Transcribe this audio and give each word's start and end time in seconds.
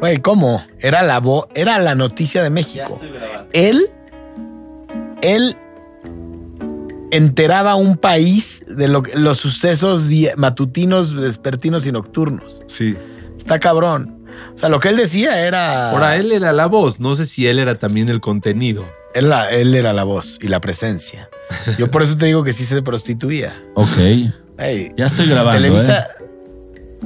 Güey, 0.00 0.18
¿cómo? 0.18 0.62
Era 0.80 1.02
la 1.02 1.18
vo 1.20 1.48
era 1.54 1.78
la 1.78 1.94
noticia 1.94 2.42
de 2.42 2.50
México. 2.50 2.84
Ya 2.88 2.94
estoy 2.94 3.10
grabando. 3.10 3.48
Él, 3.52 3.86
él 5.22 5.56
enteraba 7.10 7.72
a 7.72 7.74
un 7.76 7.96
país 7.96 8.64
de 8.68 8.88
lo 8.88 9.02
los 9.14 9.38
sucesos 9.38 10.06
matutinos, 10.36 11.14
vespertinos 11.14 11.86
y 11.86 11.92
nocturnos. 11.92 12.62
Sí. 12.66 12.96
Está 13.38 13.58
cabrón. 13.60 14.24
O 14.54 14.58
sea, 14.58 14.68
lo 14.68 14.80
que 14.80 14.88
él 14.88 14.96
decía 14.96 15.46
era. 15.46 15.90
Ahora 15.90 16.16
él 16.16 16.32
era 16.32 16.52
la 16.52 16.66
voz, 16.66 17.00
no 17.00 17.14
sé 17.14 17.24
si 17.26 17.46
él 17.46 17.58
era 17.58 17.78
también 17.78 18.08
el 18.08 18.20
contenido. 18.20 18.84
Él, 19.14 19.28
la- 19.28 19.50
él 19.50 19.74
era 19.74 19.92
la 19.92 20.02
voz 20.02 20.38
y 20.42 20.48
la 20.48 20.60
presencia. 20.60 21.28
Yo 21.78 21.90
por 21.90 22.02
eso 22.02 22.16
te 22.16 22.26
digo 22.26 22.42
que 22.42 22.52
sí 22.52 22.64
se 22.64 22.82
prostituía. 22.82 23.62
Ok. 23.74 23.96
Ya 24.96 25.06
estoy 25.06 25.28
grabando. 25.28 25.60
Televisa 25.62 26.00
¿eh? 26.20 26.24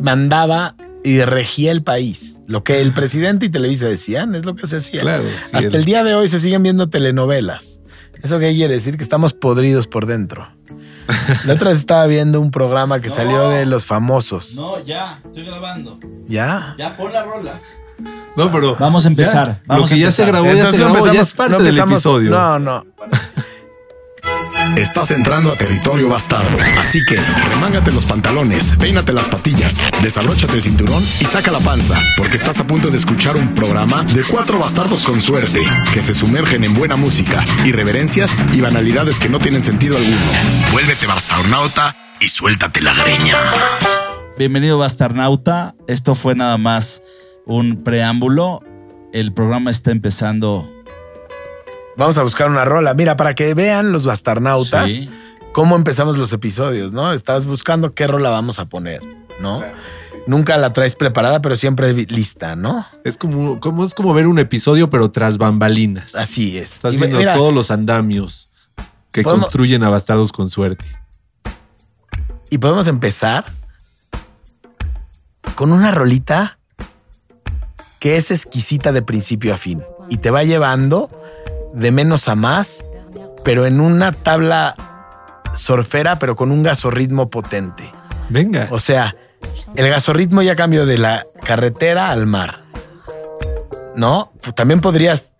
mandaba 0.00 0.74
y 1.04 1.20
regía 1.22 1.72
el 1.72 1.82
país. 1.82 2.38
Lo 2.46 2.64
que 2.64 2.80
el 2.80 2.92
presidente 2.92 3.46
y 3.46 3.48
Televisa 3.48 3.86
decían 3.86 4.34
es 4.34 4.44
lo 4.44 4.54
que 4.56 4.66
se 4.66 4.78
hacía. 4.78 5.00
Claro. 5.00 5.24
sí, 5.42 5.50
Hasta 5.56 5.76
el 5.76 5.84
día 5.84 6.04
de 6.04 6.14
hoy 6.14 6.28
se 6.28 6.40
siguen 6.40 6.62
viendo 6.62 6.88
telenovelas. 6.88 7.80
¿Eso 8.22 8.38
qué 8.38 8.52
quiere 8.52 8.74
decir? 8.74 8.96
Que 8.96 9.02
estamos 9.04 9.32
podridos 9.32 9.86
por 9.86 10.06
dentro. 10.06 10.48
La 11.46 11.54
otra 11.54 11.70
vez 11.70 11.78
estaba 11.78 12.06
viendo 12.06 12.40
un 12.40 12.50
programa 12.50 13.00
que 13.00 13.08
No. 13.08 13.14
salió 13.14 13.48
de 13.48 13.64
los 13.64 13.86
famosos. 13.86 14.56
No, 14.56 14.82
ya, 14.82 15.20
estoy 15.24 15.44
grabando. 15.44 15.98
¿Ya? 16.26 16.74
Ya 16.78 16.96
pon 16.96 17.12
la 17.12 17.22
rola. 17.22 17.60
No, 18.36 18.52
pero. 18.52 18.76
Vamos 18.78 19.04
a 19.06 19.08
empezar, 19.08 19.46
ya, 19.48 19.62
vamos 19.66 19.90
lo 19.90 19.96
que 19.96 20.02
a 20.02 20.06
ya 20.06 20.12
se 20.12 20.24
grabó, 20.24 20.52
ya 20.52 20.66
se 20.66 20.78
grabó, 20.78 21.12
ya 21.12 21.20
es 21.22 21.34
parte 21.34 21.56
no 21.56 21.62
del 21.62 21.78
episodio. 21.78 22.30
No, 22.30 22.58
no. 22.58 22.86
Estás 24.76 25.10
entrando 25.10 25.52
a 25.52 25.56
territorio 25.56 26.08
bastardo. 26.08 26.56
Así 26.78 27.00
que 27.08 27.16
remángate 27.50 27.92
los 27.92 28.04
pantalones, 28.06 28.74
peínate 28.78 29.12
las 29.12 29.28
patillas, 29.28 29.76
desabróchate 30.02 30.54
el 30.54 30.62
cinturón 30.62 31.02
y 31.02 31.24
saca 31.24 31.50
la 31.50 31.60
panza, 31.60 31.98
porque 32.16 32.36
estás 32.36 32.60
a 32.60 32.66
punto 32.66 32.90
de 32.90 32.98
escuchar 32.98 33.36
un 33.36 33.54
programa 33.54 34.04
de 34.04 34.22
cuatro 34.24 34.58
bastardos 34.58 35.04
con 35.04 35.20
suerte, 35.20 35.62
que 35.92 36.02
se 36.02 36.14
sumergen 36.14 36.64
en 36.64 36.74
buena 36.74 36.96
música, 36.96 37.44
irreverencias 37.64 38.30
y 38.52 38.60
banalidades 38.60 39.18
que 39.18 39.28
no 39.28 39.38
tienen 39.38 39.64
sentido 39.64 39.96
alguno. 39.96 40.16
Vuélvete 40.72 41.06
bastarnauta 41.06 41.96
y 42.20 42.28
suéltate 42.28 42.80
la 42.80 42.94
greña. 42.94 43.36
Bienvenido 44.38 44.78
Bastarnauta. 44.78 45.74
Esto 45.88 46.14
fue 46.14 46.36
nada 46.36 46.58
más 46.58 47.02
un 47.44 47.82
preámbulo. 47.82 48.62
El 49.12 49.32
programa 49.32 49.70
está 49.70 49.90
empezando. 49.90 50.77
Vamos 51.98 52.16
a 52.16 52.22
buscar 52.22 52.48
una 52.48 52.64
rola. 52.64 52.94
Mira, 52.94 53.16
para 53.16 53.34
que 53.34 53.52
vean 53.54 53.92
los 53.92 54.06
bastarnautas 54.06 54.90
Sí. 54.90 55.10
cómo 55.52 55.76
empezamos 55.76 56.16
los 56.16 56.32
episodios, 56.32 56.92
¿no? 56.92 57.12
Estás 57.12 57.44
buscando 57.44 57.90
qué 57.90 58.06
rola 58.06 58.30
vamos 58.30 58.58
a 58.60 58.66
poner, 58.66 59.02
¿no? 59.40 59.62
Nunca 60.26 60.56
la 60.58 60.72
traes 60.72 60.94
preparada, 60.94 61.42
pero 61.42 61.56
siempre 61.56 61.92
lista, 61.92 62.54
¿no? 62.54 62.86
Es 63.04 63.18
como, 63.18 63.58
como, 63.60 63.84
es 63.84 63.94
como 63.94 64.14
ver 64.14 64.26
un 64.26 64.38
episodio, 64.38 64.90
pero 64.90 65.10
tras 65.10 65.38
bambalinas. 65.38 66.14
Así 66.14 66.56
es. 66.58 66.74
Estás 66.74 66.94
Y 66.94 66.98
viendo 66.98 67.18
mira, 67.18 67.34
todos 67.34 67.52
los 67.52 67.70
andamios 67.70 68.50
que 69.10 69.22
Podemos- 69.22 69.46
construyen 69.46 69.82
a 69.82 69.88
bastardos 69.90 70.30
con 70.32 70.50
suerte. 70.50 70.84
Y 72.50 72.58
podemos 72.58 72.86
empezar 72.86 73.44
con 75.56 75.72
una 75.72 75.90
rolita 75.90 76.58
que 77.98 78.16
es 78.16 78.30
exquisita 78.30 78.92
de 78.92 79.02
principio 79.02 79.52
a 79.52 79.56
fin 79.56 79.82
y 80.08 80.18
te 80.18 80.30
va 80.30 80.44
llevando 80.44 81.10
de 81.72 81.92
menos 81.92 82.28
a 82.28 82.34
más, 82.34 82.84
pero 83.44 83.66
en 83.66 83.80
una 83.80 84.12
tabla 84.12 84.74
surfera, 85.54 86.18
pero 86.18 86.36
con 86.36 86.50
un 86.50 86.62
gasorritmo 86.62 87.30
potente. 87.30 87.90
Venga. 88.28 88.68
O 88.70 88.78
sea, 88.78 89.16
el 89.74 89.88
gasorritmo 89.88 90.42
ya 90.42 90.56
cambió 90.56 90.86
de 90.86 90.98
la 90.98 91.24
carretera 91.44 92.10
al 92.10 92.26
mar. 92.26 92.64
¿No? 93.96 94.32
Pues 94.40 94.54
También 94.54 94.80
podrías 94.80 95.30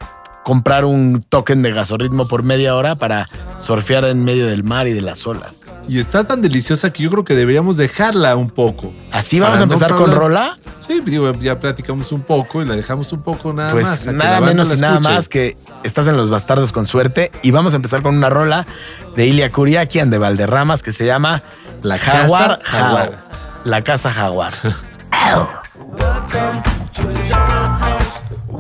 comprar 0.49 0.87
un 0.87 1.23
token 1.29 1.61
de 1.61 1.73
gasorritmo 1.73 2.27
por 2.27 2.43
media 2.43 2.75
hora 2.75 2.95
para 2.95 3.29
surfear 3.59 4.05
en 4.05 4.25
medio 4.25 4.47
del 4.47 4.65
mar 4.65 4.89
y 4.89 4.95
de 4.95 5.03
las 5.03 5.27
olas. 5.27 5.67
Y 5.87 5.99
está 5.99 6.25
tan 6.25 6.41
deliciosa 6.41 6.91
que 6.91 7.03
yo 7.03 7.11
creo 7.11 7.23
que 7.23 7.35
deberíamos 7.35 7.77
dejarla 7.77 8.35
un 8.35 8.49
poco. 8.49 8.91
Así 9.13 9.41
vamos 9.41 9.59
a 9.61 9.67
no 9.67 9.75
empezar 9.75 9.95
con 9.95 10.11
rola. 10.11 10.57
Sí, 10.79 11.03
digo, 11.05 11.31
ya 11.35 11.61
platicamos 11.61 12.13
un 12.13 12.23
poco 12.23 12.63
y 12.63 12.65
la 12.65 12.77
dejamos 12.77 13.13
un 13.13 13.21
poco 13.21 13.53
nada 13.53 13.73
Pues 13.73 13.87
más. 13.87 14.07
la 14.07 14.13
nada 14.13 14.41
menos 14.41 14.75
y 14.75 14.81
nada 14.81 15.01
más 15.01 15.29
que 15.29 15.55
estás 15.85 16.07
en 16.07 16.17
Los 16.17 16.31
Bastardos 16.31 16.73
con 16.73 16.87
suerte 16.87 17.31
y 17.43 17.51
vamos 17.51 17.75
a 17.75 17.77
empezar 17.77 18.01
con 18.01 18.17
una 18.17 18.31
rola 18.31 18.65
de 19.17 19.27
Ilia 19.27 19.53
Kuriakian 19.53 20.09
de 20.09 20.17
Valderramas 20.17 20.83
que 20.83 20.93
se 20.93 21.05
llama 21.05 21.43
La 21.83 21.99
Jaguar 21.99 22.61
Casa 22.61 22.71
Jaguar. 22.71 23.19
La 23.65 23.85
Casa 23.85 24.11
Jaguar. 24.11 24.55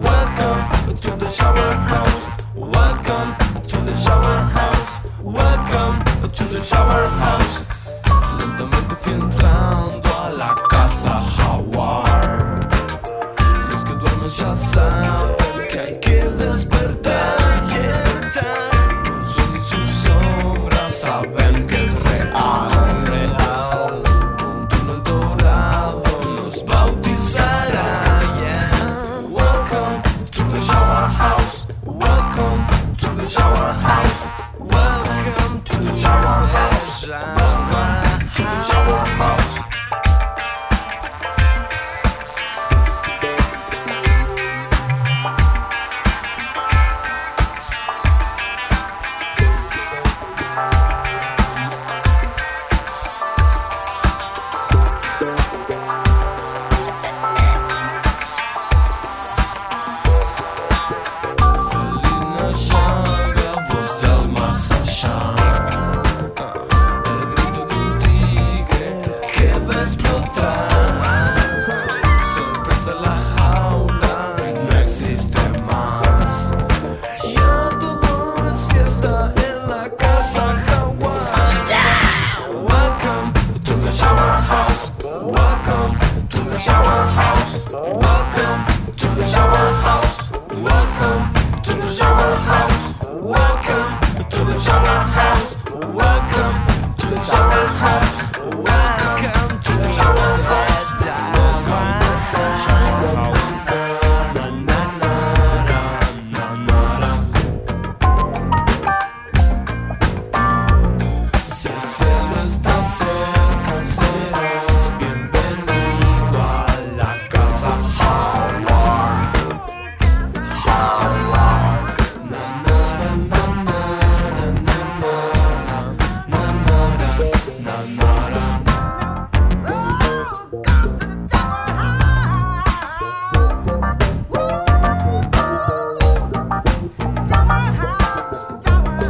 Welcome 0.01 0.97
to 0.97 1.11
the 1.17 1.29
shower 1.29 1.73
house. 1.91 2.29
Welcome 2.55 3.35
to 3.67 3.77
the 3.79 3.95
shower 3.97 4.39
house. 4.55 4.91
Welcome 5.23 5.99
to 6.29 6.45
the 6.45 6.63
shower 6.63 7.07
house. 7.19 7.67
Lentamente 8.39 8.95
fui 9.01 9.15
entrando 9.15 10.09
a 10.17 10.31
la 10.31 10.55
casa 10.71 11.21
Jaguar. 11.21 12.61
Los 13.71 13.85
que 13.85 13.95
duermen 13.95 14.31
ya 14.31 14.57
saben. 14.57 15.28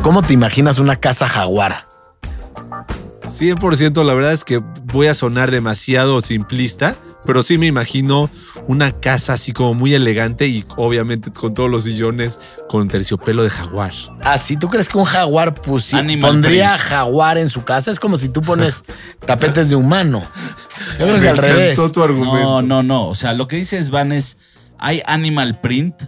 ¿Cómo 0.08 0.22
te 0.22 0.32
imaginas 0.32 0.78
una 0.78 0.96
casa 0.96 1.28
jaguar? 1.28 1.86
100% 3.26 4.02
la 4.06 4.14
verdad 4.14 4.32
es 4.32 4.42
que 4.42 4.56
voy 4.84 5.06
a 5.06 5.12
sonar 5.12 5.50
demasiado 5.50 6.22
simplista, 6.22 6.96
pero 7.26 7.42
sí 7.42 7.58
me 7.58 7.66
imagino 7.66 8.30
una 8.68 8.90
casa 8.92 9.34
así 9.34 9.52
como 9.52 9.74
muy 9.74 9.92
elegante 9.92 10.46
y 10.46 10.64
obviamente 10.78 11.30
con 11.30 11.52
todos 11.52 11.68
los 11.68 11.84
sillones 11.84 12.40
con 12.70 12.88
terciopelo 12.88 13.42
de 13.42 13.50
jaguar. 13.50 13.92
Ah, 14.22 14.38
si 14.38 14.56
tú 14.56 14.68
crees 14.68 14.88
que 14.88 14.96
un 14.96 15.04
jaguar 15.04 15.54
pusi- 15.54 15.98
Animal 15.98 16.30
pondría 16.30 16.72
print. 16.76 16.88
jaguar 16.88 17.36
en 17.36 17.50
su 17.50 17.64
casa, 17.64 17.90
es 17.90 18.00
como 18.00 18.16
si 18.16 18.30
tú 18.30 18.40
pones 18.40 18.84
tapetes 19.26 19.68
de 19.68 19.76
humano. 19.76 20.24
Yo 20.98 21.04
creo 21.04 21.20
que 21.20 21.28
al 21.28 21.36
revés. 21.36 21.72
encantó 21.78 21.92
tu 21.92 22.02
argumento. 22.02 22.40
No, 22.40 22.62
no, 22.62 22.82
no. 22.82 23.08
O 23.08 23.14
sea, 23.14 23.34
lo 23.34 23.46
que 23.46 23.56
dice 23.56 23.84
Svan 23.84 24.12
es, 24.12 24.38
hay 24.78 25.02
animal 25.04 25.60
print 25.60 26.04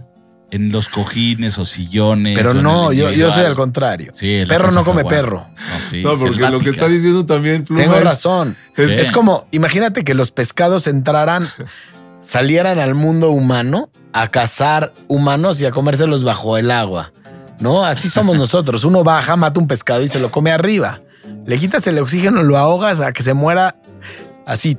en 0.50 0.73
los 0.73 0.88
cojines 0.88 1.58
o 1.58 1.64
sillones. 1.64 2.37
Pero 2.37 2.50
o 2.50 2.55
no, 2.55 2.91
el 2.91 2.99
yo, 2.99 3.11
yo 3.12 3.31
soy 3.31 3.44
al 3.44 3.55
contrario. 3.55 4.12
Sí, 4.14 4.35
en 4.35 4.49
la 4.49 4.56
perro 4.56 4.73
no 4.73 4.85
come 4.85 5.02
jaguar. 5.02 5.14
perro. 5.14 5.47
No, 5.73 5.81
sí, 5.81 6.02
No, 6.02 6.14
porque 6.17 6.38
lo 6.41 6.58
que 6.61 6.70
está 6.70 6.88
diciendo 6.88 7.25
también 7.26 7.64
Pluma 7.64 7.82
Tengo 7.82 7.97
es- 7.97 8.05
razón. 8.05 8.56
es- 8.76 8.91
Es, 8.99 9.12
como, 9.12 9.47
imagínate 9.52 10.02
que 10.05 10.14
los 10.14 10.31
pescados 10.32 10.87
entraran, 10.87 11.47
salieran 12.20 12.79
al 12.79 12.94
mundo 12.94 13.31
humano 13.31 13.91
a 14.12 14.29
cazar 14.31 14.93
humanos 15.08 15.61
y 15.61 15.67
a 15.67 15.70
comérselos 15.70 16.25
bajo 16.25 16.56
el 16.58 16.70
agua. 16.70 17.12
¿No? 17.61 17.85
Así 17.85 18.08
somos 18.08 18.37
nosotros. 18.38 18.85
Uno 18.85 19.05
baja, 19.05 19.37
mata 19.37 19.61
un 19.61 19.67
pescado 19.69 20.02
y 20.02 20.08
se 20.08 20.19
lo 20.19 20.31
come 20.31 20.50
arriba. 20.50 21.02
Le 21.47 21.58
quitas 21.58 21.87
el 21.87 21.99
oxígeno, 21.99 22.43
lo 22.43 22.56
ahogas 22.58 23.00
a 23.00 23.12
que 23.12 23.23
se 23.23 23.35
muera 23.35 23.76
así, 24.46 24.76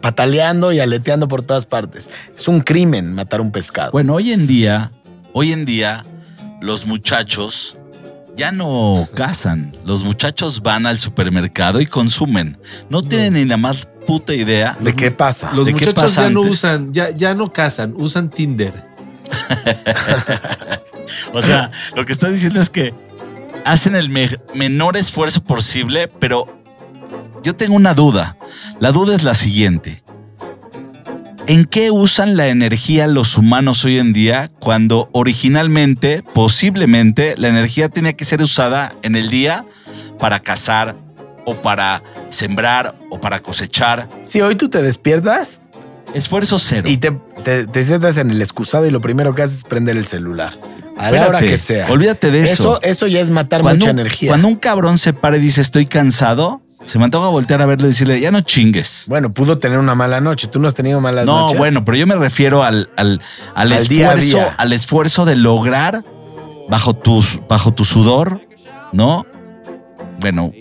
pataleando 0.00 0.72
y 0.72 0.80
aleteando 0.80 1.28
por 1.28 1.42
todas 1.42 1.66
partes. 1.66 2.10
Es 2.36 2.48
un 2.48 2.60
crimen 2.60 3.14
matar 3.14 3.40
un 3.40 3.50
pescado. 3.52 3.92
Bueno, 3.92 4.14
hoy 4.14 4.32
en 4.32 4.46
día, 4.46 4.92
hoy 5.32 5.52
en 5.52 5.64
día, 5.64 6.04
los 6.60 6.86
muchachos 6.86 7.76
ya 8.36 8.50
no 8.52 9.08
cazan. 9.14 9.76
Los 9.84 10.02
muchachos 10.02 10.62
van 10.62 10.86
al 10.86 10.98
supermercado 10.98 11.80
y 11.80 11.86
consumen. 11.86 12.58
No 12.88 13.02
tienen 13.02 13.34
ni 13.34 13.44
la 13.44 13.56
más 13.56 13.86
puta 14.06 14.34
idea. 14.34 14.76
¿De 14.80 14.94
qué 14.94 15.10
pasa? 15.10 15.52
Los 15.52 15.66
¿De 15.66 15.72
qué 15.72 15.86
muchachos 15.86 16.02
pasa 16.02 16.22
ya 16.24 16.30
no 16.30 16.40
usan, 16.42 16.92
ya, 16.92 17.10
ya 17.10 17.34
no 17.34 17.52
cazan, 17.52 17.94
usan 17.96 18.30
Tinder. 18.30 18.92
O 21.34 21.42
sea, 21.42 21.70
lo 21.94 22.06
que 22.06 22.12
está 22.12 22.28
diciendo 22.30 22.60
es 22.62 22.70
que 22.70 22.94
hacen 23.66 23.94
el 23.94 24.08
me- 24.08 24.38
menor 24.54 24.96
esfuerzo 24.96 25.42
posible, 25.42 26.08
pero 26.08 26.63
yo 27.44 27.54
tengo 27.54 27.76
una 27.76 27.94
duda. 27.94 28.36
La 28.80 28.90
duda 28.90 29.14
es 29.14 29.22
la 29.22 29.34
siguiente. 29.34 30.02
¿En 31.46 31.66
qué 31.66 31.90
usan 31.90 32.38
la 32.38 32.48
energía 32.48 33.06
los 33.06 33.36
humanos 33.36 33.84
hoy 33.84 33.98
en 33.98 34.14
día 34.14 34.50
cuando 34.60 35.10
originalmente, 35.12 36.22
posiblemente, 36.32 37.34
la 37.36 37.48
energía 37.48 37.90
tenía 37.90 38.14
que 38.14 38.24
ser 38.24 38.40
usada 38.40 38.94
en 39.02 39.14
el 39.14 39.28
día 39.28 39.66
para 40.18 40.40
cazar 40.40 40.96
o 41.44 41.54
para 41.56 42.02
sembrar 42.30 42.96
o 43.10 43.20
para 43.20 43.40
cosechar? 43.40 44.08
Si 44.24 44.40
hoy 44.40 44.56
tú 44.56 44.70
te 44.70 44.80
despiertas 44.80 45.60
Esfuerzo 46.14 46.58
cero. 46.58 46.88
y 46.88 46.96
te, 46.96 47.12
te, 47.42 47.66
te 47.66 47.82
sientas 47.82 48.16
en 48.16 48.30
el 48.30 48.40
excusado 48.40 48.86
y 48.86 48.90
lo 48.90 49.02
primero 49.02 49.34
que 49.34 49.42
haces 49.42 49.58
es 49.58 49.64
prender 49.64 49.98
el 49.98 50.06
celular. 50.06 50.56
A 50.96 51.10
la 51.10 51.26
hora 51.28 51.38
Espérate, 51.38 51.46
que 51.46 51.58
sea. 51.58 51.90
Olvídate 51.90 52.30
de 52.30 52.42
eso. 52.42 52.78
Eso, 52.78 52.82
eso 52.82 53.06
ya 53.06 53.20
es 53.20 53.30
matar 53.30 53.60
cuando, 53.60 53.80
mucha 53.80 53.90
energía. 53.90 54.30
Cuando 54.30 54.48
un 54.48 54.56
cabrón 54.56 54.96
se 54.96 55.12
para 55.12 55.36
y 55.36 55.40
dice 55.40 55.60
estoy 55.60 55.86
cansado, 55.86 56.62
se 56.84 56.98
me 56.98 57.04
antoja 57.06 57.28
voltear 57.28 57.62
a 57.62 57.66
verlo 57.66 57.86
y 57.86 57.90
decirle, 57.90 58.20
ya 58.20 58.30
no 58.30 58.40
chingues. 58.42 59.06
Bueno, 59.08 59.32
pudo 59.32 59.58
tener 59.58 59.78
una 59.78 59.94
mala 59.94 60.20
noche. 60.20 60.48
¿Tú 60.48 60.60
no 60.60 60.68
has 60.68 60.74
tenido 60.74 61.00
malas 61.00 61.24
No, 61.26 61.40
noches? 61.42 61.58
bueno, 61.58 61.84
pero 61.84 61.96
yo 61.96 62.06
me 62.06 62.14
refiero 62.14 62.62
al, 62.62 62.90
al, 62.96 63.20
al 63.54 63.72
esfuerzo, 63.72 64.36
día. 64.38 64.54
al 64.58 64.72
esfuerzo 64.72 65.24
de 65.24 65.36
lograr 65.36 66.04
bajo 66.68 66.94
tus, 66.94 67.40
bajo 67.48 67.72
tu 67.72 67.84
sudor, 67.84 68.40
¿no? 68.92 69.24
Bueno, 70.20 70.52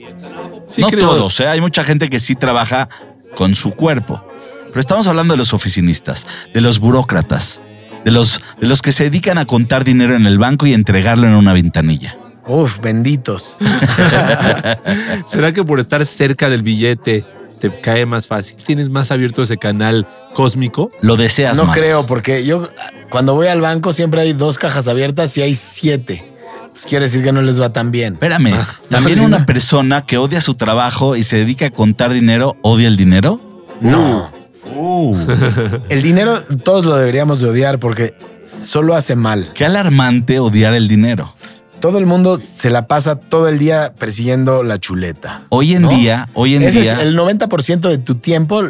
Sí, 0.66 0.81
no 0.81 0.88
creo. 0.88 1.08
todos, 1.10 1.40
¿eh? 1.42 1.48
hay 1.48 1.60
mucha 1.62 1.84
gente 1.84 2.10
que 2.10 2.20
sí 2.20 2.36
trabaja 2.36 2.88
con 3.36 3.54
su 3.56 3.72
cuerpo. 3.72 4.24
Pero 4.68 4.80
estamos 4.80 5.08
hablando 5.08 5.34
de 5.34 5.38
los 5.38 5.54
oficinistas, 5.54 6.26
de 6.54 6.62
los 6.62 6.80
burócratas, 6.80 7.62
de 8.06 8.12
los, 8.12 8.42
de 8.60 8.68
los 8.68 8.81
que 8.81 8.92
se 8.92 9.04
dedican 9.04 9.38
a 9.38 9.46
contar 9.46 9.84
dinero 9.84 10.16
en 10.16 10.26
el 10.26 10.38
banco 10.40 10.66
y 10.66 10.74
entregarlo 10.74 11.28
en 11.28 11.36
una 11.36 11.54
ventanilla. 11.54 12.18
Uf, 12.48 12.80
benditos. 12.80 13.57
¿Será 15.25 15.51
que 15.54 15.63
por 15.63 15.80
estar 15.80 16.06
cerca 16.06 16.50
del 16.50 16.62
billete 16.63 17.25
te 17.60 17.80
cae 17.80 18.06
más 18.06 18.28
fácil? 18.28 18.57
¿Tienes 18.63 18.90
más 18.90 19.12
abierto 19.12 19.42
ese 19.42 19.57
canal 19.57 20.07
cósmico? 20.34 20.92
Lo 21.01 21.16
deseas 21.16 21.57
No 21.57 21.66
más. 21.66 21.78
creo, 21.78 22.06
porque 22.06 22.45
yo 22.45 22.69
cuando 23.10 23.34
voy 23.36 23.48
al 23.48 23.62
banco 23.62 23.94
siempre 23.94 24.22
hay 24.22 24.34
dos 24.34 24.57
cajas 24.57 24.88
abiertas 24.88 25.36
y 25.38 25.42
hay 25.42 25.54
siete. 25.54 26.30
Pues 26.69 26.86
quiere 26.86 27.06
decir 27.06 27.24
que 27.24 27.31
no 27.31 27.42
les 27.42 27.62
va 27.62 27.72
tan 27.72 27.92
bien. 27.92 28.13
Espérame, 28.13 28.54
Ah, 28.56 28.68
también 28.90 29.19
no, 29.19 29.25
una 29.25 29.40
no. 29.40 29.45
persona 29.45 30.01
que 30.01 30.18
odia 30.18 30.42
su 30.42 30.56
trabajo 30.56 31.16
y 31.16 31.24
se 31.24 31.38
dedica 31.38 31.68
a 31.68 31.69
contar 31.69 32.12
dinero, 32.12 32.57
odia 32.62 32.88
el 32.88 32.98
dinero. 32.98 33.40
No. 33.80 34.31
Uh, 34.75 35.16
El 35.90 36.01
dinero 36.01 36.42
todos 36.63 36.86
lo 36.86 36.95
deberíamos 36.95 37.42
de 37.42 37.50
odiar 37.50 37.80
porque 37.80 38.16
solo 38.62 38.95
hace 38.95 39.16
mal. 39.16 39.51
qué 39.54 39.66
alarmante 39.66 40.40
odiar 40.40 40.74
el 40.74 40.88
dinero. 40.88 41.36
Todo 41.83 41.97
el 42.00 42.06
mundo 42.06 42.39
se 42.39 42.69
la 42.69 42.88
pasa 42.88 43.15
todo 43.15 43.50
el 43.50 43.59
día 43.59 43.91
persiguiendo 44.00 44.63
la 44.63 44.80
chuleta. 44.80 45.44
Hoy 45.50 45.74
en 45.74 45.81
¿No? 45.81 45.89
día, 45.89 46.30
hoy 46.33 46.56
en 46.56 46.63
Ese 46.63 46.80
día, 46.80 46.94
es 46.94 47.00
el 47.00 47.18
90% 47.18 47.89
de 47.89 47.97
tu 47.97 48.15
tiempo 48.15 48.63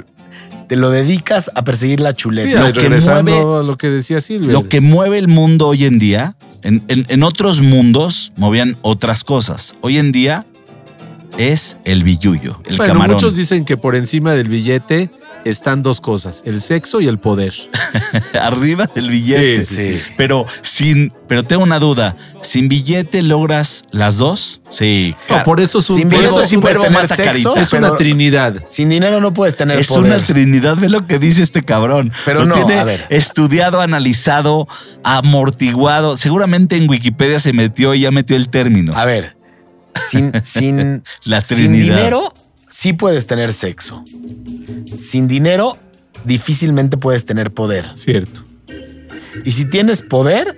te 0.68 0.75
lo 0.77 0.89
dedicas 0.89 1.51
a 1.54 1.63
perseguir 1.63 2.00
la 2.00 2.10
Sí, 2.10 2.15
chuleta. 2.15 2.65
Lo 2.68 2.74
que 2.74 2.80
regresando 2.80 3.31
mueve- 3.31 3.60
a 3.60 3.62
lo 3.62 3.77
que 3.77 3.89
decía 3.92 4.19
Silvia. 4.19 4.51
lo 4.54 4.68
que 4.68 4.81
mueve 4.81 5.19
el 5.19 5.27
mundo 5.27 5.68
hoy 5.68 5.86
en 5.86 6.00
día, 6.00 6.38
en, 6.63 6.83
en- 6.88 7.06
en 7.07 7.21
otros 7.21 7.62
mundos 7.62 8.33
movían 8.36 8.77
otras 8.81 9.24
cosas. 9.24 9.75
Hoy 9.81 10.00
en 10.00 10.12
día 10.12 10.48
es 11.38 11.77
el 11.86 12.04
billuyo, 12.04 12.62
el 12.65 12.77
bueno, 12.77 12.94
camarón. 12.94 13.15
muchos 13.18 13.36
dicen 13.36 13.63
que 13.63 13.77
por 13.77 13.95
encima 13.95 14.31
del 14.33 14.50
billete 14.50 15.12
están 15.45 15.84
dos 15.84 16.00
cosas, 16.01 16.42
el 16.45 16.62
sexo 16.62 17.01
y 17.01 17.07
el 17.07 17.19
poder. 17.19 17.54
Arriba 18.42 18.88
del 18.94 19.10
billete. 19.10 19.63
Sí, 19.63 19.75
sí, 19.75 20.00
sí. 20.00 20.13
Pero 20.18 20.45
sin, 20.62 21.13
pero 21.28 21.44
tengo 21.44 21.63
una 21.63 21.80
duda. 21.80 22.16
¿Sin 22.42 22.68
billete 22.68 23.22
logras 23.22 23.84
las 23.92 24.18
dos? 24.18 24.62
Sí. 24.69 25.16
No, 25.30 25.44
por 25.44 25.60
eso 25.60 25.80
es 25.80 25.90
un, 25.90 25.95
Sin 25.98 26.10
por 26.10 26.24
eso 26.24 26.42
sí 26.44 26.57
puedes 26.57 26.80
tener 26.80 27.07
sexo, 27.07 27.24
carita. 27.54 27.62
es 27.62 27.74
una 27.74 27.95
trinidad. 27.95 28.63
sin 28.68 28.90
dinero 28.90 29.19
no 29.22 29.34
puedes 29.34 29.56
tener 29.56 29.78
Es 29.78 29.90
poder. 29.90 30.04
una 30.13 30.25
trinidad, 30.25 30.75
ve 30.78 30.90
lo 30.90 31.06
que 31.07 31.19
dice 31.19 31.42
este 31.44 31.63
cabrón. 31.63 32.12
Pero 32.25 32.42
lo 32.42 32.46
no, 32.48 32.56
tiene 32.56 32.80
a 32.80 32.84
ver. 32.84 33.06
estudiado, 33.10 33.81
analizado, 33.81 34.68
amortiguado. 35.04 36.18
Seguramente 36.18 36.78
en 36.78 36.89
Wikipedia 36.89 37.39
se 37.39 37.54
metió 37.54 37.94
y 37.94 38.01
ya 38.01 38.12
metió 38.12 38.36
el 38.36 38.50
término. 38.50 38.94
A 38.96 39.06
ver, 39.06 39.36
sin, 40.10 40.31
sin, 40.44 41.04
La 41.24 41.42
sin 41.42 41.57
trinidad. 41.57 41.96
dinero 41.98 42.34
sí 42.74 42.92
puedes 42.94 43.28
tener 43.28 43.54
sexo. 43.54 44.04
Sin 44.96 45.28
dinero 45.28 45.78
difícilmente 46.25 46.98
puedes 46.98 47.24
tener 47.25 47.52
poder. 47.54 47.86
Cierto. 47.94 48.44
Y 49.46 49.52
si 49.52 49.66
tienes 49.66 50.02
poder, 50.02 50.58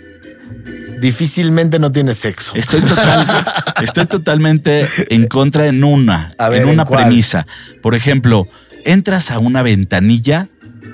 difícilmente 1.01 1.77
no 1.77 1.91
tienes 1.91 2.17
sexo. 2.17 2.53
Estoy, 2.55 2.81
total- 2.81 3.45
estoy 3.83 4.05
totalmente 4.05 4.87
en 5.09 5.27
contra 5.27 5.67
en 5.67 5.83
una, 5.83 6.31
ver, 6.49 6.61
en 6.61 6.67
¿en 6.69 6.73
una 6.75 6.85
premisa. 6.85 7.45
Por 7.81 7.95
ejemplo, 7.95 8.47
entras 8.85 9.29
a 9.31 9.39
una 9.39 9.61
ventanilla 9.61 10.47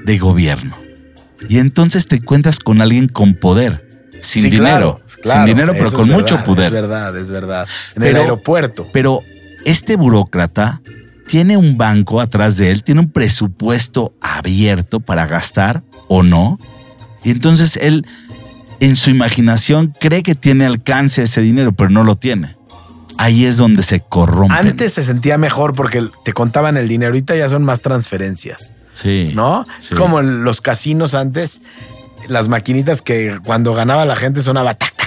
de 0.06 0.18
gobierno 0.18 0.76
y 1.48 1.60
entonces 1.60 2.08
te 2.08 2.16
encuentras 2.16 2.58
con 2.60 2.82
alguien 2.82 3.08
con 3.08 3.36
poder, 3.36 4.10
sin 4.22 4.44
Sí, 4.44 4.50
dinero, 4.50 5.02
claro, 5.06 5.22
claro, 5.22 5.40
sin 5.40 5.56
dinero, 5.56 5.74
pero 5.74 5.92
con 5.92 6.10
mucho 6.10 6.44
poder. 6.44 6.66
Es 6.66 6.72
verdad, 6.72 7.16
es 7.16 7.30
verdad. 7.30 7.68
En 7.96 8.04
el 8.04 8.16
aeropuerto. 8.16 8.88
Pero 8.92 9.22
este 9.66 9.96
burócrata 9.96 10.82
tiene 11.32 11.56
un 11.56 11.78
banco 11.78 12.20
atrás 12.20 12.58
de 12.58 12.72
él, 12.72 12.84
tiene 12.84 13.00
un 13.00 13.10
presupuesto 13.10 14.14
abierto 14.20 15.00
para 15.00 15.26
gastar 15.28 15.82
o 16.10 16.24
no. 16.24 16.60
Y 17.24 17.30
entonces 17.32 17.78
él, 17.78 18.06
en 18.82 18.98
su 18.98 19.12
imaginación, 19.12 19.96
cree 19.98 20.24
que 20.24 20.36
tiene 20.36 20.66
alcance 20.66 21.22
a 21.22 21.24
ese 21.24 21.40
dinero, 21.40 21.72
pero 21.72 21.90
no 21.90 22.04
lo 22.04 22.18
tiene. 22.18 22.58
Ahí 23.18 23.46
es 23.46 23.56
donde 23.56 23.82
se 23.82 24.02
corrompe. 24.02 24.54
Antes 24.54 24.92
se 24.92 25.04
sentía 25.04 25.38
mejor 25.38 25.74
porque 25.74 26.06
te 26.26 26.34
contaban 26.34 26.76
el 26.76 26.90
dinero. 26.90 27.12
Ahorita 27.12 27.34
ya 27.34 27.48
son 27.48 27.64
más 27.64 27.80
transferencias, 27.80 28.74
Sí. 28.92 29.32
¿no? 29.34 29.66
Sí. 29.80 29.94
Es 29.94 29.96
como 29.96 30.20
en 30.20 30.44
los 30.44 30.60
casinos 30.60 31.16
antes, 31.16 31.62
las 32.28 32.50
maquinitas 32.50 33.02
que 33.02 33.40
cuando 33.46 33.74
ganaba 33.74 34.04
la 34.04 34.18
gente 34.18 34.42
sonaba 34.42 34.74
tac, 34.74 35.01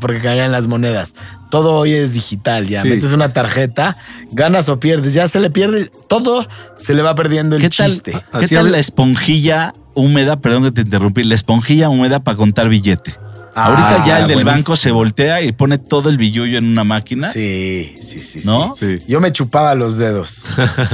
porque 0.00 0.20
caían 0.20 0.52
las 0.52 0.66
monedas. 0.66 1.14
Todo 1.50 1.72
hoy 1.74 1.92
es 1.92 2.14
digital 2.14 2.68
ya. 2.68 2.82
Sí. 2.82 2.88
Metes 2.88 3.12
una 3.12 3.32
tarjeta, 3.32 3.96
ganas 4.32 4.68
o 4.68 4.80
pierdes. 4.80 5.14
Ya 5.14 5.28
se 5.28 5.40
le 5.40 5.50
pierde, 5.50 5.90
todo 6.08 6.46
se 6.76 6.94
le 6.94 7.02
va 7.02 7.14
perdiendo 7.14 7.56
el 7.56 7.62
¿Qué 7.62 7.70
tal, 7.70 7.90
chiste. 7.90 8.24
¿qué 8.40 8.48
tal 8.48 8.72
la 8.72 8.78
esponjilla 8.78 9.74
húmeda? 9.94 10.40
Perdón 10.40 10.64
que 10.64 10.72
te 10.72 10.80
interrumpí. 10.82 11.22
La 11.22 11.34
esponjilla 11.34 11.88
húmeda 11.88 12.20
para 12.20 12.36
contar 12.36 12.68
billete. 12.68 13.14
Ahorita 13.54 14.04
ya 14.06 14.20
el 14.20 14.26
del 14.28 14.36
buenísimo. 14.42 14.50
banco 14.56 14.76
se 14.76 14.90
voltea 14.90 15.42
y 15.42 15.52
pone 15.52 15.78
todo 15.78 16.08
el 16.10 16.16
billullo 16.16 16.58
en 16.58 16.66
una 16.66 16.84
máquina. 16.84 17.30
Sí, 17.30 17.96
sí, 18.00 18.20
sí. 18.20 18.40
¿No? 18.44 18.74
sí. 18.74 18.98
Yo 19.06 19.20
me 19.20 19.32
chupaba 19.32 19.74
los 19.74 19.96
dedos. 19.96 20.44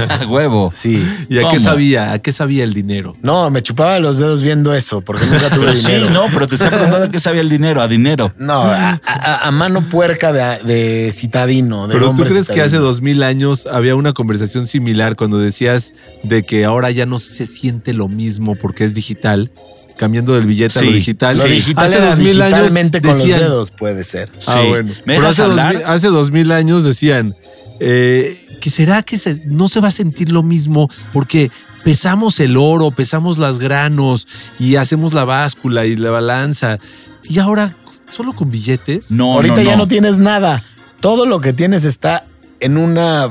A 0.09 0.25
huevo. 0.29 0.71
Sí. 0.75 1.05
¿Y 1.29 1.37
a 1.39 1.41
¿Cómo? 1.41 1.53
qué 1.53 1.59
sabía? 1.59 2.13
¿A 2.13 2.19
qué 2.19 2.31
sabía 2.31 2.63
el 2.63 2.73
dinero? 2.73 3.15
No, 3.21 3.49
me 3.49 3.61
chupaba 3.63 3.99
los 3.99 4.17
dedos 4.17 4.43
viendo 4.43 4.73
eso, 4.73 5.01
porque 5.01 5.25
nunca 5.25 5.49
tuve 5.49 5.65
Pero 5.65 5.75
sí, 5.75 5.91
dinero. 5.91 6.09
no, 6.11 6.25
pero 6.33 6.47
te 6.47 6.55
está 6.55 6.69
preguntando 6.71 7.09
qué 7.09 7.19
sabía 7.19 7.41
el 7.41 7.49
dinero, 7.49 7.81
a 7.81 7.87
dinero. 7.87 8.31
No, 8.37 8.61
a, 8.61 9.01
a- 9.05 9.47
a 9.47 9.51
mano 9.51 9.89
puerca 9.89 10.31
de, 10.31 10.63
de 10.63 11.11
citadino. 11.11 11.87
De 11.87 11.93
Pero 11.95 12.13
tú 12.13 12.23
crees 12.23 12.47
que 12.47 12.61
hace 12.61 12.77
dos 12.77 13.01
mil 13.01 13.23
años 13.23 13.65
había 13.65 13.95
una 13.95 14.13
conversación 14.13 14.67
similar 14.67 15.15
cuando 15.15 15.37
decías 15.39 15.93
de 16.23 16.43
que 16.43 16.65
ahora 16.65 16.91
ya 16.91 17.05
no 17.05 17.19
se 17.19 17.45
siente 17.47 17.93
lo 17.93 18.07
mismo 18.07 18.55
porque 18.55 18.83
es 18.83 18.93
digital, 18.93 19.51
cambiando 19.97 20.33
del 20.33 20.45
billete 20.45 20.79
a 20.79 20.81
lo 20.81 20.87
Sí, 20.89 20.93
digital. 20.95 21.37
Lo 21.37 21.43
Sí. 21.43 21.49
digital 21.49 21.85
hace 21.85 21.97
era 21.97 22.05
dos 22.07 22.19
mil 22.19 22.41
años 22.41 22.53
digitalmente 22.59 23.01
con 23.01 23.11
decían, 23.17 23.39
los 23.41 23.49
dedos, 23.49 23.71
puede 23.71 24.03
ser. 24.03 24.31
Ah, 24.47 24.59
Sí. 24.61 24.67
bueno. 24.69 24.89
¿Me 24.89 24.95
Pero 25.05 25.21
dejas 25.21 25.29
hace 25.29 25.41
dos, 25.43 25.49
hablar? 25.51 25.75
mil, 25.75 25.83
hace 25.85 26.07
dos 26.07 26.31
mil 26.31 26.51
años 26.51 26.83
decían 26.83 27.35
eh, 27.83 28.45
que 28.61 28.69
será 28.69 29.01
que 29.01 29.17
se- 29.17 29.41
no 29.47 29.67
se 29.67 29.79
va 29.79 29.87
a 29.87 29.91
sentir 29.91 30.31
lo 30.31 30.43
mismo 30.43 30.87
porque 31.13 31.49
pesamos 31.83 32.39
el 32.39 32.55
oro, 32.57 32.91
pesamos 32.91 33.39
las 33.39 33.57
granos 33.57 34.27
y 34.59 34.75
hacemos 34.75 35.13
la 35.15 35.25
báscula 35.25 35.85
y 35.87 35.95
la 35.95 36.11
balanza. 36.11 36.77
Y 37.23 37.39
ahora, 37.39 37.75
solo 38.11 38.33
con 38.33 38.51
billetes. 38.51 39.09
No, 39.09 39.33
Ahorita 39.33 39.55
no, 39.55 39.61
ya 39.63 39.71
no. 39.71 39.77
no 39.77 39.87
tienes 39.87 40.19
nada. 40.19 40.63
Todo 40.99 41.25
lo 41.25 41.39
que 41.41 41.53
tienes 41.53 41.83
está 41.85 42.23
en 42.59 42.77
una 42.77 43.29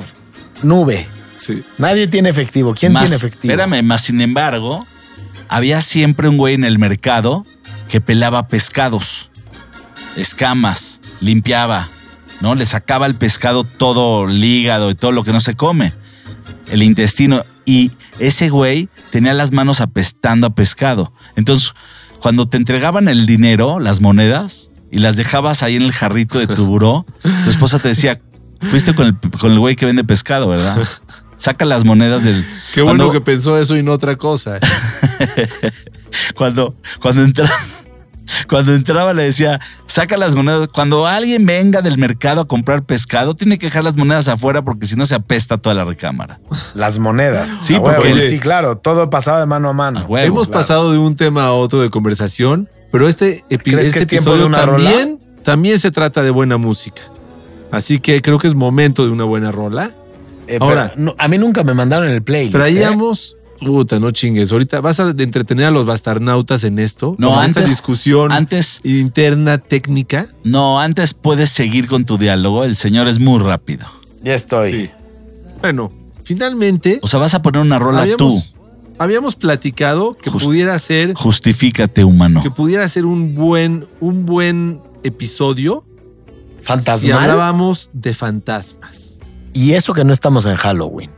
nube. 0.62 1.06
Sí. 1.36 1.62
Nadie 1.78 2.08
tiene 2.08 2.28
efectivo. 2.30 2.74
¿Quién 2.78 2.92
Más- 2.92 3.04
tiene 3.04 3.16
efectivo? 3.16 3.52
Espérame, 3.54 3.82
más 3.84 4.00
sin 4.02 4.20
embargo, 4.20 4.84
había 5.50 5.82
siempre 5.82 6.28
un 6.28 6.36
güey 6.36 6.54
en 6.54 6.64
el 6.64 6.78
mercado 6.78 7.44
que 7.88 8.00
pelaba 8.00 8.46
pescados, 8.46 9.30
escamas, 10.16 11.00
limpiaba, 11.20 11.90
¿no? 12.40 12.54
Le 12.54 12.64
sacaba 12.64 13.06
al 13.06 13.16
pescado 13.16 13.64
todo 13.64 14.28
el 14.28 14.42
hígado 14.42 14.90
y 14.90 14.94
todo 14.94 15.10
lo 15.10 15.24
que 15.24 15.32
no 15.32 15.40
se 15.40 15.56
come, 15.56 15.92
el 16.68 16.84
intestino. 16.84 17.44
Y 17.66 17.90
ese 18.20 18.48
güey 18.48 18.88
tenía 19.10 19.34
las 19.34 19.50
manos 19.50 19.80
apestando 19.80 20.46
a 20.46 20.54
pescado. 20.54 21.12
Entonces, 21.34 21.74
cuando 22.20 22.48
te 22.48 22.56
entregaban 22.56 23.08
el 23.08 23.26
dinero, 23.26 23.80
las 23.80 24.00
monedas, 24.00 24.70
y 24.92 24.98
las 24.98 25.16
dejabas 25.16 25.64
ahí 25.64 25.74
en 25.74 25.82
el 25.82 25.92
jarrito 25.92 26.38
de 26.38 26.46
tu 26.46 26.66
buró, 26.66 27.06
tu 27.22 27.50
esposa 27.50 27.80
te 27.80 27.88
decía, 27.88 28.20
fuiste 28.60 28.94
con 28.94 29.06
el, 29.06 29.18
con 29.38 29.50
el 29.50 29.58
güey 29.58 29.74
que 29.74 29.86
vende 29.86 30.04
pescado, 30.04 30.48
¿verdad? 30.48 30.78
Saca 31.40 31.64
las 31.64 31.86
monedas 31.86 32.22
del... 32.22 32.44
Qué 32.74 32.82
Cuando- 32.82 33.04
bueno 33.06 33.18
que 33.18 33.22
pensó 33.24 33.56
eso 33.58 33.74
y 33.78 33.82
no 33.82 33.92
otra 33.92 34.16
cosa. 34.16 34.58
cuando, 36.36 36.74
cuando 37.00 37.22
entraba, 37.22 37.50
cuando 38.46 38.74
entraba 38.74 39.14
le 39.14 39.24
decía, 39.24 39.58
saca 39.86 40.16
las 40.18 40.34
monedas. 40.34 40.68
Cuando 40.68 41.06
alguien 41.06 41.46
venga 41.46 41.80
del 41.82 41.96
mercado 41.98 42.42
a 42.42 42.46
comprar 42.46 42.84
pescado, 42.84 43.34
tiene 43.34 43.56
que 43.58 43.66
dejar 43.66 43.84
las 43.84 43.96
monedas 43.96 44.28
afuera 44.28 44.62
porque 44.62 44.86
si 44.86 44.96
no 44.96 45.06
se 45.06 45.14
apesta 45.14 45.56
toda 45.56 45.74
la 45.74 45.84
recámara. 45.84 46.40
Las 46.74 46.98
monedas. 46.98 47.48
Sí, 47.62 47.74
A 47.76 47.80
huevo, 47.80 47.96
porque- 47.96 48.28
sí, 48.28 48.38
claro. 48.38 48.76
Todo 48.76 49.08
pasaba 49.10 49.40
de 49.40 49.46
mano 49.46 49.70
a 49.70 49.72
mano. 49.72 50.00
A 50.00 50.04
huevo, 50.04 50.26
Hemos 50.26 50.48
claro. 50.48 50.60
pasado 50.60 50.92
de 50.92 50.98
un 50.98 51.16
tema 51.16 51.44
a 51.46 51.52
otro 51.54 51.80
de 51.80 51.88
conversación, 51.90 52.68
pero 52.92 53.08
este, 53.08 53.44
epi- 53.48 53.72
¿Crees 53.72 53.94
que 53.94 54.00
este 54.00 54.16
es 54.16 54.22
tiempo 54.22 54.30
de 54.36 54.42
episodio 54.44 54.66
rola? 54.66 54.90
también, 54.90 55.18
también 55.42 55.78
se 55.78 55.90
trata 55.90 56.22
de 56.22 56.30
buena 56.30 56.58
música. 56.58 57.02
Así 57.72 57.98
que 57.98 58.20
creo 58.20 58.38
que 58.38 58.46
es 58.46 58.54
momento 58.54 59.04
de 59.06 59.10
una 59.10 59.24
buena 59.24 59.50
rola. 59.52 59.90
Eh, 60.46 60.58
Ahora- 60.60 60.90
pero 60.94 61.02
no, 61.04 61.14
a 61.18 61.28
mí 61.28 61.38
nunca 61.38 61.62
me 61.64 61.74
mandaron 61.74 62.08
el 62.08 62.22
playlist. 62.22 62.54
¿eh? 62.54 62.58
Traíamos. 62.58 63.36
Puta, 63.64 63.98
no 64.00 64.10
chingues. 64.10 64.52
Ahorita 64.52 64.80
vas 64.80 65.00
a 65.00 65.10
entretener 65.10 65.66
a 65.66 65.70
los 65.70 65.84
bastarnautas 65.84 66.64
en 66.64 66.78
esto. 66.78 67.14
No, 67.18 67.34
con 67.34 67.44
esta 67.44 67.60
antes- 67.60 67.68
discusión 67.70 68.32
Antes, 68.32 68.80
interna 68.84 69.58
técnica. 69.58 70.28
no, 70.44 70.80
antes 70.80 71.12
puedes 71.12 71.50
seguir 71.50 71.86
con 71.86 72.06
tu 72.06 72.16
diálogo. 72.16 72.64
El 72.64 72.74
señor 72.74 73.06
es 73.06 73.20
muy 73.20 73.38
rápido. 73.38 73.86
Ya 74.22 74.34
estoy. 74.34 74.72
Sí. 74.72 74.90
Bueno, 75.60 75.92
finalmente 76.24 77.00
O 77.02 77.06
sea, 77.06 77.20
vas 77.20 77.34
a 77.34 77.42
poner 77.42 77.60
una 77.60 77.76
rola 77.78 78.06
tú. 78.16 78.42
habíamos, 78.98 79.36
platicado 79.36 80.16
que 80.16 80.30
Just- 80.30 80.44
pudiera 80.46 80.78
ser 80.78 81.12
Justifícate, 81.14 82.02
humano. 82.02 82.42
que 82.42 82.50
pudiera 82.50 82.88
ser 82.88 83.04
un 83.04 83.34
buen 83.34 83.86
un 84.00 84.24
buen 84.24 84.80
episodio 85.02 85.84
si 86.60 86.64
Fantasmal. 86.64 87.18
hablábamos 87.30 87.90
de 87.92 88.14
fantasmas. 88.14 89.19
Y 89.52 89.72
eso 89.72 89.92
que 89.92 90.04
no 90.04 90.12
estamos 90.12 90.46
en 90.46 90.56
Halloween. 90.56 91.10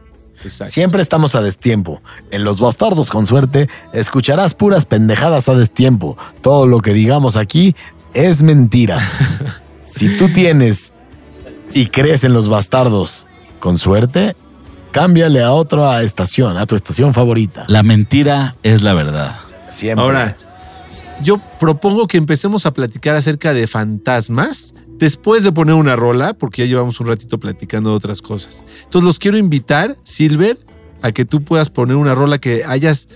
Exacto. 0.43 0.73
Siempre 0.73 1.03
estamos 1.03 1.35
a 1.35 1.43
destiempo. 1.43 2.03
En 2.31 2.45
Los 2.45 2.61
Bastardos 2.61 3.11
con 3.11 3.27
suerte 3.27 3.69
escucharás 3.93 4.55
puras 4.55 4.87
pendejadas 4.87 5.49
a 5.49 5.55
destiempo. 5.55 6.17
Todo 6.41 6.67
lo 6.67 6.81
que 6.81 6.93
digamos 6.93 7.37
aquí 7.37 7.77
es 8.15 8.43
mentira. 8.43 8.99
si 9.85 10.17
tú 10.17 10.29
tienes 10.29 10.93
y 11.73 11.87
crees 11.87 12.25
en 12.25 12.33
Los 12.33 12.49
Bastardos 12.49 13.27
con 13.61 13.79
suerte, 13.79 14.35
cámbiale 14.91 15.43
a 15.43 15.53
otra 15.53 16.03
estación, 16.03 16.57
a 16.57 16.67
tu 16.67 16.75
estación 16.75 17.15
favorita. 17.15 17.65
La 17.69 17.83
mentira 17.83 18.57
es 18.63 18.83
la 18.83 18.95
verdad. 18.95 19.37
Siempre. 19.71 20.05
Ahora, 20.05 20.37
yo 21.23 21.39
propongo 21.59 22.07
que 22.07 22.19
empecemos 22.19 22.67
a 22.67 22.73
platicar 22.73 23.15
acerca 23.15 23.53
de 23.55 23.67
fantasmas 23.67 24.75
después 24.99 25.45
de 25.45 25.53
poner 25.53 25.75
una 25.75 25.97
rola, 25.97 26.35
porque 26.35 26.63
ya 26.63 26.69
llevamos 26.69 27.01
un 27.01 27.09
ratito 27.09 27.39
platicando 27.39 27.91
de 27.91 27.97
otras 27.97 28.23
cosas. 28.23 28.65
Entonces 28.85 29.07
los 29.07 29.19
quiero 29.19 29.39
invitar, 29.39 29.97
Silver, 30.05 30.59
a 31.03 31.13
que 31.13 31.25
tú 31.25 31.43
puedas 31.43 31.71
poner 31.71 31.97
una 31.97 32.15
rola 32.15 32.39
que 32.39 32.65
hayas, 32.65 33.09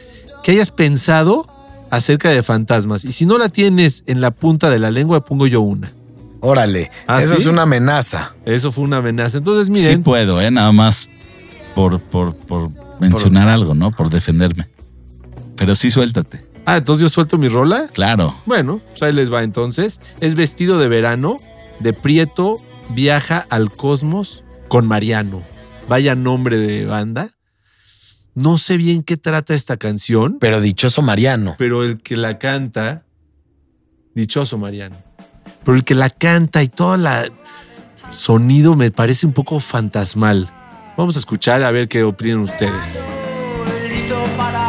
que 0.42 0.52
hayas 0.52 0.70
pensado 0.70 1.48
acerca 1.90 2.30
de 2.30 2.42
fantasmas. 2.42 3.04
Y 3.04 3.12
si 3.12 3.26
no 3.26 3.38
la 3.38 3.48
tienes 3.48 4.02
en 4.06 4.20
la 4.20 4.30
punta 4.30 4.70
de 4.70 4.78
la 4.78 4.90
lengua, 4.90 5.24
pongo 5.24 5.46
yo 5.46 5.60
una. 5.60 5.92
Órale, 6.40 6.90
¿Ah, 7.06 7.22
eso 7.22 7.34
sí? 7.34 7.42
es 7.42 7.46
una 7.46 7.62
amenaza. 7.62 8.34
Eso 8.44 8.72
fue 8.72 8.84
una 8.84 8.98
amenaza. 8.98 9.38
Entonces, 9.38 9.66
Sí 9.66 9.72
miren, 9.72 10.02
puedo, 10.02 10.40
¿eh? 10.40 10.50
Nada 10.50 10.70
más 10.72 11.08
por, 11.74 12.00
por, 12.00 12.34
por 12.34 12.70
mencionar 13.00 13.48
algo, 13.48 13.74
¿no? 13.74 13.90
Por 13.90 14.10
defenderme. 14.10 14.68
Pero 15.56 15.74
sí 15.74 15.90
suéltate. 15.90 16.44
Ah, 16.66 16.76
entonces 16.76 17.02
yo 17.02 17.08
suelto 17.08 17.38
mi 17.38 17.48
rola. 17.48 17.88
Claro. 17.94 18.34
Bueno, 18.44 18.80
pues 18.90 19.02
ahí 19.02 19.12
les 19.12 19.32
va 19.32 19.42
entonces. 19.42 20.00
Es 20.20 20.34
vestido 20.34 20.78
de 20.78 20.88
verano, 20.88 21.40
de 21.80 21.92
Prieto, 21.92 22.60
viaja 22.90 23.46
al 23.48 23.70
cosmos 23.72 24.44
con 24.68 24.86
Mariano. 24.86 25.42
Vaya 25.88 26.14
nombre 26.14 26.58
de 26.58 26.84
banda. 26.84 27.30
No 28.34 28.58
sé 28.58 28.76
bien 28.76 29.02
qué 29.02 29.16
trata 29.16 29.54
esta 29.54 29.76
canción, 29.78 30.36
Pero 30.40 30.60
dichoso 30.60 31.00
Mariano. 31.00 31.54
pero 31.56 31.84
el 31.84 32.02
que 32.02 32.16
la 32.16 32.38
canta, 32.38 33.04
dichoso 34.14 34.58
Mariano, 34.58 34.96
pero 35.64 35.74
el 35.76 35.84
que 35.84 35.94
la 35.94 36.10
canta 36.10 36.62
y 36.62 36.68
todo 36.68 36.96
el 36.96 37.06
sonido 38.10 38.76
me 38.76 38.90
parece 38.90 39.26
un 39.26 39.32
poco 39.32 39.58
fantasmal. 39.58 40.52
Vamos 40.98 41.16
a 41.16 41.18
escuchar 41.18 41.62
a 41.62 41.70
ver 41.70 41.88
qué 41.88 42.02
opinan 42.04 42.40
ustedes. 42.40 43.06
Listo 43.88 44.22
para 44.36 44.65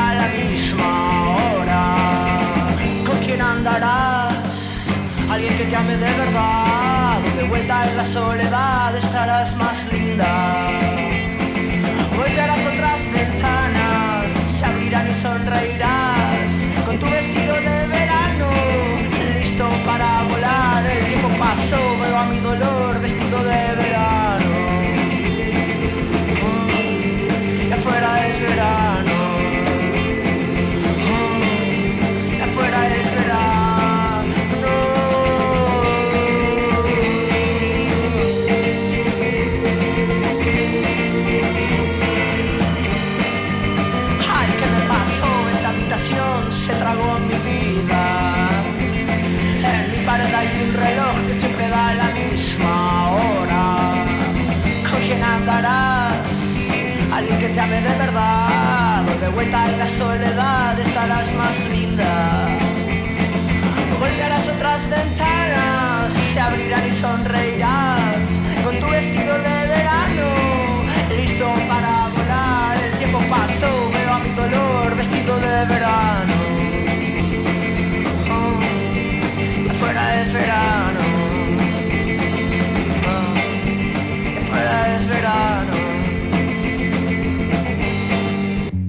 da 0.00 0.14
la 0.20 0.28
misma 0.28 0.90
hora. 1.36 1.82
¿Con 3.06 3.18
quién 3.24 3.40
andarás? 3.40 4.32
Alguien 5.32 5.54
que 5.58 5.64
te 5.70 5.76
ame 5.76 5.96
de 6.04 6.12
verdad. 6.22 7.18
De 7.38 7.44
vuelta 7.52 7.74
en 7.88 7.96
la 8.00 8.06
soledad 8.16 8.96
estarás 9.04 9.48
más 9.62 9.78
linda. 9.92 10.32
Volverás 12.16 12.62
otras 12.72 13.00
ventanas, 13.18 14.24
se 14.58 14.64
abrirán 14.70 15.06
y 15.12 15.14
sonreirás 15.22 16.48
con 16.86 16.94
tu 17.02 17.06
vestido 17.16 17.54
de 17.68 17.78
verano, 17.98 18.48
listo 19.22 19.66
para 19.88 20.08
volar. 20.30 20.86
El 20.96 21.02
tiempo 21.10 21.28
pasó, 21.44 21.80
veo 22.02 22.16
a 22.22 22.24
mi 22.32 22.38
dolor 22.48 23.00
vestido 23.00 23.38
de 23.50 23.60
verano. 23.76 23.89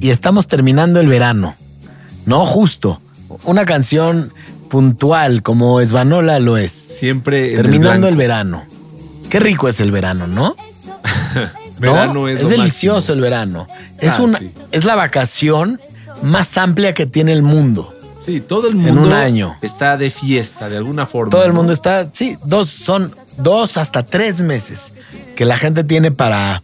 Y 0.01 0.09
estamos 0.09 0.47
terminando 0.47 0.99
el 0.99 1.07
verano. 1.07 1.55
No 2.25 2.45
justo. 2.45 2.99
Una 3.45 3.65
canción 3.65 4.33
puntual 4.69 5.43
como 5.43 5.79
Esbanola 5.79 6.39
lo 6.39 6.57
es. 6.57 6.71
Siempre 6.71 7.53
en 7.53 7.59
el 7.59 7.61
Terminando 7.63 8.07
el, 8.07 8.15
verano. 8.15 8.63
Qué 9.29 9.39
rico 9.39 9.69
es 9.69 9.79
el 9.79 9.91
verano, 9.91 10.27
¿no? 10.27 10.55
¿No? 11.79 11.93
Verano 11.93 12.27
es, 12.27 12.41
lo 12.43 12.49
delicioso 12.49 12.95
máximo. 12.97 13.15
el 13.15 13.21
verano. 13.21 13.67
Es, 13.99 14.19
Ah, 14.19 14.21
una, 14.23 14.39
sí. 14.39 14.51
es 14.71 14.85
la 14.85 14.95
vacación 14.95 15.79
más 16.21 16.57
amplia 16.57 16.93
que 16.93 17.05
tiene 17.05 17.31
el 17.33 17.41
mundo. 17.41 17.93
Sí, 18.19 18.39
todo 18.39 18.67
el 18.67 18.73
En 18.75 18.81
mundo 18.81 19.01
un 19.07 19.13
año. 19.13 19.55
está 19.63 19.97
de 19.97 20.11
fiesta 20.11 20.69
de 20.69 20.77
alguna 20.77 21.07
forma. 21.07 21.31
Todo 21.31 21.43
el 21.43 21.49
¿no? 21.49 21.55
mundo 21.55 21.73
está, 21.73 22.07
sí, 22.13 22.37
dos, 22.45 22.69
son 22.69 23.15
dos 23.37 23.77
hasta 23.77 24.03
tres 24.03 24.41
meses 24.41 24.93
que 25.35 25.43
la 25.45 25.57
gente 25.57 25.83
tiene 25.83 26.11
para, 26.11 26.61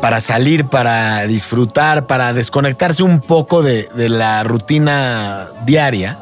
para 0.00 0.20
salir, 0.20 0.66
para 0.66 1.26
disfrutar, 1.26 2.06
para 2.06 2.32
desconectarse 2.32 3.02
un 3.02 3.20
poco 3.20 3.62
de, 3.62 3.88
de 3.94 4.08
la 4.08 4.42
rutina 4.44 5.46
diaria. 5.64 6.18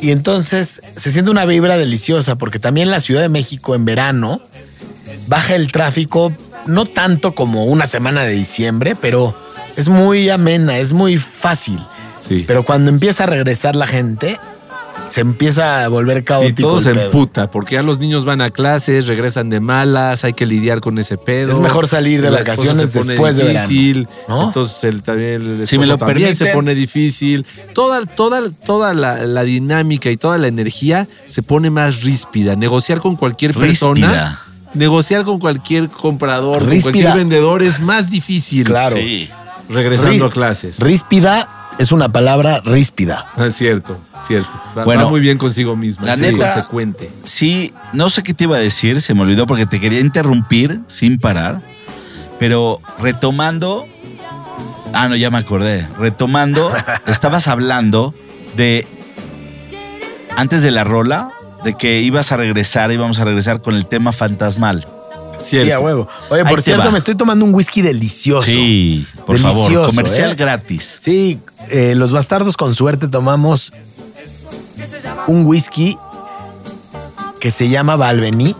Y 0.00 0.10
entonces 0.10 0.82
se 0.96 1.12
siente 1.12 1.30
una 1.30 1.44
vibra 1.44 1.78
deliciosa 1.78 2.34
porque 2.36 2.58
también 2.58 2.90
la 2.90 3.00
Ciudad 3.00 3.22
de 3.22 3.28
México 3.28 3.74
en 3.74 3.84
verano 3.84 4.40
baja 5.28 5.54
el 5.54 5.70
tráfico, 5.70 6.32
no 6.66 6.86
tanto 6.86 7.34
como 7.34 7.66
una 7.66 7.86
semana 7.86 8.24
de 8.24 8.32
diciembre, 8.32 8.96
pero 9.00 9.34
es 9.76 9.88
muy 9.88 10.28
amena, 10.30 10.78
es 10.78 10.92
muy 10.92 11.18
fácil. 11.18 11.78
Sí. 12.18 12.44
Pero 12.46 12.64
cuando 12.64 12.90
empieza 12.90 13.24
a 13.24 13.26
regresar 13.26 13.74
la 13.76 13.86
gente, 13.86 14.38
se 15.08 15.20
empieza 15.20 15.84
a 15.84 15.88
volver 15.88 16.18
Sí, 16.18 16.24
caótico. 16.24 16.68
todo 16.68 16.76
el 16.78 16.82
se 16.82 16.94
pedo. 16.94 17.04
emputa, 17.06 17.50
porque 17.50 17.74
ya 17.74 17.82
los 17.82 17.98
niños 17.98 18.24
van 18.24 18.40
a 18.40 18.50
clases, 18.50 19.06
regresan 19.06 19.50
de 19.50 19.60
malas, 19.60 20.24
hay 20.24 20.32
que 20.32 20.46
lidiar 20.46 20.80
con 20.80 20.98
ese 20.98 21.18
pedo. 21.18 21.52
Es 21.52 21.58
mejor 21.60 21.86
salir 21.88 22.22
de 22.22 22.30
las 22.30 22.40
vacaciones 22.40 22.90
se 22.90 22.98
pone 22.98 23.12
después 23.12 23.36
de 23.36 23.48
difícil, 23.50 24.08
¿no? 24.28 24.44
Entonces 24.44 24.84
el, 24.84 25.02
también, 25.02 25.60
el 25.60 25.66
Si 25.66 25.76
me 25.78 25.86
lo 25.86 25.98
también 25.98 26.34
se 26.34 26.46
pone 26.46 26.74
difícil. 26.74 27.44
Toda, 27.74 28.06
toda, 28.06 28.40
toda 28.64 28.94
la, 28.94 29.22
la 29.24 29.42
dinámica 29.42 30.10
y 30.10 30.16
toda 30.16 30.38
la 30.38 30.46
energía 30.48 31.06
se 31.26 31.42
pone 31.42 31.70
más 31.70 32.02
ríspida. 32.02 32.56
Negociar 32.56 33.00
con 33.00 33.16
cualquier 33.16 33.52
persona, 33.54 34.06
Ríspida. 34.06 34.40
negociar 34.74 35.24
con 35.24 35.38
cualquier 35.38 35.88
comprador, 35.88 36.60
con 36.60 36.70
Ríspida. 36.70 36.92
cualquier 36.92 37.14
vendedor 37.16 37.62
es 37.62 37.80
más 37.80 38.10
difícil. 38.10 38.64
Claro. 38.64 38.96
Sí. 38.96 39.28
Regresando 39.68 40.24
Rí- 40.26 40.28
a 40.28 40.30
clases. 40.32 40.80
Ríspida 40.80 41.61
es 41.82 41.92
una 41.92 42.10
palabra 42.12 42.60
ríspida. 42.64 43.26
Ah, 43.36 43.50
cierto, 43.50 43.98
cierto. 44.26 44.50
Va, 44.76 44.84
Bueno, 44.84 45.04
va 45.04 45.10
muy 45.10 45.20
bien 45.20 45.36
consigo 45.36 45.74
misma. 45.76 46.06
la 46.06 46.14
es 46.14 46.20
neta- 46.20 46.38
consecuente. 46.54 47.10
Sí, 47.24 47.72
no 47.92 48.08
sé 48.08 48.22
qué 48.22 48.34
te 48.34 48.44
iba 48.44 48.56
a 48.56 48.60
decir, 48.60 49.00
se 49.00 49.14
me 49.14 49.22
olvidó 49.22 49.46
porque 49.46 49.66
te 49.66 49.80
quería 49.80 50.00
interrumpir 50.00 50.80
sin 50.86 51.18
parar, 51.18 51.60
pero 52.38 52.80
retomando, 53.00 53.84
ah, 54.92 55.08
no, 55.08 55.16
ya 55.16 55.30
me 55.30 55.38
acordé, 55.38 55.86
retomando, 55.98 56.72
estabas 57.06 57.48
hablando 57.48 58.14
de, 58.56 58.86
antes 60.36 60.62
de 60.62 60.70
la 60.70 60.84
rola, 60.84 61.30
de 61.64 61.74
que 61.74 62.00
ibas 62.00 62.32
a 62.32 62.36
regresar, 62.36 62.90
íbamos 62.92 63.18
a 63.20 63.24
regresar 63.24 63.60
con 63.60 63.74
el 63.74 63.86
tema 63.86 64.12
fantasmal. 64.12 64.86
Cierto. 65.42 65.66
Sí, 65.66 65.72
a 65.72 65.80
huevo. 65.80 66.08
Oye, 66.30 66.44
por 66.44 66.62
cierto, 66.62 66.90
me 66.90 66.98
estoy 66.98 67.14
tomando 67.14 67.44
un 67.44 67.54
whisky 67.54 67.82
delicioso. 67.82 68.46
Sí, 68.46 69.06
por 69.26 69.38
favor, 69.38 69.56
Delicioso, 69.62 69.90
comercial 69.90 70.30
¿eh? 70.32 70.34
gratis. 70.34 70.98
Sí, 71.02 71.38
eh, 71.68 71.94
los 71.94 72.12
bastardos 72.12 72.56
con 72.56 72.74
suerte 72.74 73.08
tomamos 73.08 73.72
un 75.26 75.44
whisky 75.46 75.98
que 77.40 77.50
se 77.50 77.68
llama 77.68 77.96
Balvení 77.96 78.54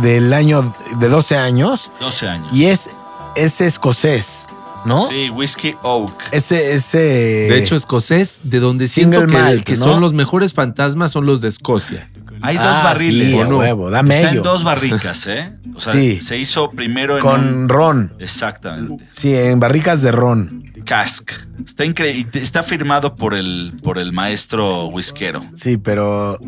del 0.00 0.32
año 0.32 0.74
de 0.98 1.08
12 1.08 1.36
años 1.36 1.92
12 2.00 2.28
años. 2.28 2.48
y 2.52 2.66
es, 2.66 2.88
es 3.34 3.60
escocés, 3.60 4.46
¿no? 4.84 5.06
Sí, 5.06 5.30
Whiskey 5.30 5.76
Oak. 5.82 6.12
Ese, 6.30 6.74
ese. 6.74 6.98
De 6.98 7.58
hecho, 7.58 7.74
escocés, 7.74 8.40
de 8.44 8.60
donde 8.60 8.86
Single 8.86 9.18
siento 9.18 9.34
que, 9.36 9.42
malt, 9.42 9.64
que 9.64 9.74
¿no? 9.76 9.82
son 9.82 10.00
los 10.00 10.12
mejores 10.12 10.54
fantasmas, 10.54 11.12
son 11.12 11.26
los 11.26 11.40
de 11.40 11.48
Escocia. 11.48 12.08
Hay 12.46 12.56
dos 12.56 12.66
Ah, 12.66 12.82
barriles. 12.82 13.34
sí, 13.34 13.40
¿o 13.42 13.50
no? 13.50 13.58
huevo, 13.58 13.90
da 13.90 14.00
Está 14.00 14.20
en 14.20 14.26
mello. 14.26 14.42
dos 14.42 14.64
barricas, 14.64 15.26
¿eh? 15.26 15.52
O 15.74 15.80
sea, 15.80 15.92
Sí. 15.92 16.20
se 16.20 16.38
hizo 16.38 16.70
primero 16.70 17.16
en 17.16 17.20
Con 17.22 17.40
un- 17.62 17.68
ron. 17.68 18.14
Exactamente. 18.18 19.04
Sí, 19.10 19.34
en 19.34 19.58
barricas 19.60 20.02
de 20.02 20.12
ron. 20.12 20.64
Cask. 20.84 21.32
Está 21.64 21.84
increíble. 21.84 22.28
Está 22.40 22.62
firmado 22.62 23.16
por 23.16 23.34
el, 23.34 23.72
por 23.82 23.98
el 23.98 24.12
maestro 24.12 24.86
whiskero. 24.86 25.44
Sí, 25.54 25.76
pero. 25.78 26.38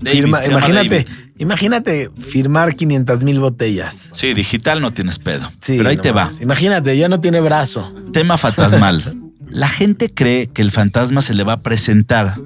David, 0.00 0.16
firma- 0.20 0.38
se 0.38 0.52
llama 0.52 0.58
imagínate, 0.68 1.04
David. 1.04 1.18
imagínate 1.38 2.10
firmar 2.16 2.76
500 2.76 3.24
mil 3.24 3.40
botellas. 3.40 4.10
Sí, 4.12 4.32
digital 4.32 4.80
no 4.80 4.92
tienes 4.92 5.18
pedo. 5.18 5.50
Sí, 5.60 5.74
pero 5.78 5.88
ahí 5.88 5.96
no 5.96 6.02
te 6.02 6.12
va. 6.12 6.30
Imagínate, 6.40 6.96
ya 6.96 7.08
no 7.08 7.20
tiene 7.20 7.40
brazo. 7.40 7.92
Tema 8.12 8.36
fantasmal. 8.38 9.16
La 9.50 9.68
gente 9.68 10.12
cree 10.12 10.46
que 10.46 10.62
el 10.62 10.70
fantasma 10.70 11.20
se 11.20 11.34
le 11.34 11.44
va 11.44 11.54
a 11.54 11.60
presentar. 11.60 12.36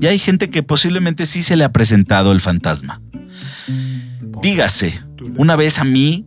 Y 0.00 0.06
hay 0.06 0.18
gente 0.18 0.50
que 0.50 0.62
posiblemente 0.62 1.26
sí 1.26 1.42
se 1.42 1.56
le 1.56 1.64
ha 1.64 1.72
presentado 1.72 2.32
el 2.32 2.40
fantasma. 2.40 3.00
Dígase, 4.42 5.02
una 5.36 5.56
vez 5.56 5.78
a 5.78 5.84
mí 5.84 6.24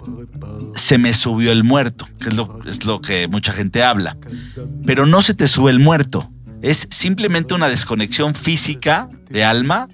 se 0.75 0.97
me 0.97 1.13
subió 1.13 1.51
el 1.51 1.63
muerto, 1.63 2.07
que 2.19 2.29
es 2.29 2.35
lo, 2.35 2.59
es 2.65 2.85
lo 2.85 3.01
que 3.01 3.27
mucha 3.27 3.53
gente 3.53 3.83
habla. 3.83 4.17
Pero 4.85 5.05
no 5.05 5.21
se 5.21 5.33
te 5.33 5.47
sube 5.47 5.71
el 5.71 5.79
muerto. 5.79 6.31
Es 6.61 6.88
simplemente 6.89 7.53
una 7.53 7.67
desconexión 7.67 8.33
física 8.35 9.09
de 9.29 9.43
alma 9.43 9.88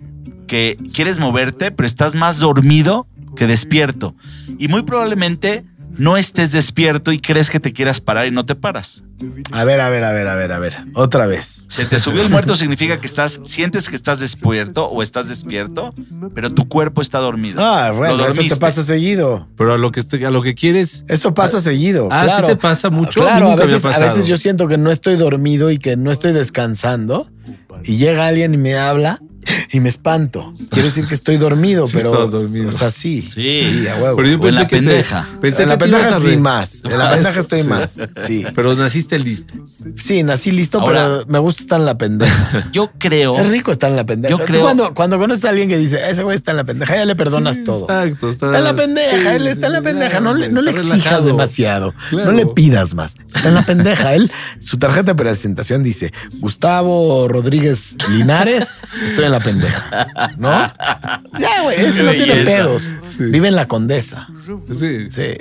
que 0.48 0.78
quieres 0.94 1.20
moverte, 1.20 1.72
pero 1.72 1.88
estás 1.88 2.16
más 2.16 2.40
dormido 2.40 3.08
que 3.36 3.48
despierto. 3.48 4.16
Y 4.58 4.68
muy 4.68 4.84
probablemente 4.84 5.66
no 5.98 6.18
estés 6.18 6.52
despierto 6.52 7.12
y 7.12 7.20
crees 7.20 7.50
que 7.50 7.60
te 7.60 7.74
quieras 7.74 8.02
parar 8.02 8.28
y 8.28 8.32
no 8.32 8.46
te 8.46 8.56
paras. 8.56 9.04
A 9.52 9.64
ver, 9.64 9.82
a 9.82 9.90
ver, 9.90 10.04
a 10.04 10.12
ver, 10.12 10.28
a 10.28 10.36
ver, 10.36 10.52
a 10.52 10.60
ver. 10.60 10.78
Otra 10.94 11.26
vez. 11.26 11.66
Se 11.68 11.86
te 11.86 12.00
subió 12.00 12.22
el 12.22 12.30
muerto 12.30 12.56
significa 12.56 13.00
que 13.00 13.08
estás, 13.08 13.42
sientes 13.44 13.90
que 13.90 13.96
estás 13.96 14.20
despierto 14.20 14.88
o 14.88 15.04
estás 15.04 15.30
despierto, 15.30 15.94
pero 16.34 16.52
tu 16.52 16.68
cuerpo 16.68 17.02
está 17.02 17.20
dormido. 17.20 17.64
Ah, 17.64 17.92
bueno, 17.92 18.18
Lo 18.18 18.28
eso 18.28 18.42
te 18.42 18.56
pasa 18.56 18.84
seguido. 18.84 19.48
Pero 19.58 19.74
a 19.74 19.78
lo 19.78 19.92
que, 19.92 20.02
a 20.26 20.32
lo 20.32 20.42
que 20.42 20.56
quieres, 20.56 21.06
Eso 21.08 21.34
pasa 21.34 21.62
seguido. 21.62 22.10
Ah, 22.12 22.18
¿a 22.18 22.22
ti 22.22 22.26
claro. 22.26 22.48
te 22.48 22.56
pasa 22.56 22.90
mucho? 22.90 23.22
A 23.22 23.24
mí 23.24 23.30
Claro, 23.32 23.52
a 23.52 23.56
veces, 23.56 23.86
a 23.86 24.00
veces 24.00 24.28
yo 24.28 24.38
siento 24.38 24.68
que 24.68 24.78
no 24.78 24.92
estoy 24.92 25.18
dormido 25.18 25.72
y 25.72 25.78
que 25.78 25.98
no 25.98 26.12
estoy 26.12 26.34
descansando. 26.34 27.30
Y 27.84 27.98
llega 27.98 28.28
alguien 28.28 28.54
y 28.54 28.58
me 28.58 28.76
habla 28.76 29.22
y 29.72 29.80
me 29.80 29.90
espanto. 29.90 30.54
Quiere 30.70 30.88
decir 30.90 31.06
que 31.08 31.14
estoy 31.16 31.38
dormido, 31.38 31.88
Sí 31.88 31.94
pero. 31.98 32.10
estabas 32.10 32.32
dormido. 32.32 32.70
O 32.70 32.72
sea, 32.72 32.92
sí. 32.92 33.22
Sí. 33.22 33.86
a 33.88 33.96
huevo. 34.02 34.16
pero 34.18 34.28
yo 34.30 34.34
O 34.36 34.38
en 34.38 34.42
pensé 34.42 34.60
la 34.62 34.68
que 34.68 34.76
te- 34.76 34.82
pendeja. 34.82 35.28
pensé 35.42 35.64
en 35.64 35.70
la 35.70 35.78
que 35.78 35.84
pendeja 35.86 36.20
sí 36.20 36.28
re- 36.28 36.38
más. 36.38 36.84
En 36.86 36.98
la 36.98 37.10
pendeja 37.14 37.40
estoy 37.40 37.60
sí. 37.60 37.68
más. 37.70 38.00
Sí. 38.26 38.46
Pero 38.56 38.76
naciste 38.76 39.20
listo. 39.20 39.54
Sí, 39.98 40.24
nací 40.24 40.52
listo, 40.52 40.80
Ahora- 40.80 41.04
pero 41.04 41.26
me 41.28 41.40
gusta 41.40 41.62
estar 41.64 41.80
en 41.80 41.86
la 41.86 41.98
pendeja. 41.98 42.68
Yo 42.72 42.92
creo. 42.98 43.38
Es 43.40 43.50
rico 43.52 43.72
estar 43.72 43.90
en 43.90 43.96
la 43.98 44.06
pendeja. 44.06 44.36
Yo 44.38 44.44
creo- 44.46 44.62
Cuando, 44.62 44.94
cuando 44.94 45.18
conoces 45.18 45.46
a 45.46 45.50
alguien 45.50 45.70
que 45.70 45.78
dice, 45.78 46.00
ese 46.10 46.24
güey 46.24 46.36
está 46.36 46.52
en 46.52 46.58
la 46.58 46.64
pendeja, 46.64 46.96
ya 46.96 47.06
le 47.06 47.16
perdonas 47.16 47.58
Sí, 47.58 47.64
todo. 47.64 47.82
Exacto. 47.84 48.30
Está 48.30 48.58
en 48.58 48.64
la 48.64 48.74
pendeja, 48.76 49.36
él 49.36 49.48
está 49.48 49.68
en 49.68 49.74
la 49.74 49.82
pendeja. 49.82 50.20
No 50.20 50.34
le, 50.34 50.50
no 50.50 50.62
le 50.62 50.72
Está 50.72 50.82
exijas 50.82 51.04
relajado. 51.06 51.28
demasiado. 51.28 51.94
Claro. 52.10 52.32
No 52.32 52.38
le 52.38 52.46
pidas 52.48 52.94
más. 52.96 53.16
Está 53.28 53.50
en 53.50 53.56
la 53.56 53.62
pendeja. 53.66 54.14
Él, 54.16 54.32
su 54.60 54.78
tarjeta 54.78 55.12
de 55.12 55.16
presentación 55.16 55.84
dice: 55.84 56.12
Gustavo 56.40 57.28
Rodríguez 57.28 57.96
Linares, 58.10 58.74
estoy 59.06 59.26
en 59.26 59.32
la 59.32 59.40
pendeja. 59.42 60.32
¿No? 60.38 60.50
Ya, 61.40 61.64
güey, 61.64 61.86
ese 61.86 62.04
no 62.04 62.12
tiene 62.12 62.44
pedos. 62.44 62.96
Sí. 63.08 63.26
Vive 63.26 63.48
en 63.48 63.56
la 63.56 63.68
condesa. 63.68 64.28
Sí. 64.72 65.12
Sí. 65.12 65.34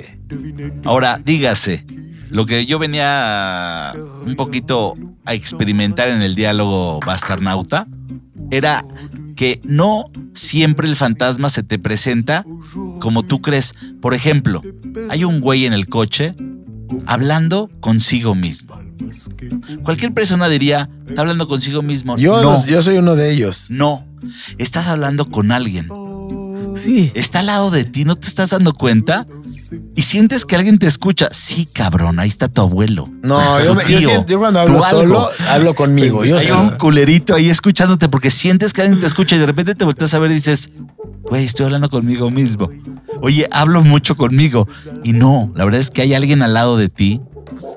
Ahora, 0.85 1.19
dígase, 1.23 1.85
lo 2.29 2.45
que 2.45 2.65
yo 2.65 2.79
venía 2.79 3.93
un 4.25 4.35
poquito 4.35 4.95
a 5.25 5.33
experimentar 5.33 6.07
en 6.07 6.21
el 6.21 6.35
diálogo 6.35 6.99
bastarnauta 7.05 7.87
era 8.49 8.85
que 9.35 9.61
no 9.63 10.05
siempre 10.33 10.87
el 10.87 10.95
fantasma 10.95 11.49
se 11.49 11.63
te 11.63 11.79
presenta 11.79 12.45
como 12.99 13.23
tú 13.23 13.41
crees. 13.41 13.75
Por 14.01 14.13
ejemplo, 14.13 14.61
hay 15.09 15.23
un 15.23 15.41
güey 15.41 15.65
en 15.65 15.73
el 15.73 15.87
coche 15.87 16.35
hablando 17.05 17.69
consigo 17.79 18.35
mismo. 18.35 18.80
Cualquier 19.83 20.13
persona 20.13 20.47
diría, 20.49 20.89
está 21.07 21.21
hablando 21.21 21.47
consigo 21.47 21.81
mismo. 21.81 22.17
Yo, 22.17 22.41
no, 22.41 22.51
los- 22.53 22.65
yo 22.65 22.81
soy 22.81 22.97
uno 22.97 23.15
de 23.15 23.31
ellos. 23.31 23.67
no, 23.69 24.05
estás 24.57 24.87
hablando 24.87 25.29
con 25.29 25.51
alguien. 25.51 25.87
Sí. 26.75 27.11
Está 27.15 27.39
al 27.39 27.47
lado 27.47 27.69
de 27.69 27.83
ti, 27.83 28.05
¿no 28.05 28.15
te 28.15 28.27
estás 28.27 28.51
dando 28.51 28.73
cuenta? 28.73 29.27
Y 29.95 30.03
sientes 30.03 30.45
que 30.45 30.55
alguien 30.55 30.79
te 30.79 30.87
escucha. 30.87 31.27
Sí, 31.31 31.65
cabrón, 31.71 32.19
ahí 32.19 32.29
está 32.29 32.47
tu 32.47 32.61
abuelo. 32.61 33.09
No, 33.23 33.37
yo, 33.63 33.75
me- 33.75 33.81
yo 33.83 33.87
Tío, 33.87 33.99
siento- 33.99 34.27
yo 34.27 34.39
cuando 34.39 34.61
hablo 34.61 34.83
algo. 34.83 35.01
solo, 35.01 35.29
hablo 35.49 35.73
conmigo. 35.73 36.23
Yo 36.23 36.37
Hay 36.37 36.45
sí. 36.47 36.51
un 36.53 36.71
culerito 36.71 37.35
ahí 37.35 37.49
escuchándote 37.49 38.07
porque 38.07 38.29
sientes 38.31 38.71
que 38.73 38.81
alguien 38.81 38.99
te 39.01 39.07
escucha 39.07 39.35
y 39.35 39.39
de 39.39 39.45
repente 39.47 39.75
te 39.75 39.83
volteas 39.85 40.13
a 40.13 40.19
ver 40.19 40.31
y 40.31 40.35
dices, 40.35 40.71
güey, 41.23 41.43
estoy 41.43 41.65
hablando 41.65 41.89
conmigo 41.89 42.29
mismo. 42.31 42.69
Oye, 43.21 43.47
hablo 43.51 43.81
mucho 43.81 44.15
conmigo. 44.15 44.67
Y 45.03 45.11
no, 45.13 45.51
la 45.55 45.65
verdad 45.65 45.81
es 45.81 45.91
que 45.91 46.01
hay 46.01 46.13
alguien 46.13 46.41
al 46.41 46.53
lado 46.53 46.77
de 46.77 46.87
ti. 46.89 47.21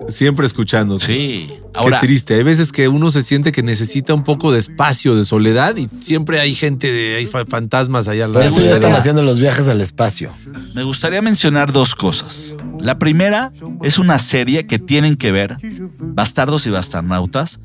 Siempre 0.09 0.47
escuchando. 0.47 0.99
Sí. 0.99 1.53
Ahora, 1.75 1.99
Qué 2.01 2.07
triste. 2.07 2.35
Hay 2.35 2.43
veces 2.43 2.73
que 2.73 2.89
uno 2.89 3.11
se 3.11 3.23
siente 3.23 3.53
que 3.53 3.63
necesita 3.63 4.15
un 4.15 4.23
poco 4.25 4.53
de 4.53 4.59
espacio, 4.59 5.17
de 5.17 5.25
soledad 5.25 5.77
y 5.77 5.89
siempre 6.01 6.41
hay 6.41 6.55
gente, 6.55 6.91
de, 6.93 7.17
hay 7.17 7.27
fa- 7.27 7.45
fantasmas 7.47 8.09
allá 8.09 8.27
al 8.27 8.33
lado. 8.33 8.47
eso 8.47 8.61
ya 8.61 8.73
están 8.75 8.93
haciendo 8.93 9.23
los 9.23 9.41
viajes 9.41 9.67
al 9.69 9.81
espacio. 9.81 10.33
me 10.75 10.83
gustaría 10.85 11.21
mencionar 11.23 11.73
dos 11.73 11.95
cosas. 11.95 12.57
La 12.81 12.99
primera 12.99 13.53
es 13.83 13.99
una 13.99 14.19
serie 14.19 14.67
que 14.67 14.79
tienen 14.79 15.17
que 15.17 15.33
ver, 15.33 15.57
Bastardos 15.99 16.67
y 16.67 16.71
Bastarnautas. 16.71 17.61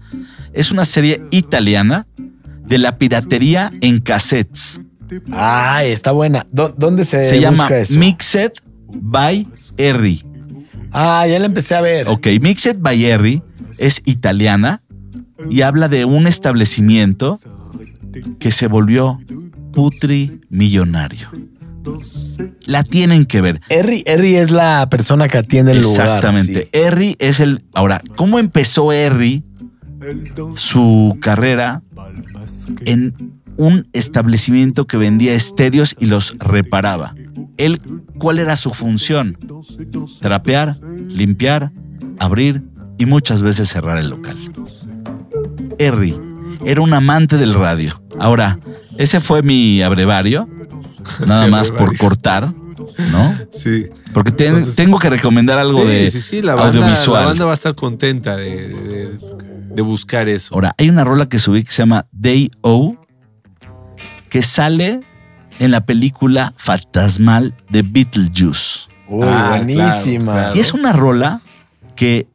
Es 0.54 0.72
una 0.72 0.86
serie 0.86 1.22
italiana 1.32 2.08
de 2.66 2.78
la 2.78 2.98
piratería 2.98 3.72
en 3.82 4.00
cassettes. 4.00 4.82
Ah, 5.32 5.84
está 5.84 6.12
buena. 6.12 6.46
¿Dó- 6.52 6.74
¿Dónde 6.78 7.04
se, 7.06 7.24
Se 7.24 7.40
llama 7.40 7.68
eso? 7.70 7.98
Mixed 7.98 8.54
by 8.88 9.48
Erri. 9.78 10.24
Ah, 10.92 11.26
ya 11.28 11.40
la 11.40 11.46
empecé 11.46 11.76
a 11.76 11.82
ver. 11.82 12.08
Ok, 12.08 12.28
Mixed 12.42 12.78
by 12.80 13.06
Erri 13.06 13.42
es 13.78 14.02
italiana 14.06 14.82
y 15.50 15.62
habla 15.62 15.88
de 15.88 16.06
un 16.06 16.28
establecimiento 16.28 17.40
que 18.40 18.52
se 18.52 18.68
volvió 18.68 19.20
putri 19.74 20.42
millonario. 20.50 21.30
La 22.66 22.84
tienen 22.84 23.26
que 23.26 23.42
ver. 23.42 23.62
Erri, 23.70 24.04
Erri 24.06 24.36
es 24.36 24.52
la 24.52 24.88
persona 24.90 25.28
que 25.28 25.38
atiende 25.38 25.72
el 25.72 25.82
lugar. 25.82 26.08
Exactamente. 26.08 26.70
sí. 26.72 27.16
Es 27.20 27.40
el. 27.40 27.64
Ahora, 27.74 28.02
¿cómo 28.16 28.38
empezó 28.40 28.92
Erri 28.92 29.44
su 30.56 31.18
carrera 31.20 31.82
en 32.86 33.42
un 33.58 33.88
establecimiento 33.94 34.86
que 34.86 34.98
vendía 34.98 35.34
estéreos 35.34 35.96
y 36.00 36.06
los 36.06 36.38
reparaba? 36.38 37.16
Él, 37.58 37.82
¿cuál 38.18 38.40
era 38.40 38.56
su 38.56 38.74
función? 38.74 39.38
Trapear, 40.22 40.78
limpiar, 41.08 41.72
abrir 42.20 42.64
y 42.98 43.06
muchas 43.06 43.44
veces 43.44 43.70
cerrar 43.70 43.98
el 43.98 44.10
local. 44.10 44.38
Erri 45.78 46.16
era 46.66 46.82
un 46.82 46.94
amante 46.94 47.38
del 47.38 47.54
radio. 47.54 48.02
Ahora, 48.20 48.60
ese 48.98 49.20
fue 49.20 49.42
mi 49.44 49.82
abrevario, 49.82 50.48
nada 51.26 51.48
más 51.48 51.72
por 51.72 51.96
cortar, 51.98 52.54
¿no? 53.12 53.38
Sí. 53.52 53.86
Porque 54.14 54.32
ten- 54.32 54.48
Entonces- 54.50 54.76
tengo 54.76 55.00
que 55.00 55.10
recomendar 55.10 55.58
algo 55.58 55.82
sí, 55.84 55.88
de 55.88 56.12
sí, 56.12 56.20
sí, 56.22 56.42
la 56.42 56.56
banda, 56.56 56.80
audiovisual. 56.80 57.22
La 57.22 57.28
banda 57.30 57.46
va 57.46 57.52
a 57.52 57.56
estar 57.56 57.76
contenta 57.76 58.36
de, 58.36 58.68
de- 58.70 59.20
de 59.70 59.82
buscar 59.82 60.28
eso. 60.28 60.54
Ahora, 60.56 60.74
hay 60.78 60.90
una 60.90 61.04
rola 61.06 61.30
que 61.30 61.40
subí 61.40 61.64
que 61.64 61.72
se 61.72 61.84
llama 61.84 62.06
Day 62.12 62.52
O, 62.62 62.96
que 64.30 64.42
sale 64.42 65.00
en 65.60 65.72
la 65.72 65.86
película 65.86 66.54
Fantasmal 66.58 67.54
de 67.70 67.82
Beetlejuice. 67.82 68.88
Uy, 69.08 69.26
Ah, 69.28 69.56
buenísima. 69.58 69.86
claro, 69.86 70.24
claro. 70.24 70.56
Y 70.56 70.60
es 70.60 70.74
una 70.74 70.94
rola 70.94 71.42
que 71.96 72.28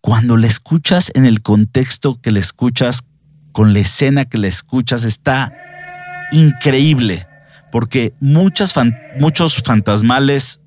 cuando 0.00 0.36
la 0.36 0.46
escuchas 0.46 1.10
en 1.14 1.26
el 1.26 1.42
contexto 1.42 2.20
que 2.20 2.30
la 2.30 2.40
escuchas, 2.40 3.06
con 3.52 3.72
la 3.72 3.80
escena 3.80 4.24
que 4.24 4.38
la 4.38 4.46
escuchas, 4.48 5.04
está 5.04 5.52
increíble. 6.32 7.26
Porque 7.72 8.14
muchas 8.20 8.72
fan- 8.72 8.96
muchos 9.20 9.62
fantasmales, 9.62 10.60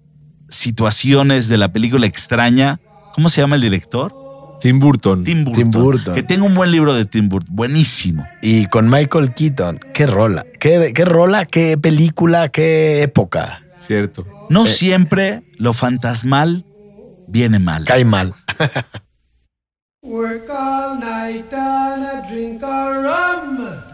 situaciones 0.47 1.47
de 1.47 1.57
la 1.57 1.71
película 1.71 2.05
extraña, 2.05 2.79
¿cómo 3.13 3.29
se 3.29 3.41
llama 3.41 3.55
el 3.55 3.61
director? 3.61 4.13
Tim 4.59 4.79
Burton. 4.79 5.23
Tim 5.23 5.45
Burton. 5.45 5.71
Tim 5.71 5.71
Burton. 5.71 6.13
Que 6.13 6.23
tengo 6.23 6.45
un 6.45 6.55
buen 6.55 6.71
libro 6.71 6.93
de 6.93 7.05
Tim 7.05 7.29
Burton, 7.29 7.55
buenísimo. 7.55 8.27
Y 8.41 8.65
con 8.67 8.89
Michael 8.89 9.33
Keaton. 9.33 9.79
Qué 9.93 10.05
rola. 10.05 10.45
Qué, 10.59 10.91
qué 10.93 11.05
rola, 11.05 11.45
qué 11.45 11.77
película, 11.77 12.49
qué 12.49 13.01
época. 13.01 13.63
Cierto. 13.77 14.25
No 14.49 14.65
siempre 14.65 15.43
lo 15.57 15.73
fantasmal 15.73 16.65
viene 17.27 17.59
mal. 17.59 17.85
Cae 17.85 18.03
mal. 18.05 18.33
Work 20.01 20.49
all 20.49 20.99
night 20.99 21.53
and 21.53 22.03
a 22.03 22.27
drink 22.29 22.63
a 22.63 23.01
rum. 23.01 23.88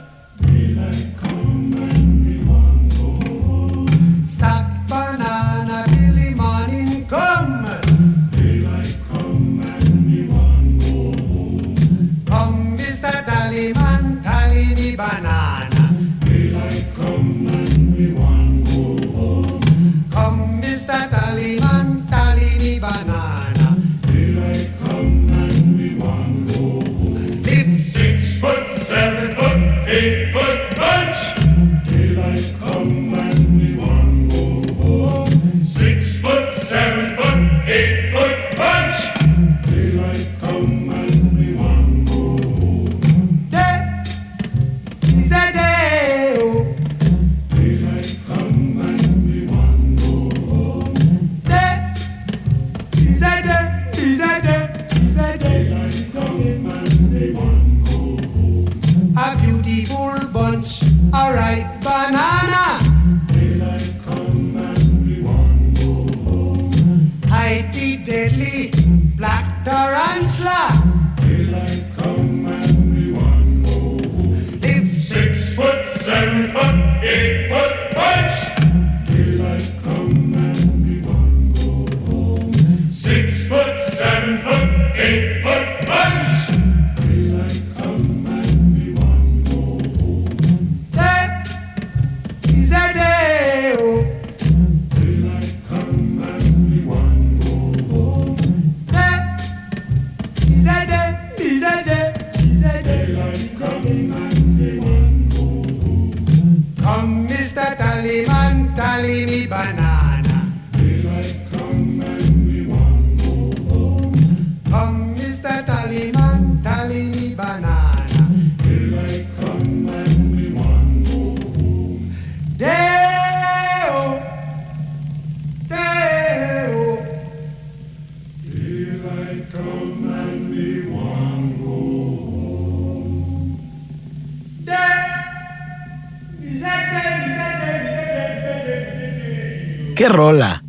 Rola. 140.32 140.64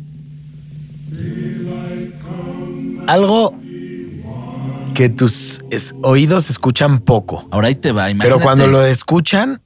Algo 3.07 3.53
que 4.93 5.09
tus 5.09 5.61
es- 5.69 5.95
oídos 6.01 6.49
escuchan 6.49 6.99
poco. 6.99 7.47
Ahora 7.51 7.67
ahí 7.69 7.75
te 7.75 7.91
va, 7.91 8.03
Pero 8.03 8.11
imagínate. 8.15 8.43
cuando 8.43 8.67
lo 8.67 8.85
escuchan, 8.85 9.61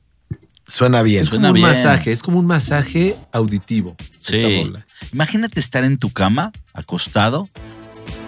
suena 0.68 1.02
bien. 1.02 1.24
Es 1.24 1.30
como 1.30 1.40
Suena 1.40 1.50
un 1.50 1.56
bien. 1.56 1.68
masaje, 1.68 2.12
es 2.12 2.22
como 2.24 2.40
un 2.40 2.46
masaje 2.46 3.16
auditivo. 3.32 3.96
Sí. 4.20 4.72
Imagínate 5.14 5.60
estar 5.60 5.84
en 5.84 5.98
tu 5.98 6.12
cama, 6.12 6.52
acostado, 6.74 7.50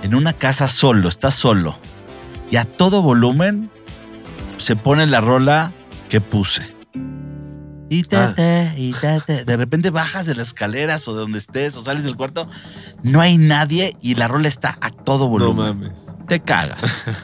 en 0.02 0.15
una 0.15 0.34
casa 0.34 0.67
solo, 0.67 1.08
estás 1.10 1.36
solo. 1.36 1.78
Y 2.49 2.56
a 2.56 2.65
todo 2.65 3.02
volumen 3.02 3.69
se 4.58 4.76
pone 4.76 5.06
la 5.08 5.21
rola 5.21 5.71
que 6.10 6.21
puse. 6.21 6.63
Y 7.93 8.06
Ah. 8.15 8.73
y. 8.77 8.93
De 9.45 9.58
repente 9.58 9.89
bajas 9.89 10.25
de 10.25 10.36
las 10.36 10.47
escaleras 10.47 11.08
o 11.08 11.13
de 11.13 11.21
donde 11.21 11.38
estés 11.38 11.77
o 11.77 11.84
sales 11.84 12.03
del 12.03 12.15
cuarto, 12.15 12.47
no 13.03 13.21
hay 13.21 13.38
nadie 13.38 13.95
y 14.01 14.15
la 14.15 14.27
rola 14.27 14.47
está 14.47 14.77
a 14.82 14.89
todo 14.89 15.25
No 15.25 15.29
volumen. 15.29 15.79
mames. 15.79 16.15
te 16.27 16.39
cagas. 16.39 17.06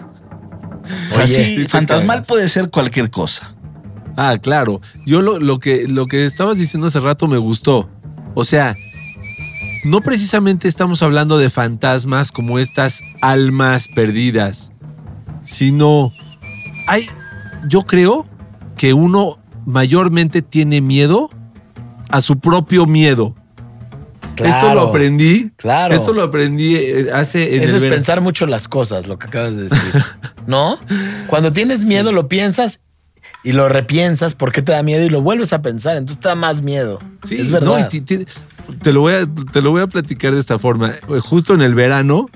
O 1.10 1.14
sea, 1.14 1.24
Oye, 1.24 1.56
sí, 1.58 1.68
fantasmal 1.68 2.18
cagas. 2.18 2.28
puede 2.28 2.50
ser 2.50 2.70
cualquier 2.72 3.12
cosa. 3.12 3.54
Ah, 4.18 4.38
claro. 4.42 4.82
Yo 5.06 5.22
lo, 5.22 5.38
lo 5.40 5.60
que, 5.60 5.88
lo 5.88 6.08
que 6.08 6.26
estabas 6.26 6.58
diciendo 6.58 6.88
hace 6.88 7.00
rato 7.00 7.28
me 7.28 7.38
gustó. 7.38 7.88
O 8.34 8.44
sea, 8.44 8.76
no 9.84 10.02
precisamente 10.02 10.68
estamos 10.68 11.04
hablando 11.04 11.38
de 11.38 11.52
fantasmas 11.52 12.32
como 12.32 12.58
estas 12.58 13.02
almas 13.22 13.88
perdidas, 13.88 14.72
sino 15.44 16.12
hay, 16.88 17.08
yo 17.68 17.84
creo 17.86 18.28
que 18.76 18.94
uno 18.94 19.38
mayormente 19.70 20.42
tiene 20.42 20.82
miedo 20.82 21.30
a 22.10 22.22
su 22.22 22.40
propio 22.40 22.86
miedo. 22.86 23.36
Esto 24.36 24.74
lo 24.74 24.82
aprendí. 24.82 25.52
Claro. 25.58 25.94
Esto 25.94 26.14
lo 26.14 26.24
aprendí 26.24 26.76
eh, 26.76 27.08
hace. 27.14 27.58
en 27.58 27.64
Eso 27.64 27.72
el 27.72 27.76
es 27.76 27.82
verano. 27.84 27.96
pensar 27.98 28.22
mucho 28.22 28.46
las 28.46 28.68
cosas, 28.68 29.08
lo 29.08 29.20
que 29.20 29.28
acabas 29.28 29.56
de 29.56 29.64
decir. 29.64 30.04
¿No? 30.48 30.80
Cuando 31.28 31.52
tienes 31.54 31.86
miedo, 31.86 32.12
lo 32.12 32.28
piensas 32.28 32.82
y 33.44 33.54
lo 33.54 33.70
repiensas 33.70 34.36
porque 34.36 34.62
te 34.62 34.72
da 34.72 34.84
miedo 34.84 35.04
y 35.04 35.10
lo 35.10 35.22
vuelves 35.22 35.54
a 35.54 35.62
pensar. 35.62 35.98
Entonces 35.98 36.22
te 36.22 36.28
da 36.28 36.36
más 36.36 36.62
miedo. 36.62 37.00
Sí, 37.24 37.40
es 37.40 37.52
no, 37.52 37.60
verdad. 37.60 37.90
y 37.92 38.02
te, 38.02 38.94
lo 38.94 39.02
voy 39.02 39.14
a, 39.14 39.28
te 39.52 39.62
lo 39.62 39.72
voy 39.72 39.82
a 39.82 39.88
platicar 39.88 40.34
de 40.34 40.40
esta 40.40 40.60
forma. 40.60 40.94
Justo 41.22 41.54
en 41.54 41.62
el 41.62 41.74
verano 41.74 42.30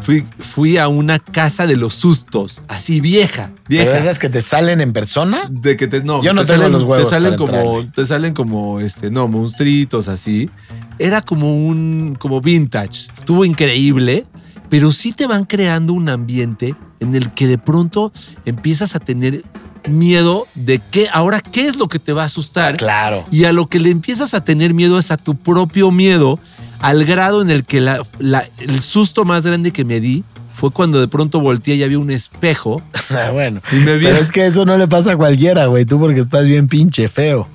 fui, 0.00 0.24
fui 0.38 0.76
a 0.78 0.88
una 0.88 1.18
casa 1.18 1.66
de 1.66 1.76
los 1.76 1.94
sustos, 1.94 2.62
así 2.68 3.00
vieja, 3.00 3.52
vieja. 3.68 3.98
esas 3.98 4.18
que 4.18 4.28
te 4.28 4.42
salen 4.42 4.80
en 4.80 4.92
persona. 4.92 5.48
De 5.50 5.76
que 5.76 5.86
te, 5.86 6.02
no, 6.02 6.22
Yo 6.22 6.32
no 6.32 6.42
te 6.42 6.48
tengo 6.48 6.62
salen, 6.62 6.72
los 6.72 6.82
huevos 6.82 7.08
te 7.08 7.14
salen 7.14 7.36
para 7.36 7.38
como, 7.38 7.58
entrarle. 7.58 7.92
te 7.94 8.06
salen 8.06 8.34
como, 8.34 8.80
este, 8.80 9.10
no, 9.10 9.28
monstruitos 9.28 10.08
así. 10.08 10.50
Era 10.98 11.22
como 11.22 11.54
un, 11.54 12.16
como 12.18 12.40
vintage. 12.40 13.10
Estuvo 13.16 13.44
increíble, 13.44 14.26
pero 14.68 14.90
sí 14.92 15.12
te 15.12 15.26
van 15.26 15.44
creando 15.44 15.92
un 15.92 16.08
ambiente 16.08 16.74
en 17.00 17.14
el 17.14 17.30
que 17.30 17.46
de 17.46 17.58
pronto 17.58 18.12
empiezas 18.44 18.94
a 18.94 18.98
tener 18.98 19.44
miedo 19.90 20.46
de 20.54 20.80
qué, 20.90 21.08
ahora 21.12 21.40
qué 21.40 21.66
es 21.66 21.76
lo 21.78 21.88
que 21.88 21.98
te 21.98 22.12
va 22.12 22.22
a 22.22 22.26
asustar. 22.26 22.76
Claro. 22.76 23.24
Y 23.30 23.44
a 23.44 23.52
lo 23.52 23.66
que 23.68 23.78
le 23.80 23.90
empiezas 23.90 24.34
a 24.34 24.44
tener 24.44 24.74
miedo 24.74 24.98
es 24.98 25.10
a 25.10 25.16
tu 25.16 25.34
propio 25.36 25.90
miedo, 25.90 26.38
al 26.80 27.04
grado 27.04 27.42
en 27.42 27.50
el 27.50 27.64
que 27.64 27.80
la- 27.80 28.00
la- 28.18 28.48
el 28.58 28.80
susto 28.82 29.24
más 29.24 29.44
grande 29.46 29.70
que 29.72 29.84
me 29.84 30.00
di 30.00 30.22
fue 30.54 30.70
cuando 30.72 30.98
de 31.00 31.06
pronto 31.06 31.40
volteé 31.40 31.76
y 31.76 31.82
había 31.84 31.98
un 31.98 32.10
espejo. 32.10 32.82
Ah, 33.10 33.30
bueno. 33.32 33.62
Y 33.72 33.76
me 33.76 33.96
vi- 33.96 34.04
Pero 34.04 34.18
es 34.18 34.30
que 34.30 34.44
eso 34.44 34.66
no 34.66 34.76
le 34.76 34.86
pasa 34.86 35.12
a 35.12 35.16
cualquiera, 35.16 35.64
güey. 35.64 35.86
Tú 35.86 35.98
porque 35.98 36.20
estás 36.20 36.44
bien 36.44 36.66
pinche 36.68 37.08
feo. 37.08 37.48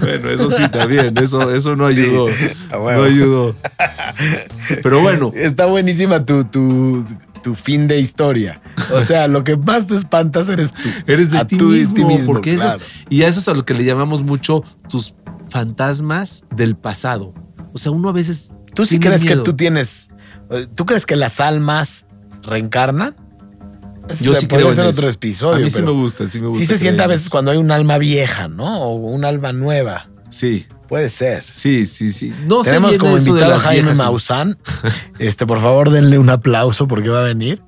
Bueno, 0.00 0.28
eso 0.28 0.50
sí 0.50 0.68
también, 0.70 1.16
eso, 1.18 1.54
eso 1.54 1.76
no 1.76 1.86
ayudó. 1.86 2.26
no 2.72 2.88
ayudó. 3.04 3.54
Pero 4.82 5.00
bueno, 5.00 5.30
Está 5.36 5.66
buenísima 5.66 6.24
tu, 6.24 6.44
tu, 6.44 7.04
tu 7.48 7.54
fin 7.54 7.88
de 7.88 7.98
historia. 7.98 8.60
O 8.92 9.00
sea, 9.00 9.26
lo 9.26 9.42
que 9.42 9.56
más 9.56 9.86
te 9.86 9.94
espantas 9.96 10.50
eres 10.50 10.70
tú. 10.74 10.86
eres 11.06 11.30
de 11.30 11.38
A 11.38 11.46
ti 11.46 11.56
tú 11.56 11.68
mismo, 11.70 11.94
ti 11.94 12.04
mismo, 12.04 12.26
porque 12.26 12.52
eso 12.52 12.64
claro. 12.64 12.78
es, 12.78 13.06
y 13.08 13.22
a 13.22 13.28
eso 13.28 13.40
es 13.40 13.48
a 13.48 13.54
lo 13.54 13.64
que 13.64 13.72
le 13.72 13.86
llamamos 13.86 14.22
mucho 14.22 14.62
tus 14.90 15.14
fantasmas 15.48 16.44
del 16.54 16.76
pasado. 16.76 17.32
O 17.72 17.78
sea, 17.78 17.90
uno 17.90 18.10
a 18.10 18.12
veces 18.12 18.52
¿Tú 18.74 18.84
sí 18.84 19.00
crees 19.00 19.22
miedo. 19.22 19.38
que 19.42 19.44
tú 19.50 19.56
tienes. 19.56 20.10
¿Tú 20.74 20.84
crees 20.84 21.06
que 21.06 21.16
las 21.16 21.40
almas 21.40 22.06
reencarnan? 22.42 23.16
Yo 24.20 24.34
Se 24.34 24.40
sí 24.40 24.46
podría 24.46 24.70
creo 24.72 24.84
en 24.84 24.90
otro 24.90 25.08
episodio. 25.08 25.56
A 25.56 25.58
mí 25.60 25.70
sí 25.70 25.80
me 25.80 25.90
gusta, 25.90 26.28
sí 26.28 26.40
me 26.40 26.48
gusta. 26.48 26.58
Sí 26.58 26.66
se 26.66 26.76
siente 26.76 27.02
a 27.02 27.06
veces 27.06 27.30
cuando 27.30 27.50
hay 27.50 27.56
un 27.56 27.70
alma 27.70 27.96
vieja, 27.96 28.46
¿no? 28.48 28.82
O 28.82 28.94
un 28.94 29.24
alma 29.24 29.54
nueva. 29.54 30.10
Sí, 30.28 30.66
Puede 30.88 31.08
ser. 31.08 31.44
sí, 31.44 31.86
sí, 31.86 32.10
sí. 32.10 32.34
No 32.46 32.64
sé 32.64 32.70
Tenemos 32.70 32.98
como 32.98 33.18
invitado 33.18 33.54
a 33.54 33.58
Jaime 33.58 33.82
viejas. 33.82 33.98
Maussan. 33.98 34.58
Este, 35.18 35.46
por 35.46 35.60
favor, 35.60 35.90
denle 35.90 36.18
un 36.18 36.30
aplauso 36.30 36.86
porque 36.86 37.08
va 37.08 37.20
a 37.20 37.24
venir. 37.24 37.60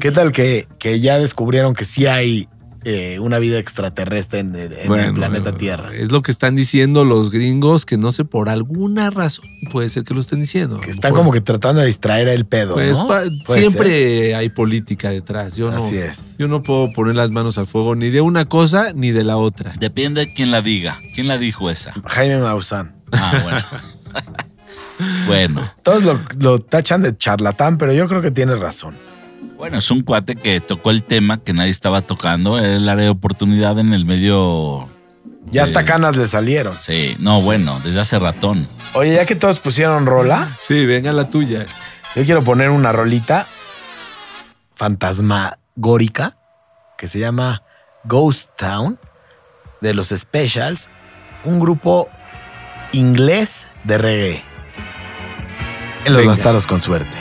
¿Qué 0.00 0.10
tal 0.10 0.32
que, 0.32 0.66
que 0.78 1.00
ya 1.00 1.18
descubrieron 1.18 1.74
que 1.74 1.84
sí 1.84 2.06
hay 2.06 2.48
eh, 2.84 3.18
una 3.18 3.38
vida 3.38 3.58
extraterrestre 3.58 4.40
en, 4.40 4.54
el- 4.54 5.12
planeta 5.14 5.50
eh, 5.50 5.54
Tierra? 5.54 5.94
Es 5.94 6.10
lo 6.12 6.22
que 6.22 6.30
están 6.30 6.54
diciendo 6.56 7.04
los 7.04 7.30
gringos, 7.30 7.86
que 7.86 7.96
no 7.96 8.12
sé, 8.12 8.24
por 8.24 8.48
alguna 8.48 9.10
razón 9.10 9.46
puede 9.70 9.88
ser 9.88 10.04
que 10.04 10.14
lo 10.14 10.20
estén 10.20 10.40
diciendo. 10.40 10.80
Que 10.80 10.90
están 10.90 11.12
como 11.14 11.32
que 11.32 11.40
tratando 11.40 11.80
de 11.80 11.86
distraer 11.86 12.28
el 12.28 12.44
pedo, 12.46 12.74
Pues 12.74 12.98
siempre 13.46 14.34
hay 14.34 14.48
política 14.50 15.10
detrás. 15.10 15.56
Yo 15.56 15.70
ser. 15.70 15.78
no, 15.78 15.84
Así 15.84 15.96
es. 15.96 16.36
yo 16.38 16.48
no 16.48 16.62
puedo 16.62 16.92
poner 16.92 17.14
las 17.16 17.30
manos 17.30 17.58
al 17.58 17.66
fuego 17.66 17.94
ni 17.96 18.10
de 18.10 18.20
una 18.20 18.46
cosa 18.48 18.92
ni 18.94 19.10
de 19.10 19.24
la 19.24 19.36
otra. 19.36 19.72
Depende 19.78 20.26
de 20.26 20.34
quién 20.34 20.50
la 20.50 20.62
diga. 20.62 20.98
¿Quién 21.14 21.28
la 21.28 21.38
dijo 21.38 21.70
esa? 21.70 21.92
Jaime 22.06 22.38
Maussan. 22.38 22.94
Ah, 23.12 23.40
bueno. 23.42 23.58
bueno. 25.26 25.70
Todos 25.82 26.02
lo, 26.04 26.20
lo 26.38 26.58
tachan 26.58 27.02
de 27.02 27.16
charlatán, 27.16 27.78
pero 27.78 27.92
yo 27.92 28.08
creo 28.08 28.22
que 28.22 28.30
tiene 28.30 28.54
razón. 28.54 28.94
Bueno, 29.56 29.78
es 29.78 29.90
un 29.90 30.02
cuate 30.02 30.36
que 30.36 30.60
tocó 30.60 30.90
el 30.90 31.02
tema 31.02 31.38
que 31.42 31.52
nadie 31.52 31.70
estaba 31.70 32.02
tocando. 32.02 32.58
Era 32.58 32.76
el 32.76 32.88
área 32.88 33.04
de 33.04 33.10
oportunidad 33.10 33.78
en 33.78 33.94
el 33.94 34.04
medio. 34.04 34.88
Ya 35.50 35.62
hasta 35.62 35.84
canas 35.84 36.16
le 36.16 36.26
salieron. 36.26 36.74
Sí, 36.80 37.16
no, 37.20 37.40
bueno, 37.42 37.80
desde 37.84 38.00
hace 38.00 38.18
ratón. 38.18 38.66
Oye, 38.94 39.14
ya 39.14 39.26
que 39.26 39.36
todos 39.36 39.60
pusieron 39.60 40.06
rola, 40.06 40.48
Sí, 40.60 40.84
venga 40.86 41.12
la 41.12 41.28
tuya. 41.30 41.64
yo 42.16 42.24
quiero 42.24 42.42
poner 42.42 42.70
una 42.70 42.92
rolita 42.92 43.46
fantasmagórica 44.74 46.36
que 46.98 47.06
se 47.08 47.18
llama 47.18 47.62
Ghost 48.04 48.50
Town 48.56 48.98
de 49.80 49.94
los 49.94 50.08
Specials, 50.08 50.90
un 51.44 51.60
grupo 51.60 52.08
inglés 52.92 53.68
de 53.84 53.98
reggae. 53.98 54.42
En 56.04 56.12
los 56.12 56.22
Venga. 56.22 56.32
bastardos 56.32 56.66
con 56.66 56.80
suerte. 56.80 57.16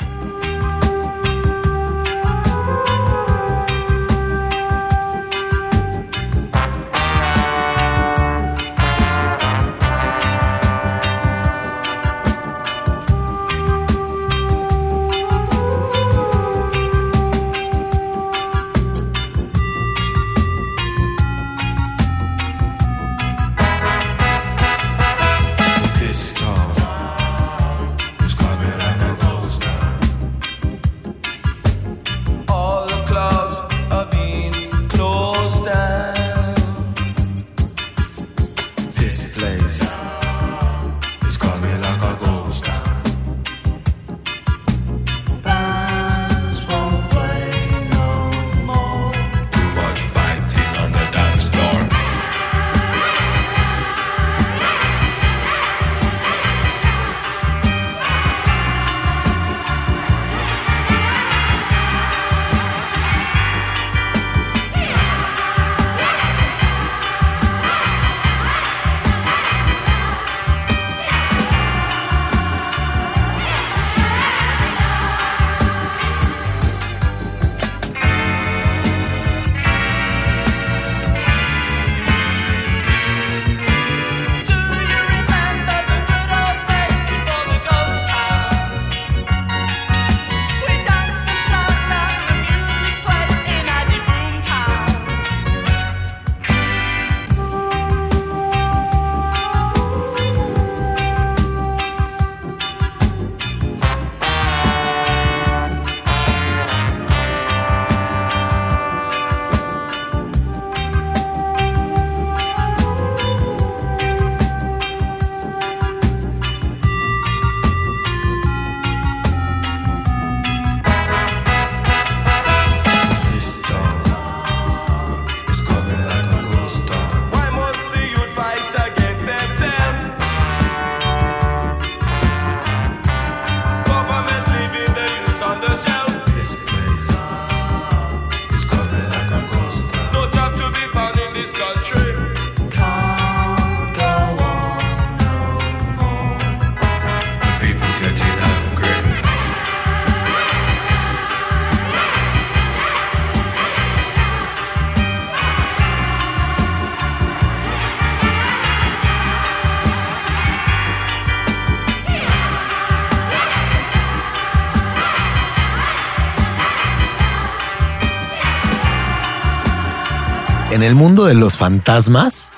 En 170.83 170.89
el 170.89 170.95
mundo 170.95 171.23
de 171.23 171.33
los 171.33 171.57
fantasmas, 171.57 172.51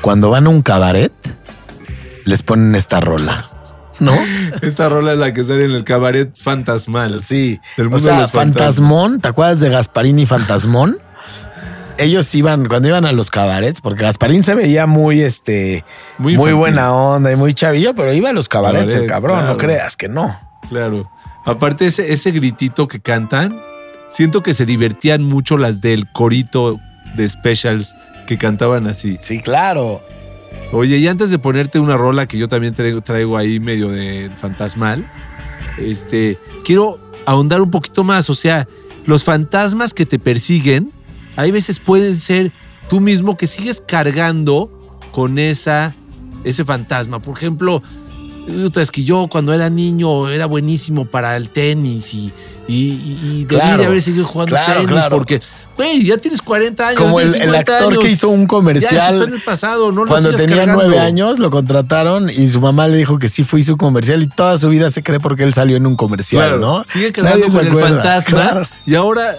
cuando 0.00 0.30
van 0.30 0.46
a 0.46 0.48
un 0.48 0.62
cabaret, 0.62 1.12
les 2.24 2.42
ponen 2.42 2.74
esta 2.74 2.98
rola. 3.00 3.50
¿No? 4.00 4.14
Esta 4.62 4.88
rola 4.88 5.12
es 5.12 5.18
la 5.18 5.34
que 5.34 5.44
sale 5.44 5.66
en 5.66 5.72
el 5.72 5.84
cabaret 5.84 6.34
fantasmal. 6.34 7.22
Sí. 7.22 7.60
Del 7.76 7.88
o 7.88 7.90
de 7.90 8.00
sea, 8.00 8.20
los. 8.20 8.32
Fantasmón, 8.32 9.20
¿te 9.20 9.28
acuerdas 9.28 9.60
de 9.60 9.68
Gasparín 9.68 10.18
y 10.18 10.24
Fantasmón? 10.24 10.96
Ellos 11.98 12.34
iban, 12.34 12.68
cuando 12.68 12.88
iban 12.88 13.04
a 13.04 13.12
los 13.12 13.30
cabarets, 13.30 13.82
porque 13.82 14.04
Gasparín 14.04 14.42
se 14.42 14.54
veía 14.54 14.86
muy, 14.86 15.20
este, 15.20 15.84
Muy 16.16 16.36
buena 16.36 16.94
onda 16.94 17.30
y 17.32 17.36
muy 17.36 17.52
chavillo, 17.52 17.94
pero 17.94 18.14
iba 18.14 18.30
a 18.30 18.32
los 18.32 18.48
cabarets, 18.48 18.94
el 18.94 19.06
cabrón, 19.08 19.46
no 19.46 19.58
creas 19.58 19.98
que 19.98 20.08
no. 20.08 20.40
Claro. 20.70 21.10
Aparte, 21.44 21.84
ese, 21.84 22.14
ese 22.14 22.30
gritito 22.30 22.88
que 22.88 23.00
cantan, 23.00 23.60
siento 24.08 24.42
que 24.42 24.54
se 24.54 24.64
divertían 24.64 25.22
mucho 25.22 25.58
las 25.58 25.82
del 25.82 26.10
corito 26.10 26.80
de 27.16 27.28
specials 27.28 27.96
que 28.26 28.36
cantaban 28.38 28.86
así. 28.86 29.16
Sí, 29.20 29.40
claro. 29.40 30.02
Oye, 30.72 30.98
y 30.98 31.06
antes 31.06 31.30
de 31.30 31.38
ponerte 31.38 31.78
una 31.78 31.96
rola 31.96 32.26
que 32.26 32.38
yo 32.38 32.48
también 32.48 32.74
traigo, 32.74 33.00
traigo 33.00 33.36
ahí 33.36 33.60
medio 33.60 33.88
de 33.88 34.30
fantasmal, 34.36 35.08
este, 35.78 36.38
quiero 36.64 36.98
ahondar 37.24 37.60
un 37.60 37.70
poquito 37.70 38.04
más. 38.04 38.28
O 38.30 38.34
sea, 38.34 38.66
los 39.04 39.24
fantasmas 39.24 39.94
que 39.94 40.06
te 40.06 40.18
persiguen, 40.18 40.92
hay 41.36 41.50
veces 41.50 41.78
pueden 41.78 42.16
ser 42.16 42.52
tú 42.88 43.00
mismo 43.00 43.36
que 43.36 43.46
sigues 43.46 43.80
cargando 43.80 44.98
con 45.12 45.38
esa, 45.38 45.94
ese 46.44 46.64
fantasma. 46.64 47.20
Por 47.20 47.36
ejemplo, 47.36 47.82
es 48.46 48.90
que 48.90 49.02
yo 49.04 49.26
cuando 49.28 49.52
era 49.52 49.68
niño 49.68 50.28
era 50.28 50.46
buenísimo 50.46 51.04
para 51.04 51.36
el 51.36 51.50
tenis 51.50 52.14
y, 52.14 52.32
y, 52.68 53.44
debí 53.44 53.46
Claro, 53.46 53.78
de 53.78 53.86
haber 53.86 54.02
seguido 54.02 54.24
jugando 54.24 54.54
claro, 54.54 54.80
tenis 54.80 54.88
claro. 54.88 55.16
porque, 55.16 55.40
güey, 55.76 56.04
ya 56.04 56.16
tienes 56.16 56.42
40 56.42 56.88
años. 56.88 57.00
Como 57.00 57.20
el, 57.20 57.30
tienes 57.30 57.42
el 57.42 57.50
50 57.50 57.72
actor 57.72 57.92
años. 57.92 58.04
que 58.04 58.10
hizo 58.10 58.28
un 58.28 58.40
Ya, 58.40 58.44
eso 58.44 58.48
comercial 58.48 58.96
está 58.96 59.24
en 59.24 59.32
el 59.34 59.42
pasado, 59.42 59.92
no 59.92 60.04
lo 60.04 60.10
cuando 60.10 60.30
sigas 60.30 60.46
tenía 60.46 60.66
nueve 60.66 60.98
años, 60.98 61.38
lo 61.38 61.50
contrataron 61.50 62.30
y 62.30 62.46
su 62.46 62.60
mamá 62.60 62.88
le 62.88 62.98
dijo 62.98 63.18
que 63.18 63.28
sí 63.28 63.44
fue 63.44 63.62
su 63.62 63.76
comercial 63.76 64.22
y 64.22 64.28
toda 64.28 64.58
su 64.58 64.68
vida 64.68 64.90
se 64.90 65.02
cree 65.02 65.20
porque 65.20 65.42
él 65.42 65.52
salió 65.52 65.76
en 65.76 65.86
un 65.86 65.96
comercial, 65.96 66.60
¿no? 66.60 66.84
Sigue 66.84 67.12
quedando 67.12 67.48
con 67.48 67.66
el 67.66 67.74
fantasma. 67.74 68.68
Y 68.84 68.94
ahora, 68.94 69.36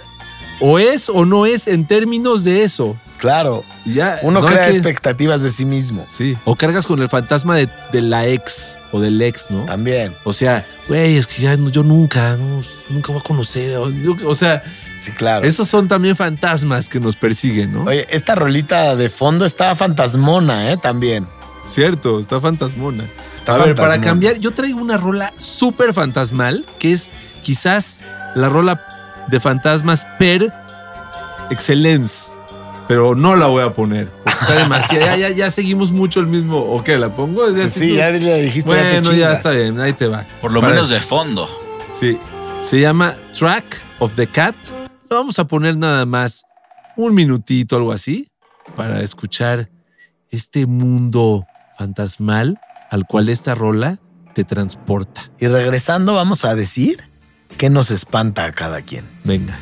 o 0.59 0.79
es 0.79 1.09
o 1.09 1.25
no 1.25 1.45
es 1.45 1.67
en 1.67 1.85
términos 1.85 2.43
de 2.43 2.63
eso. 2.63 2.97
claro. 3.17 3.63
Ya, 3.85 4.19
Uno 4.21 4.41
no 4.41 4.45
crea 4.47 4.63
que- 4.65 4.71
expectativas 4.71 5.41
de 5.41 5.49
sí 5.49 5.63
mismo. 5.65 6.05
Sí. 6.09 6.37
O 6.43 6.55
cargas 6.55 6.85
con 6.85 7.01
el 7.01 7.07
fantasma 7.07 7.55
de, 7.55 7.69
de 7.93 8.01
la 8.01 8.25
ex 8.27 8.77
o 8.91 8.99
del 8.99 9.21
ex, 9.21 9.49
¿no? 9.49 9.63
También. 9.65 10.13
O 10.25 10.33
sea, 10.33 10.65
güey, 10.89 11.15
es 11.15 11.25
que 11.25 11.41
ya 11.43 11.55
no- 11.55 11.69
yo 11.69 11.83
nunca, 11.83 12.35
no, 12.35 12.61
nunca 12.89 13.13
voy 13.13 13.21
a 13.21 13.23
conocer. 13.23 13.77
O, 13.77 13.89
yo- 13.89 14.15
o 14.27 14.35
sea, 14.35 14.61
Sí, 14.95 15.11
claro. 15.13 15.45
esos 15.47 15.67
son 15.69 15.87
también 15.87 16.15
fantasmas 16.17 16.89
que 16.89 16.99
nos 16.99 17.15
persiguen, 17.15 17.71
¿no? 17.73 17.83
Oye, 17.85 18.05
esta 18.09 18.35
rolita 18.35 18.95
de 18.97 19.07
fondo 19.09 19.45
está 19.45 19.73
fantasmona, 19.75 20.71
¿eh? 20.73 20.77
También. 20.77 21.27
Cierto, 21.67 22.19
está 22.19 22.39
fantasmona. 22.41 23.09
Está 23.35 23.55
a 23.55 23.57
ver, 23.59 23.75
para 23.75 23.99
cambiar, 24.01 24.37
yo 24.39 24.51
traigo 24.51 24.79
una 24.79 24.97
rola 24.97 25.33
súper 25.37 25.93
fantasmal, 25.93 26.65
que 26.79 26.91
es 26.93 27.09
quizás 27.41 27.99
la 28.35 28.47
rola 28.49 28.96
de 29.27 29.39
fantasmas 29.39 30.05
per 30.19 30.51
excellence. 31.49 32.33
Pero 32.87 33.15
no 33.15 33.35
la 33.35 33.47
voy 33.47 33.63
a 33.63 33.73
poner, 33.73 34.09
está 34.25 34.53
demasiado. 34.61 35.05
ya, 35.05 35.17
ya, 35.17 35.29
ya 35.29 35.51
seguimos 35.51 35.91
mucho 35.91 36.21
el 36.21 36.27
mismo. 36.27 36.57
¿O 36.59 36.83
qué? 36.83 36.97
¿La 36.97 37.13
pongo? 37.13 37.45
Es 37.45 37.53
Pues 37.53 37.65
así 37.65 37.79
sí, 37.81 37.89
tú- 37.89 37.95
ya 37.95 38.09
le 38.11 38.41
dijiste. 38.43 38.69
ya 38.69 38.75
te 38.81 38.91
Bueno, 39.01 39.13
ya 39.13 39.33
está 39.33 39.51
bien, 39.51 39.79
ahí 39.81 39.91
te 39.93 40.07
va. 40.07 40.25
Por 40.41 40.53
lo 40.53 40.61
Para- 40.61 40.73
menos 40.75 40.89
de 40.89 41.01
fondo. 41.01 41.49
Sí. 41.91 42.17
Se 42.61 42.79
llama 42.79 43.15
Track 43.37 43.65
of 43.99 44.13
the 44.15 44.25
Cat. 44.27 44.55
Lo 45.09 45.17
vamos 45.17 45.37
a 45.39 45.45
poner 45.45 45.77
nada 45.77 46.05
más 46.05 46.43
un 46.95 47.13
minutito, 47.13 47.75
algo 47.75 47.91
así, 47.91 48.29
para 48.75 49.01
escuchar 49.01 49.69
este 50.31 50.65
mundo 50.65 51.45
fantasmal 51.77 52.57
al 52.89 53.05
cual 53.05 53.27
esta 53.29 53.53
rola 53.53 53.97
te 54.33 54.43
transporta. 54.45 55.29
Y 55.39 55.47
regresando, 55.47 56.13
vamos 56.13 56.45
a 56.45 56.55
decir 56.55 57.03
qué 57.57 57.69
nos 57.69 57.91
espanta 57.91 58.45
a 58.45 58.51
cada 58.51 58.81
quien. 58.81 59.05
Venga. 59.23 59.55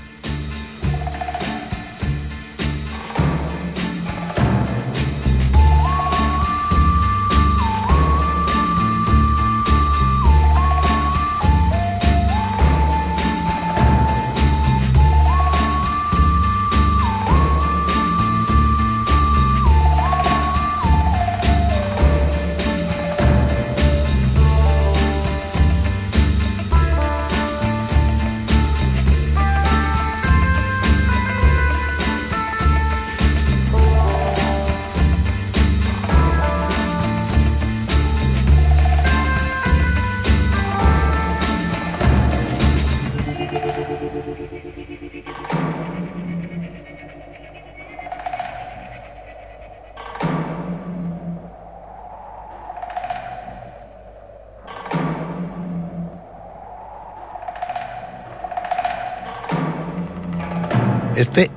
Este, 61.15 61.49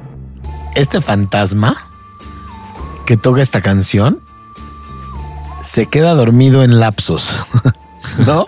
este 0.76 1.00
fantasma 1.00 1.88
que 3.06 3.16
toca 3.16 3.42
esta 3.42 3.60
canción 3.60 4.20
se 5.62 5.86
queda 5.86 6.14
dormido 6.14 6.62
en 6.62 6.78
lapsos. 6.78 7.44
¿No? 8.26 8.46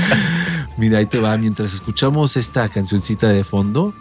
Mira, 0.76 0.98
ahí 0.98 1.06
te 1.06 1.20
va. 1.20 1.36
Mientras 1.38 1.72
escuchamos 1.72 2.36
esta 2.36 2.68
cancioncita 2.68 3.28
de 3.28 3.44
fondo, 3.44 3.94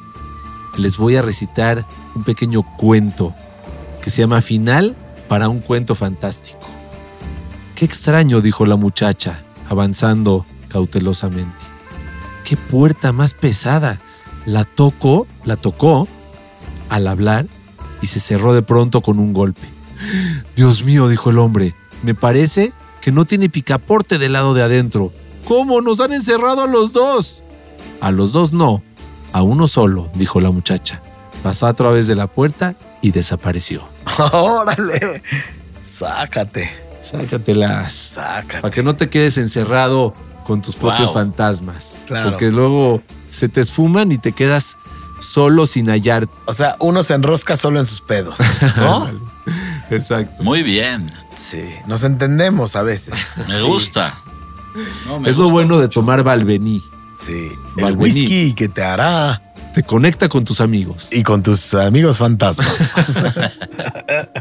les 0.78 0.98
voy 0.98 1.16
a 1.16 1.22
recitar 1.22 1.86
un 2.16 2.24
pequeño 2.24 2.64
cuento 2.64 3.34
que 4.04 4.10
se 4.10 4.22
llama 4.22 4.42
Final 4.42 4.96
para 5.30 5.48
un 5.48 5.62
cuento 5.62 5.96
fantástico. 5.96 6.60
Qué 7.76 7.86
extraño, 7.86 8.42
dijo 8.42 8.66
la 8.66 8.76
muchacha, 8.76 9.42
avanzando 9.70 10.46
cautelosamente. 10.68 11.64
Qué 12.44 12.58
puerta 12.58 13.14
más 13.14 13.34
pesada. 13.34 14.00
La 14.46 14.64
tocó, 14.66 15.28
la 15.46 15.56
tocó 15.56 16.08
al 16.90 17.08
hablar 17.08 17.46
y 18.02 18.08
se 18.08 18.20
cerró 18.20 18.54
de 18.54 18.62
pronto 18.62 19.02
con 19.02 19.20
un 19.20 19.34
golpe. 19.34 19.68
Dios 20.56 20.84
mío, 20.84 21.08
dijo 21.08 21.30
el 21.30 21.40
hombre, 21.40 21.74
me 22.04 22.14
parece 22.16 22.74
que 23.02 23.12
no 23.12 23.26
tiene 23.26 23.50
picaporte 23.50 24.18
del 24.18 24.34
lado 24.34 24.54
de 24.54 24.64
adentro. 24.64 25.12
¿Cómo? 25.48 25.82
Nos 25.82 26.00
han 26.00 26.14
encerrado 26.14 26.64
a 26.64 26.68
los 26.68 26.94
dos. 26.94 27.44
A 28.02 28.12
los 28.12 28.32
dos 28.34 28.52
no, 28.54 28.82
a 29.32 29.42
uno 29.42 29.68
solo, 29.68 30.10
dijo 30.16 30.42
la 30.42 30.52
muchacha. 30.52 31.02
Pasó 31.44 31.68
a 31.68 31.74
través 31.74 32.08
de 32.08 32.16
la 32.16 32.28
puerta 32.28 32.76
y 33.02 33.12
desapareció. 33.12 33.84
Órale. 34.34 35.22
Sácate. 35.84 36.70
Sácatelas. 37.02 37.94
Sácate. 37.94 38.62
Para 38.62 38.74
que 38.74 38.84
no 38.84 38.96
te 38.96 39.10
quedes 39.10 39.38
encerrado 39.38 40.14
con 40.46 40.62
tus 40.62 40.76
propios 40.76 41.10
Wow. 41.10 41.14
fantasmas. 41.14 42.04
Claro. 42.08 42.32
Porque 42.32 42.52
luego 42.52 43.02
se 43.30 43.48
te 43.50 43.62
esfuman 43.62 44.12
y 44.12 44.18
te 44.18 44.32
quedas 44.32 44.76
solo 45.26 45.66
sin 45.68 45.88
hallar. 45.90 46.28
O 46.46 46.54
sea, 46.54 46.76
uno 46.80 47.04
se 47.04 47.14
enrosca 47.14 47.56
solo 47.56 47.80
en 47.80 47.86
sus 47.86 48.02
pedos, 48.02 48.40
¿no? 48.78 49.10
Exacto. 49.92 50.44
Muy 50.44 50.64
bien. 50.64 51.12
sí. 51.36 51.64
Nos 51.88 52.04
entendemos 52.04 52.76
a 52.76 52.84
veces. 52.84 53.34
Me 53.48 53.58
Sí. 53.60 53.66
gusta. 53.66 54.16
No, 55.06 55.20
me 55.22 55.30
Es 55.30 55.38
lo 55.38 55.50
bueno 55.50 55.80
de 55.80 55.88
tomar 55.88 56.22
Balvení. 56.24 56.82
Sí. 57.20 57.48
El 57.78 57.84
Valvenir. 57.84 57.98
whisky 58.14 58.54
que 58.54 58.68
te 58.68 58.84
hará 58.84 59.42
Te 59.74 59.84
conecta 59.84 60.28
con 60.28 60.44
tus 60.44 60.60
amigos. 60.60 61.14
y 61.14 61.24
con 61.24 61.42
tus 61.44 61.74
amigos 61.74 62.18
fantasmas. 62.18 62.92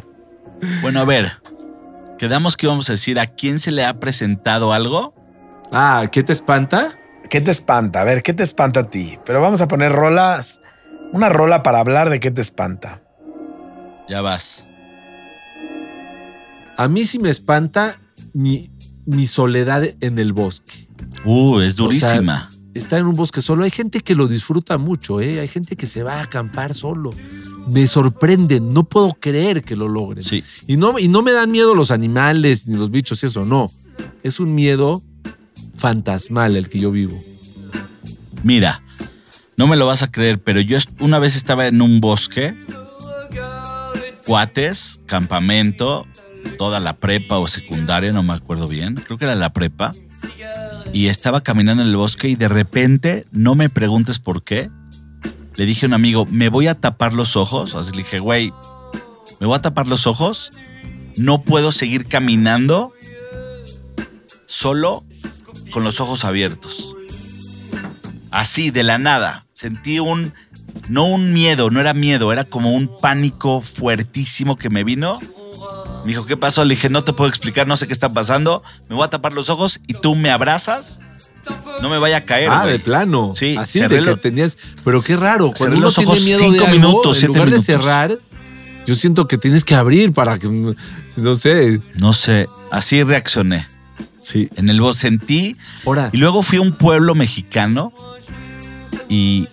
Bueno, 0.83 1.01
a 1.01 1.05
ver. 1.05 1.33
Quedamos 2.19 2.57
que 2.57 2.67
íbamos 2.67 2.89
a 2.89 2.93
decir 2.95 3.19
a 3.21 3.27
quién 3.27 3.59
se 3.59 3.71
le 3.71 3.85
ha 3.85 3.99
presentado 4.01 4.73
algo. 4.73 5.15
Ah, 5.73 6.05
¿qué 6.11 6.23
te 6.23 6.33
espanta? 6.33 6.93
¿Qué 7.29 7.41
te 7.41 7.51
espanta? 7.51 8.01
A 8.01 8.05
ver, 8.05 8.23
¿qué 8.23 8.33
te 8.33 8.43
espanta 8.43 8.81
a 8.81 8.89
ti? 8.91 9.19
Pero 9.27 9.41
vamos 9.43 9.61
a 9.61 9.69
poner 9.69 9.93
rolas, 9.93 10.61
una 11.15 11.29
rola 11.29 11.63
para 11.63 11.79
hablar 11.79 12.11
de 12.11 12.19
qué 12.19 12.33
te 12.33 12.41
espanta. 12.41 13.01
Ya 14.09 14.21
vas. 14.21 14.67
A 16.77 16.89
mí 16.89 17.05
sí 17.05 17.21
me 17.21 17.31
espanta 17.31 18.01
mi, 18.33 18.69
mi 19.07 19.27
soledad 19.27 19.85
en 20.01 20.19
el 20.19 20.33
bosque. 20.33 20.89
Uh, 21.25 21.61
es 21.61 21.77
durísima. 21.77 22.51
Estar 22.75 22.99
en 22.99 23.07
un 23.07 23.15
bosque 23.15 23.41
solo. 23.41 23.63
Hay 23.63 23.71
gente 23.71 24.01
que 24.01 24.17
lo 24.17 24.27
disfruta 24.27 24.77
mucho, 24.77 25.21
¿eh? 25.21 25.39
Hay 25.39 25.47
gente 25.47 25.77
que 25.77 25.87
se 25.87 26.03
va 26.03 26.15
a 26.15 26.23
acampar 26.23 26.75
solo. 26.75 27.13
Me 27.69 27.87
sorprende, 27.87 28.59
no 28.59 28.83
puedo 28.83 29.13
creer 29.13 29.63
que 29.63 29.77
lo 29.77 29.87
logren. 29.87 30.25
sí. 30.25 30.43
Y 30.67 30.77
no, 30.77 30.99
y 30.99 31.07
no 31.07 31.23
me 31.23 31.31
dan 31.31 31.53
miedo 31.53 31.77
los 31.77 31.93
animales 31.93 32.67
ni 32.67 32.77
los 32.77 32.91
bichos 32.91 33.23
y 33.23 33.27
eso, 33.27 33.45
no. 33.47 33.71
Es 34.25 34.41
un 34.41 34.53
miedo 34.53 35.05
fantasmal 35.77 36.57
el 36.57 36.69
que 36.69 36.81
yo 36.81 36.91
vivo. 36.91 37.23
Mira, 38.43 38.83
no 39.57 39.67
me 39.67 39.77
lo 39.77 39.87
vas 39.87 40.03
a 40.03 40.11
creer, 40.11 40.43
pero 40.43 40.61
yo 40.61 40.79
una 41.01 41.19
vez 41.19 41.37
estaba 41.37 41.67
en 41.67 41.81
un 41.83 42.01
bosque, 42.01 42.57
cuates, 44.27 45.01
campamento, 45.07 46.07
toda 46.59 46.81
la 46.81 46.97
prepa 46.97 47.39
o 47.39 47.49
secundaria, 47.49 48.13
no 48.13 48.23
me 48.23 48.35
acuerdo 48.35 48.69
bien, 48.69 48.97
creo 48.97 49.19
que 49.19 49.25
era 49.25 49.35
la 49.35 49.53
prepa, 49.53 49.95
y 50.93 51.09
estaba 51.09 51.43
caminando 51.43 51.83
en 51.83 51.89
el 51.89 51.97
bosque 51.97 52.29
y 52.29 52.37
de 52.37 52.49
repente, 52.49 53.27
no 53.31 53.55
me 53.55 53.69
preguntes 53.69 54.19
por 54.19 54.43
qué, 54.43 54.71
le 55.57 55.67
dije 55.67 55.87
a 55.87 55.89
un 55.89 55.95
amigo, 55.95 56.27
me 56.27 56.49
voy 56.49 56.67
a 56.67 56.75
tapar 56.75 57.15
los 57.15 57.37
ojos, 57.37 57.75
así 57.75 57.93
le 57.93 57.99
dije, 57.99 58.19
güey, 58.19 58.53
me 59.41 59.47
voy 59.47 59.57
a 59.57 59.63
tapar 59.63 59.87
los 59.87 60.07
ojos, 60.07 60.53
no 61.17 61.43
puedo 61.43 61.71
seguir 61.71 62.07
caminando 62.07 62.93
solo 64.47 65.05
con 65.71 65.85
los 65.85 66.01
ojos 66.01 66.25
abiertos. 66.25 66.97
Así, 68.31 68.71
de 68.71 68.83
la 68.83 68.99
nada. 68.99 69.44
Sentí 69.65 69.99
un, 69.99 70.35
no 70.91 71.07
un 71.07 71.33
miedo, 71.33 71.71
no 71.71 71.81
era 71.81 71.95
miedo, 71.95 72.35
era 72.35 72.45
como 72.45 72.73
un 72.73 72.87
pánico 73.01 73.63
fuertísimo 73.63 74.57
que 74.59 74.69
me 74.69 74.85
vino. 74.85 75.21
Me 76.05 76.09
dijo, 76.11 76.27
¿qué 76.27 76.37
pasó? 76.37 76.67
Le 76.67 76.75
dije, 76.75 76.91
no 76.91 77.01
te 77.01 77.15
puedo 77.15 77.31
explicar, 77.31 77.67
no 77.67 77.75
sé 77.77 77.87
qué 77.87 77.95
está 77.95 78.13
pasando. 78.13 78.63
Me 78.91 78.95
voy 78.95 79.07
a 79.07 79.09
tapar 79.09 79.33
los 79.33 79.49
ojos 79.49 79.81
y 79.87 79.95
tú 79.95 80.17
me 80.17 80.29
abrazas. 80.29 81.01
No 81.81 81.89
me 81.89 81.97
vaya 81.97 82.19
a 82.19 82.21
caer, 82.27 82.51
ah, 82.53 82.67
de 82.67 82.79
plano. 82.79 83.31
Sí, 83.33 83.57
así 83.59 83.81
de 83.81 84.03
que 84.03 84.17
tenías. 84.17 84.59
Pero 84.85 85.01
qué 85.01 85.17
raro. 85.17 85.51
Cuando 85.57 85.79
uno 85.79 85.87
los 85.87 85.95
tiene 85.95 86.11
ojos 86.11 86.23
miedo 86.23 86.39
cinco 86.41 86.53
de 86.53 86.59
algo, 86.67 86.77
minutos, 86.77 87.23
en 87.23 87.29
lugar 87.29 87.47
minutos. 87.47 87.67
de 87.67 87.73
cerrar, 87.73 88.19
yo 88.85 88.95
siento 88.95 89.27
que 89.27 89.39
tienes 89.39 89.65
que 89.65 89.75
abrir 89.75 90.13
para 90.13 90.39
que. 90.39 90.75
No 91.17 91.35
sé. 91.37 91.81
No 91.99 92.13
sé, 92.13 92.51
así 92.71 93.03
reaccioné. 93.03 93.67
Sí. 94.19 94.51
En 94.57 94.69
el 94.69 94.79
sentí 94.93 95.57
Ahora. 95.87 96.11
Y 96.13 96.19
luego 96.19 96.43
fui 96.43 96.59
a 96.59 96.61
un 96.61 96.73
pueblo 96.73 97.15
mexicano 97.15 97.95
y 99.09 99.49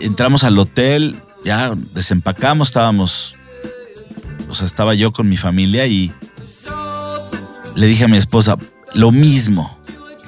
entramos 0.00 0.44
al 0.44 0.58
hotel, 0.58 1.20
ya 1.44 1.72
desempacamos, 1.94 2.68
estábamos, 2.68 3.34
o 4.48 4.54
sea, 4.54 4.66
estaba 4.66 4.94
yo 4.94 5.12
con 5.12 5.28
mi 5.28 5.36
familia 5.36 5.86
y 5.86 6.12
le 7.74 7.86
dije 7.86 8.04
a 8.04 8.08
mi 8.08 8.16
esposa, 8.16 8.56
lo 8.94 9.12
mismo. 9.12 9.78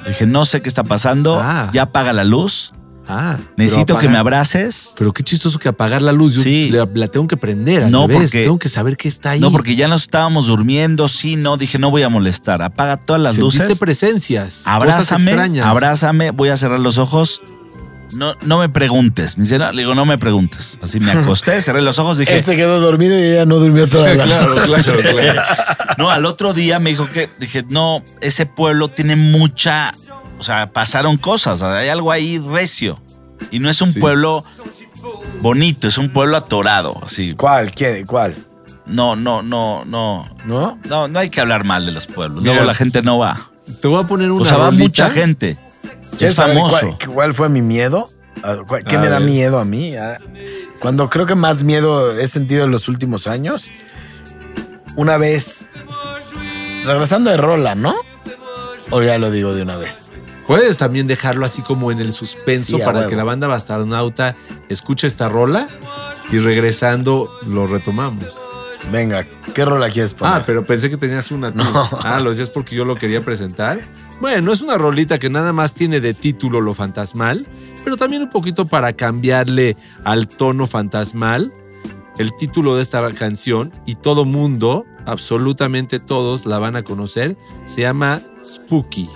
Le 0.02 0.10
dije, 0.10 0.26
no 0.26 0.44
sé 0.44 0.60
qué 0.62 0.68
está 0.68 0.84
pasando, 0.84 1.40
Ah. 1.42 1.70
ya 1.72 1.82
apaga 1.82 2.12
la 2.12 2.24
luz, 2.24 2.72
Ah. 3.06 3.36
necesito 3.58 3.98
que 3.98 4.08
me 4.08 4.16
abraces. 4.16 4.94
Pero 4.98 5.12
qué 5.12 5.22
chistoso 5.22 5.58
que 5.58 5.68
apagar 5.68 6.00
la 6.02 6.12
luz. 6.12 6.34
Yo 6.34 6.42
Sí. 6.42 6.70
la, 6.70 6.88
la 6.94 7.06
tengo 7.08 7.26
que 7.26 7.36
prender. 7.36 7.84
Al 7.84 7.90
No, 7.90 8.06
revés. 8.06 8.30
porque- 8.30 8.44
Tengo 8.44 8.58
que 8.58 8.70
saber 8.70 8.96
qué 8.96 9.08
está 9.08 9.30
ahí. 9.32 9.40
No, 9.40 9.50
porque 9.50 9.76
ya 9.76 9.88
nos 9.88 10.02
estábamos 10.02 10.46
durmiendo, 10.46 11.08
sí, 11.08 11.36
no, 11.36 11.56
dije, 11.58 11.78
no 11.78 11.90
voy 11.90 12.02
a 12.02 12.08
molestar, 12.08 12.62
apaga 12.62 12.96
todas 12.96 13.20
las 13.20 13.34
Sentiste 13.34 13.64
luces. 13.64 13.78
presencias. 13.78 14.62
abrázame, 14.66 15.60
abrázame, 15.60 16.30
voy 16.30 16.48
a 16.48 16.56
cerrar 16.56 16.80
los 16.80 16.96
ojos. 16.96 17.42
No, 18.14 18.34
no 18.42 18.58
me 18.58 18.68
preguntes. 18.68 19.36
Me 19.38 19.44
dice, 19.44 19.58
no, 19.58 19.70
le 19.72 19.82
digo, 19.82 19.94
no 19.94 20.04
me 20.06 20.18
preguntes. 20.18 20.78
Así 20.82 21.00
me 21.00 21.12
acosté, 21.12 21.60
cerré 21.62 21.82
los 21.82 21.98
ojos, 21.98 22.18
dije, 22.18 22.36
Él 22.36 22.44
se 22.44 22.56
quedó 22.56 22.80
dormido 22.80 23.18
y 23.18 23.22
ella 23.22 23.44
no 23.44 23.56
durmió 23.56 23.86
toda 23.88 24.14
la 24.14 24.24
Claro, 24.24 24.54
claro, 24.54 25.00
claro. 25.02 25.42
no, 25.98 26.10
al 26.10 26.24
otro 26.26 26.52
día 26.52 26.78
me 26.78 26.90
dijo 26.90 27.08
que, 27.10 27.28
dije, 27.38 27.64
no, 27.68 28.02
ese 28.20 28.46
pueblo 28.46 28.88
tiene 28.88 29.16
mucha, 29.16 29.94
o 30.38 30.42
sea, 30.42 30.70
pasaron 30.72 31.16
cosas, 31.16 31.62
hay 31.62 31.88
algo 31.88 32.12
ahí 32.12 32.38
recio. 32.38 33.00
Y 33.50 33.58
no 33.58 33.68
es 33.68 33.80
un 33.82 33.92
Sí. 33.92 34.00
pueblo 34.00 34.44
bonito, 35.40 35.88
es 35.88 35.98
un 35.98 36.08
pueblo 36.10 36.36
atorado, 36.36 36.96
así. 37.02 37.34
¿Cuál? 37.34 37.70
¿Quién? 37.72 38.06
¿Cuál? 38.06 38.36
No, 38.86 39.16
no, 39.16 39.42
no, 39.42 39.84
no. 39.84 40.26
¿No? 40.44 40.78
No, 40.88 41.08
no 41.08 41.18
hay 41.18 41.28
que 41.30 41.40
hablar 41.40 41.64
mal 41.64 41.84
de 41.86 41.92
los 41.92 42.06
pueblos. 42.06 42.42
Mira, 42.42 42.54
Luego 42.54 42.66
la 42.66 42.74
gente 42.74 43.02
no 43.02 43.18
va. 43.18 43.50
Te 43.80 43.88
voy 43.88 44.02
a 44.02 44.06
poner 44.06 44.30
una 44.30 44.42
O 44.42 44.44
sea, 44.44 44.58
va 44.58 44.70
mucha 44.70 45.10
gente. 45.10 45.58
¿Quieres 46.16 46.30
Es 46.30 46.34
famoso. 46.36 46.96
¿Cuál, 46.98 47.14
cuál 47.14 47.34
fue 47.34 47.48
mi 47.48 47.62
miedo? 47.62 48.10
Ah, 48.42 48.56
¿cuál- 48.66 48.84
¿Qué 48.84 48.96
A 48.96 49.00
me 49.00 49.08
da 49.08 49.20
miedo 49.20 49.58
a 49.58 49.64
mí? 49.64 49.96
Ah, 49.96 50.18
Cuando 50.80 51.08
creo 51.08 51.26
que 51.26 51.34
más 51.34 51.64
miedo 51.64 52.18
he 52.18 52.26
sentido 52.26 52.64
en 52.64 52.70
los 52.70 52.88
últimos 52.88 53.26
años, 53.26 53.70
una 54.96 55.16
vez, 55.16 55.66
regresando 56.84 57.30
de 57.30 57.36
Rola, 57.36 57.74
¿no? 57.74 57.94
O 58.90 59.02
ya 59.02 59.18
lo 59.18 59.30
digo 59.30 59.54
de 59.54 59.62
una 59.62 59.76
vez. 59.76 60.12
Puedes 60.46 60.76
también 60.76 61.06
dejarlo 61.06 61.46
así 61.46 61.62
como 61.62 61.90
en 61.90 62.00
el 62.00 62.12
suspenso 62.12 62.76
Sí, 62.76 62.82
para 62.84 62.98
huevo. 62.98 63.10
que 63.10 63.16
la 63.16 63.24
banda 63.24 63.48
Bastarnauta 63.48 64.36
escuche 64.68 65.06
esta 65.06 65.28
rola 65.30 65.68
y 66.30 66.38
regresando 66.38 67.30
lo 67.46 67.66
retomamos. 67.66 68.44
Venga, 68.92 69.26
¿qué 69.54 69.64
rola 69.64 69.88
quieres 69.88 70.12
poner? 70.12 70.34
Ah, 70.34 70.42
pero 70.44 70.66
pensé 70.66 70.90
que 70.90 70.98
tenías 70.98 71.30
una. 71.30 71.50
tú. 71.50 71.58
No. 71.64 71.88
Ah, 72.02 72.20
lo 72.20 72.28
decías 72.28 72.50
porque 72.50 72.76
yo 72.76 72.84
lo 72.84 72.94
quería 72.96 73.24
presentar. 73.24 73.80
Bueno, 74.20 74.52
es 74.52 74.60
una 74.60 74.78
rolita 74.78 75.18
que 75.18 75.28
nada 75.28 75.52
más 75.52 75.74
tiene 75.74 76.00
de 76.00 76.14
título 76.14 76.60
lo 76.60 76.72
fantasmal, 76.74 77.46
pero 77.84 77.96
también 77.96 78.22
un 78.22 78.30
poquito 78.30 78.66
para 78.66 78.92
cambiarle 78.92 79.76
al 80.04 80.28
tono 80.28 80.66
fantasmal 80.66 81.52
el 82.18 82.36
título 82.36 82.76
de 82.76 82.82
esta 82.82 83.12
canción 83.12 83.72
y 83.86 83.96
todo 83.96 84.24
mundo, 84.24 84.86
absolutamente 85.04 86.00
todos 86.00 86.46
la 86.46 86.58
van 86.58 86.76
a 86.76 86.82
conocer, 86.82 87.36
se 87.64 87.82
llama 87.82 88.22
Spooky. 88.44 89.08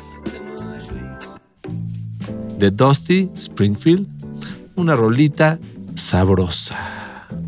De 2.59 2.71
Dusty 2.73 3.31
Springfield, 3.35 4.07
una 4.75 4.97
rolita 4.97 5.59
sabrosa. 5.95 6.77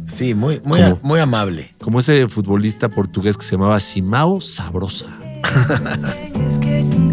Sí, 0.07 0.35
muy, 0.35 0.61
muy, 0.65 0.81
muy 1.03 1.21
amable. 1.21 1.73
Como 1.81 1.99
ese 1.99 2.29
futbolista 2.29 2.89
portugués 2.89 3.37
que 3.37 3.45
se 3.45 3.53
llamaba 3.53 3.81
Simao 3.81 4.41
Sabrosa. 4.41 5.07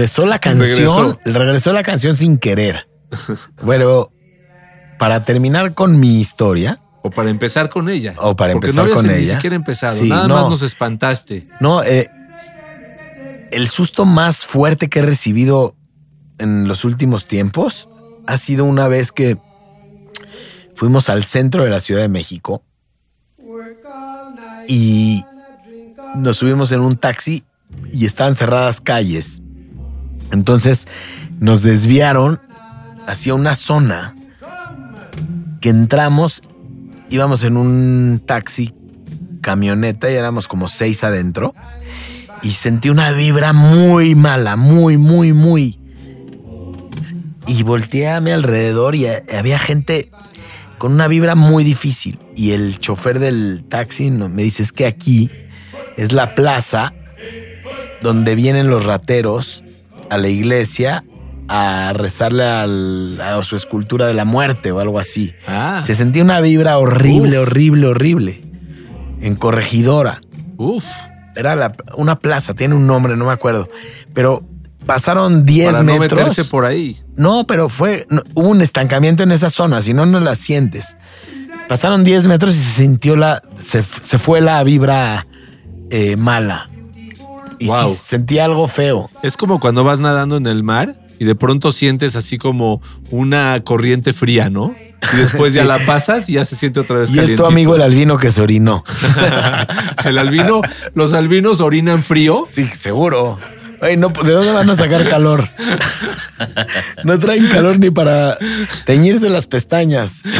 regresó 0.00 0.26
la 0.26 0.38
canción. 0.38 0.68
Regresó. 0.68 1.20
Regresó 1.24 1.72
la 1.72 1.82
canción 1.82 2.16
sin 2.16 2.38
querer. 2.38 2.88
Bueno, 3.62 4.10
para 4.98 5.24
terminar 5.24 5.74
con 5.74 5.98
mi 6.00 6.20
historia, 6.20 6.78
O 7.02 7.10
para 7.10 7.30
empezar 7.30 7.68
con 7.70 7.88
ella. 7.88 8.14
O 8.18 8.36
para 8.36 8.52
Porque 8.52 8.68
empezar 8.68 8.84
no 8.86 8.90
habías 8.92 9.04
con 9.04 9.06
ni 9.16 9.22
ella. 9.22 9.34
siquiera 9.34 9.56
empezado. 9.56 9.96
Sí, 9.96 10.08
Nada 10.08 10.28
no. 10.28 10.34
más 10.34 10.50
nos 10.50 10.62
espantaste. 10.62 11.48
no, 11.60 11.82
eh, 11.82 12.08
el 13.50 13.68
susto 13.68 14.04
más 14.04 14.44
fuerte 14.44 14.88
que 14.88 14.98
he 15.00 15.02
recibido 15.02 15.74
en 16.38 16.68
los 16.68 16.84
últimos 16.84 17.26
tiempos 17.26 17.88
ha 18.26 18.36
sido 18.36 18.64
una 18.64 18.86
vez 18.86 19.10
que 19.12 19.36
fuimos 20.76 21.08
al 21.10 21.24
centro 21.24 21.64
de 21.64 21.70
la 21.70 21.80
Ciudad 21.80 22.02
de 22.02 22.08
México 22.08 22.62
y 24.68 25.24
nos 26.14 26.36
subimos 26.36 26.70
en 26.72 26.80
un 26.80 26.96
taxi 26.96 27.44
y 27.92 28.06
estaban 28.06 28.34
cerradas 28.34 28.80
calles. 28.80 29.42
Entonces 30.32 30.86
nos 31.38 31.62
desviaron 31.62 32.40
hacia 33.06 33.34
una 33.34 33.54
zona 33.54 34.14
que 35.60 35.68
entramos, 35.68 36.42
íbamos 37.10 37.44
en 37.44 37.56
un 37.56 38.22
taxi, 38.24 38.72
camioneta 39.40 40.10
y 40.10 40.14
éramos 40.14 40.48
como 40.48 40.68
seis 40.68 41.02
adentro 41.02 41.54
y 42.42 42.52
sentí 42.52 42.88
una 42.88 43.10
vibra 43.12 43.52
muy 43.52 44.14
mala, 44.14 44.56
muy, 44.56 44.96
muy, 44.96 45.32
muy. 45.32 45.78
Y 47.46 47.62
volteé 47.62 48.08
a 48.08 48.20
mi 48.20 48.30
alrededor 48.30 48.94
y 48.94 49.06
eh, 49.06 49.24
había 49.36 49.58
gente 49.58 50.10
con 50.78 50.92
una 50.92 51.08
vibra 51.08 51.34
muy 51.34 51.64
difícil. 51.64 52.18
Y 52.36 52.52
el 52.52 52.78
chofer 52.78 53.18
del 53.18 53.64
taxi 53.68 54.10
me 54.10 54.42
dice, 54.42 54.62
es 54.62 54.72
que 54.72 54.86
aquí 54.86 55.30
es 55.96 56.12
la 56.12 56.34
plaza 56.34 56.94
donde 58.00 58.34
vienen 58.34 58.70
los 58.70 58.86
rateros 58.86 59.64
a 60.10 60.18
la 60.18 60.28
iglesia 60.28 61.04
a 61.48 61.92
rezarle 61.94 62.44
al- 62.44 63.20
a 63.20 63.42
su 63.42 63.56
escultura 63.56 64.06
de 64.06 64.14
la 64.14 64.24
muerte 64.24 64.70
o 64.72 64.78
algo 64.80 64.98
así. 64.98 65.32
Ah. 65.48 65.78
Se 65.80 65.94
sentía 65.94 66.22
una 66.22 66.40
vibra 66.40 66.78
horrible, 66.78 67.38
Uf. 67.40 67.46
horrible, 67.48 67.86
horrible. 67.88 68.42
En 69.20 69.34
corregidora. 69.34 70.20
Uf. 70.56 70.84
Era 71.36 71.56
la- 71.56 71.74
una 71.96 72.18
plaza, 72.18 72.54
tiene 72.54 72.74
un 72.74 72.86
nombre, 72.86 73.16
no 73.16 73.24
me 73.26 73.32
acuerdo. 73.32 73.68
Pero 74.14 74.44
pasaron 74.86 75.44
10 75.44 75.72
Para 75.72 75.82
no 75.84 75.98
metros. 75.98 76.20
meterse 76.20 76.44
por 76.44 76.64
ahí. 76.64 76.96
No, 77.16 77.46
pero 77.46 77.68
fue 77.68 78.06
no, 78.10 78.22
hubo 78.34 78.48
un 78.48 78.60
estancamiento 78.62 79.22
en 79.22 79.32
esa 79.32 79.50
zona, 79.50 79.82
si 79.82 79.92
no, 79.94 80.06
no 80.06 80.20
la 80.20 80.34
sientes. 80.36 80.96
Pasaron 81.68 82.02
10 82.04 82.26
metros 82.26 82.54
y 82.56 82.58
se 82.58 82.82
sintió 82.82 83.16
la. 83.16 83.42
Se, 83.58 83.82
se 83.82 84.18
fue 84.18 84.40
la 84.40 84.62
vibra 84.64 85.26
eh, 85.90 86.16
mala. 86.16 86.69
Y 87.60 87.66
Wow. 87.68 87.90
sí, 87.90 88.00
sentí 88.04 88.38
algo 88.38 88.66
feo. 88.66 89.10
Es 89.22 89.36
como 89.36 89.60
cuando 89.60 89.84
vas 89.84 90.00
nadando 90.00 90.36
en 90.36 90.46
el 90.46 90.62
mar 90.64 90.98
y 91.18 91.26
de 91.26 91.34
pronto 91.34 91.70
sientes 91.70 92.16
así 92.16 92.38
como 92.38 92.80
una 93.10 93.60
corriente 93.62 94.12
fría, 94.14 94.48
¿no? 94.50 94.74
Y 95.12 95.16
después 95.18 95.52
ya 95.54 95.64
la 95.64 95.78
pasas 95.84 96.28
y 96.30 96.32
ya 96.32 96.44
se 96.46 96.56
siente 96.56 96.80
otra 96.80 96.96
vez 96.96 97.10
Y 97.10 97.18
es 97.18 97.34
tu 97.34 97.44
amigo 97.44 97.76
el 97.76 97.82
albino 97.82 98.16
que 98.16 98.30
se 98.30 98.40
orinó. 98.40 98.82
el 100.04 100.16
albino, 100.18 100.62
los 100.94 101.12
albinos 101.12 101.60
orinan 101.60 102.02
frío. 102.02 102.44
Sí, 102.48 102.64
seguro. 102.66 103.38
Ay, 103.82 103.96
no, 103.96 104.08
¿de 104.08 104.32
dónde 104.32 104.52
van 104.52 104.68
a 104.68 104.76
sacar 104.76 105.08
calor? 105.08 105.48
No 107.04 107.18
traen 107.18 107.46
calor 107.48 107.78
ni 107.78 107.90
para 107.90 108.36
teñirse 108.84 109.28
las 109.28 109.46
pestañas. 109.46 110.22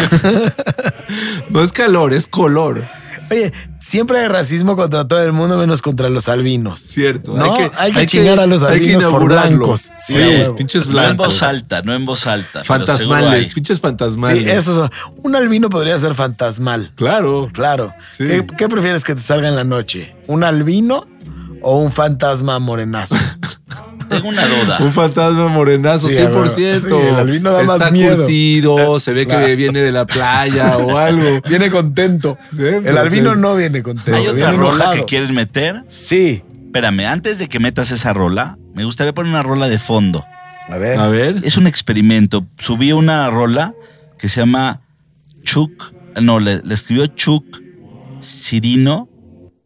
No 1.49 1.61
es 1.61 1.73
calor, 1.73 2.13
es 2.15 2.29
color. 2.29 2.85
Oye, 3.31 3.53
siempre 3.79 4.19
hay 4.21 4.29
racismo 4.29 4.75
contra 4.77 5.07
todo 5.07 5.23
el 5.23 5.33
mundo 5.33 5.57
menos 5.57 5.83
contra 5.83 6.09
los 6.09 6.29
albinos. 6.29 6.81
Cierto. 6.81 7.35
No, 7.37 7.55
hay 7.77 7.93
que 7.93 8.07
chingar 8.07 8.41
a 8.41 8.47
los 8.47 8.63
hay 8.63 8.81
que 8.81 8.87
albinos 8.93 9.05
por 9.13 9.25
blancos. 9.27 9.93
Sí, 9.99 10.15
Sí, 10.15 10.43
pinches 10.57 10.87
No 10.87 10.91
en 10.91 11.07
blancos. 11.17 11.27
voz 11.27 11.43
alta, 11.43 11.83
no 11.83 11.95
en 11.95 12.05
voz 12.05 12.27
alta. 12.27 12.65
Fantasmales, 12.65 13.47
hay. 13.49 13.55
pinches 13.55 13.81
fantasmales. 13.81 14.39
Sí, 14.43 14.51
eso. 14.51 14.75
son- 14.75 14.91
Un 15.19 15.37
albino 15.37 15.69
podría 15.71 15.99
ser 15.99 16.15
fantasmal. 16.15 16.91
Claro. 16.97 17.49
Claro. 17.53 17.95
Sí. 18.11 18.25
¿Qué, 18.27 18.47
qué 18.59 18.69
prefieres 18.69 19.05
que 19.05 19.15
te 19.15 19.21
salga 19.21 19.49
en 19.49 19.57
la 19.57 19.65
noche? 19.65 20.15
¿Un 20.27 20.43
albino 20.45 21.07
o 21.63 21.79
un 21.79 21.93
fantasma 21.93 22.59
morenazo? 22.59 23.15
Tengo 24.11 24.29
una 24.29 24.45
duda. 24.47 24.79
Un 24.81 24.93
fantasma 24.93 25.49
morenazo, 25.49 26.09
Sí, 26.09 26.17
100%. 26.17 26.27
a 26.27 26.31
huevo. 26.31 26.49
Sí, 26.49 26.65
el 27.09 27.15
albino 27.15 27.53
da 27.53 27.61
Está 27.63 27.79
más 27.79 27.93
miedo. 27.93 28.17
curtido, 28.19 28.99
se 29.01 29.13
ve 29.15 29.27
que 29.27 29.57
viene 29.57 29.81
de 29.81 29.93
la 29.93 30.07
playa 30.07 30.77
o 30.79 30.99
algo. 30.99 31.41
Viene 31.49 31.71
contento. 31.71 32.37
Sí, 32.55 32.63
el 32.63 32.83
pues, 32.83 32.97
albino 32.97 33.35
sí. 33.35 33.41
no 33.41 33.55
viene 33.57 33.83
contento. 33.83 34.15
¿Hay 34.15 34.27
otra 34.27 34.51
viene 34.51 34.63
rola 34.63 34.75
enojado. 34.75 34.93
que 34.97 35.05
quieren 35.05 35.35
meter? 35.35 35.85
Sí. 35.89 36.43
Espérame, 36.67 37.01
antes 37.07 37.39
de 37.39 37.49
que 37.49 37.59
metas 37.61 37.91
esa 37.91 38.13
rola, 38.13 38.59
me 38.75 38.85
gustaría 38.85 39.13
poner 39.15 39.31
una 39.31 39.43
rola 39.43 39.69
de 39.69 39.79
fondo. 39.79 40.25
A 40.69 40.77
ver. 40.77 40.99
A 40.99 41.09
ver. 41.09 41.37
Es 41.43 41.57
un 41.57 41.67
experimento. 41.67 42.47
Subí 42.59 42.93
una 42.93 43.29
rola 43.31 43.75
que 44.19 44.29
se 44.29 44.41
llama 44.41 44.81
Chuck. 45.43 45.93
No, 46.21 46.39
le, 46.41 46.61
le 46.63 46.75
escribió 46.75 47.07
Chuck 47.07 47.45
Cirino 48.23 49.09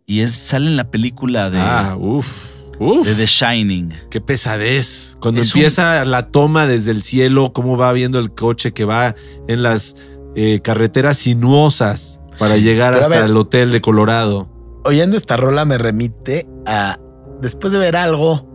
y 0.07 0.21
es, 0.21 0.33
sale 0.35 0.67
en 0.67 0.77
la 0.77 0.91
película 0.91 1.51
de, 1.51 1.59
Ah, 1.61 1.97
uff. 1.99 2.54
Uf. 2.79 3.07
de 3.07 3.15
The 3.15 3.27
Shining. 3.27 3.93
Qué 4.11 4.21
pesadez. 4.21 5.17
Cuando 5.21 5.41
Es 5.41 5.55
un- 5.55 5.61
empieza 5.61 6.05
la 6.05 6.29
toma 6.31 6.67
desde 6.67 6.91
el 6.91 7.03
cielo, 7.03 7.53
cómo 7.53 7.77
va 7.77 7.93
viendo 7.93 8.19
el 8.19 8.33
coche 8.33 8.73
que 8.73 8.85
va 8.85 9.15
en 9.49 9.63
las 9.63 9.97
eh, 10.37 10.61
carreteras 10.63 11.19
sinuosas 11.19 12.21
para 12.39 12.57
llegar 12.57 12.93
Pero 12.95 13.05
hasta 13.05 13.17
ver. 13.21 13.25
el 13.31 13.37
hotel 13.37 13.71
de 13.71 13.81
Colorado. 13.81 14.49
oyendo 14.85 15.17
esta 15.17 15.37
rola 15.37 15.65
me 15.65 15.79
remite 15.79 16.47
a 16.67 16.99
después 17.41 17.73
de 17.73 17.79
ver 17.79 17.97
algo 17.97 18.47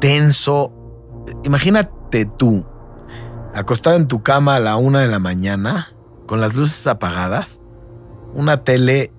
tenso. 0.00 0.72
Imagínate 1.44 2.26
tú 2.26 2.66
acostado 3.54 3.96
en 3.96 4.06
tu 4.06 4.22
cama 4.22 4.56
a 4.56 4.60
la 4.60 4.76
una 4.76 5.00
de 5.00 5.08
la 5.08 5.18
mañana 5.18 5.92
con 6.26 6.40
las 6.40 6.54
luces 6.54 6.86
apagadas, 6.86 7.60
una 8.34 8.64
tele 8.64 9.12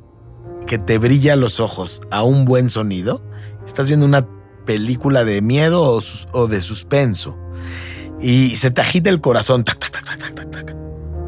que 0.67 0.77
te 0.77 0.97
brilla 0.97 1.35
los 1.35 1.59
ojos 1.59 2.01
a 2.11 2.23
un 2.23 2.45
buen 2.45 2.69
sonido. 2.69 3.21
Estás 3.65 3.87
viendo 3.87 4.05
una 4.05 4.27
película 4.65 5.23
de 5.25 5.41
miedo 5.41 5.99
o, 6.31 6.47
de 6.47 6.61
suspenso 6.61 7.37
y 8.21 8.55
se 8.55 8.71
te 8.71 8.81
agita 8.81 9.09
el 9.09 9.19
corazón. 9.21 9.63
Tac, 9.63 9.79
tac, 9.79 9.91
tac, 9.91 10.05
tac, 10.05 10.19
tac, 10.19 10.35
tac, 10.35 10.51
tac. 10.51 10.75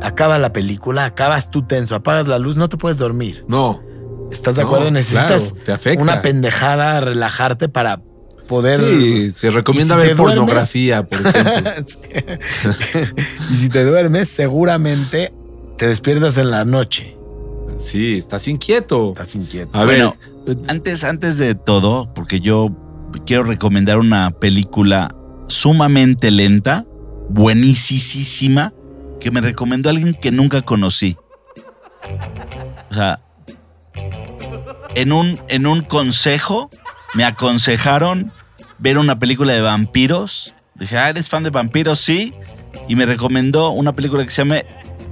Acaba 0.02 0.38
la 0.40 0.54
película, 0.54 1.06
acabas 1.06 1.50
tú 1.52 1.64
tenso, 1.64 1.96
apagas 1.96 2.28
la 2.28 2.38
luz, 2.40 2.56
no 2.58 2.70
te 2.70 2.78
puedes 2.78 2.98
dormir. 2.98 3.44
No. 3.48 3.82
¿Estás 4.32 4.56
de 4.56 4.62
No, 4.64 4.68
acuerdo? 4.70 4.92
Necesitas 4.92 5.44
claro, 5.44 5.64
te 5.66 5.72
afecta. 5.72 6.04
una 6.04 6.22
pendejada, 6.22 7.00
relajarte 7.02 7.70
para 7.70 8.02
poder. 8.48 8.80
Sí, 8.82 9.32
se 9.32 9.50
recomienda 9.50 9.96
¿Y 9.96 10.02
si 10.02 10.08
ver 10.08 10.16
duermes? 10.16 10.36
pornografía, 10.38 11.04
por 11.04 11.20
ejemplo. 11.20 11.72
Y 13.52 13.56
si 13.56 13.70
te 13.70 13.84
duermes, 13.84 14.30
seguramente 14.30 15.34
te 15.78 15.88
despiertas 15.88 16.38
en 16.38 16.52
la 16.52 16.66
noche. 16.66 17.18
Sí, 17.78 18.18
estás 18.18 18.48
inquieto. 18.48 19.12
Estás 19.12 19.36
inquieto. 19.36 19.78
A 19.78 19.86
Bueno, 19.86 20.16
ver, 20.46 20.58
Antes, 20.68 21.04
antes 21.04 21.38
de 21.38 21.56
todo, 21.56 22.14
porque 22.14 22.40
yo 22.40 22.70
quiero 23.26 23.44
recomendar 23.44 23.98
una 23.98 24.32
película 24.32 25.14
sumamente 25.48 26.32
lenta, 26.32 26.86
buenísima, 27.30 28.74
que 29.20 29.32
me 29.32 29.42
recomendó 29.42 29.90
alguien 29.90 30.14
que 30.14 30.32
nunca 30.32 30.62
conocí. 30.62 31.18
O 32.90 32.94
sea, 32.94 33.22
en 34.96 35.12
un, 35.12 35.40
en 35.48 35.68
un 35.68 35.82
consejo 35.82 36.70
me 37.14 37.26
aconsejaron 37.26 38.32
ver 38.78 38.98
una 38.98 39.18
película 39.20 39.54
de 39.54 39.62
vampiros. 39.62 40.54
Dije, 40.76 40.98
ah, 40.98 41.10
¿eres 41.10 41.30
fan 41.30 41.44
de 41.44 41.50
vampiros? 41.50 42.00
Sí. 42.00 42.34
Y 42.88 42.96
me 42.96 43.06
recomendó 43.06 43.72
una 43.72 43.94
película 43.94 44.24
que 44.24 44.30
se 44.32 44.44
llama 44.44 44.58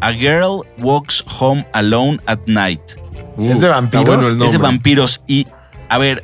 A 0.03 0.11
Girl 0.11 0.61
Walks 0.79 1.23
Home 1.39 1.65
Alone 1.73 2.19
at 2.25 2.39
Night. 2.45 2.81
uh, 3.37 3.43
¿es 3.43 3.47
de 3.47 3.53
está 3.53 3.69
vampiros? 3.69 4.05
bueno 4.05 4.27
el 4.27 4.41
Es 4.43 4.51
de 4.51 4.57
vampiros. 4.57 5.21
Y, 5.27 5.47
a 5.89 5.97
ver, 5.97 6.23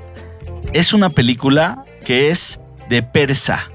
es 0.73 0.93
una 0.93 1.09
película 1.09 1.85
que 2.05 2.29
es 2.29 2.59
de 2.89 3.01
persa. 3.03 3.69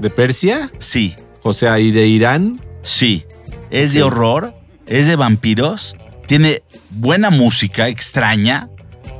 ¿De 0.00 0.10
Persia? 0.10 0.68
Sí, 0.78 1.14
O 1.42 1.52
sea, 1.52 1.78
¿y 1.78 1.90
de 1.92 2.06
Irán? 2.06 2.60
sí. 2.82 3.24
Es 3.70 3.94
de 3.94 4.02
horror, 4.02 4.54
es 4.86 5.06
de 5.06 5.16
vampiros. 5.16 5.96
Tiene 6.26 6.62
buena 6.90 7.30
música, 7.30 7.88
extraña. 7.88 8.68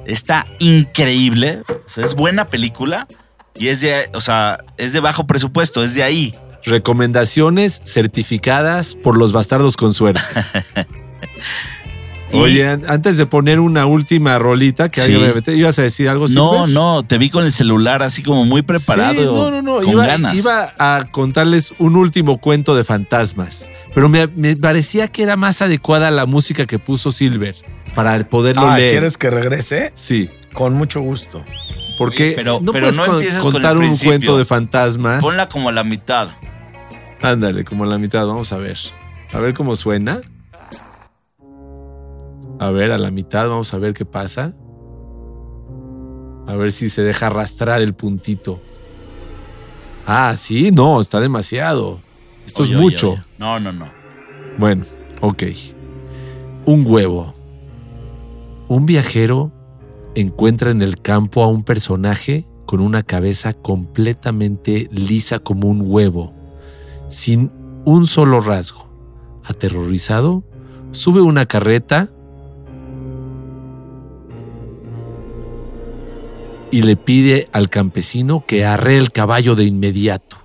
Está 0.05 0.47
increíble. 0.59 1.63
O 1.69 1.89
sea, 1.89 2.05
es 2.05 2.15
buena 2.15 2.49
película, 2.49 3.07
Y 3.55 3.69
es 3.69 3.81
de, 3.81 4.11
o 4.13 4.21
sea, 4.21 4.59
es 4.77 4.93
de 4.93 5.01
bajo 5.01 5.27
presupuesto, 5.27 5.83
es 5.83 5.95
de 5.95 6.03
ahí. 6.03 6.35
Recomendaciones 6.65 7.81
certificadas 7.85 8.95
por 8.95 9.17
los 9.19 9.33
bastardos 9.33 9.77
con 9.77 9.93
suerte. 9.95 10.21
Oye, 12.35 12.67
an- 12.67 12.85
antes 12.89 13.19
de 13.19 13.27
poner 13.27 13.61
una 13.61 13.85
última 13.85 14.39
rolita, 14.39 14.89
que 14.89 15.03
Sí. 15.03 15.13
alguien 15.13 15.29
me 15.29 15.35
mete, 15.35 15.55
¿ibas 15.55 15.79
a 15.79 15.83
decir 15.83 16.09
algo? 16.09 16.29
No, 16.29 16.53
Silver? 16.65 16.69
no, 16.71 17.03
te 17.07 17.19
vi 17.19 17.29
con 17.29 17.45
el 17.45 17.53
celular 17.53 18.03
así 18.03 18.23
como 18.23 18.47
muy 18.47 18.63
preparado. 18.63 19.13
Sí, 19.21 19.27
no, 19.27 19.51
no, 19.51 19.61
no. 19.61 19.75
Con 19.85 19.91
Iba, 19.93 20.07
ganas. 20.07 20.35
iba 20.35 20.73
a 20.79 21.09
contarles 21.11 21.75
un 21.79 21.95
último 21.95 22.39
cuento 22.39 22.75
de 22.75 22.85
fantasmas, 22.85 23.69
pero 23.95 24.09
me, 24.09 24.29
me 24.29 24.57
parecía 24.57 25.09
que 25.09 25.25
era 25.25 25.37
más 25.37 25.61
adecuada 25.61 26.11
la 26.11 26.25
música 26.25 26.65
que 26.65 26.79
puso 26.79 27.11
Silver 27.11 27.55
para 27.95 28.27
poderlo 28.27 28.63
Ah, 28.71 28.79
leer. 28.79 28.93
¿quieres 28.93 29.19
que 29.19 29.29
regrese? 29.29 29.93
Sí, 29.95 30.31
Con 30.55 30.73
mucho 30.73 31.03
gusto. 31.03 31.45
porque 31.99 32.29
Oye, 32.29 32.33
pero- 32.37 32.61
no 32.63 32.73
pero 32.73 32.85
puedes 32.85 32.97
no 32.97 33.05
con- 33.05 33.15
empieces 33.17 33.41
con 33.41 33.53
contar 33.53 33.77
un 33.77 33.95
cuento 33.99 34.39
de 34.39 34.47
fantasmas. 34.47 35.21
Ponla 35.23 35.51
como 35.51 35.69
a 35.69 35.73
la 35.73 35.85
mitad. 35.85 36.29
Ándale, 37.23 37.65
como 37.65 37.85
la 37.87 37.99
mitad, 37.99 38.27
vamos 38.27 38.53
a 38.53 38.59
ver. 38.59 38.77
A 39.33 39.39
ver 39.39 39.55
cómo 39.55 39.77
suena. 39.77 40.21
A 42.59 42.71
ver, 42.71 42.93
a 42.93 42.99
la 42.99 43.11
mitad, 43.11 43.49
vamos 43.49 43.73
a 43.75 43.79
ver 43.79 43.95
qué 43.95 44.05
pasa. 44.05 44.53
A 46.47 46.57
ver 46.57 46.73
si 46.73 46.91
se 46.91 47.03
deja 47.03 47.29
arrastrar 47.29 47.81
el 47.81 47.95
puntito. 47.95 48.61
Ah, 50.07 50.35
sí, 50.37 50.71
no, 50.73 51.01
está 51.01 51.21
demasiado. 51.21 52.01
Esto 52.45 52.65
Oye, 52.65 52.73
es 52.73 52.77
oye, 52.79 52.85
mucho. 52.85 53.11
oye. 53.13 53.23
No, 53.39 53.61
no, 53.61 53.73
no. 53.73 53.91
Bueno, 54.59 54.85
ok. 55.21 55.45
Un 56.67 56.85
huevo. 56.87 57.35
Un 58.69 58.87
viajero 58.87 59.53
encuentra 60.15 60.71
en 60.71 60.83
el 60.83 61.01
campo 61.01 61.43
a 61.43 61.49
un 61.49 61.63
personaje 61.63 62.47
con 62.67 62.81
una 62.81 63.03
cabeza 63.03 63.53
completamente 63.53 64.89
lisa 64.91 65.39
como 65.39 65.69
un 65.69 65.83
huevo, 65.85 66.33
sin 67.13 67.51
un 67.85 68.07
solo 68.07 68.41
rasgo. 68.41 68.89
Aterrorizado, 69.45 70.43
sube 70.91 71.21
una 71.21 71.47
carreta 71.47 72.09
y 76.71 76.83
le 76.83 76.97
pide 76.97 77.49
al 77.53 77.69
campesino 77.69 78.45
que 78.47 78.65
arree 78.65 78.99
el 78.99 79.13
caballo 79.13 79.55
de 79.55 79.65
inmediato. 79.65 80.39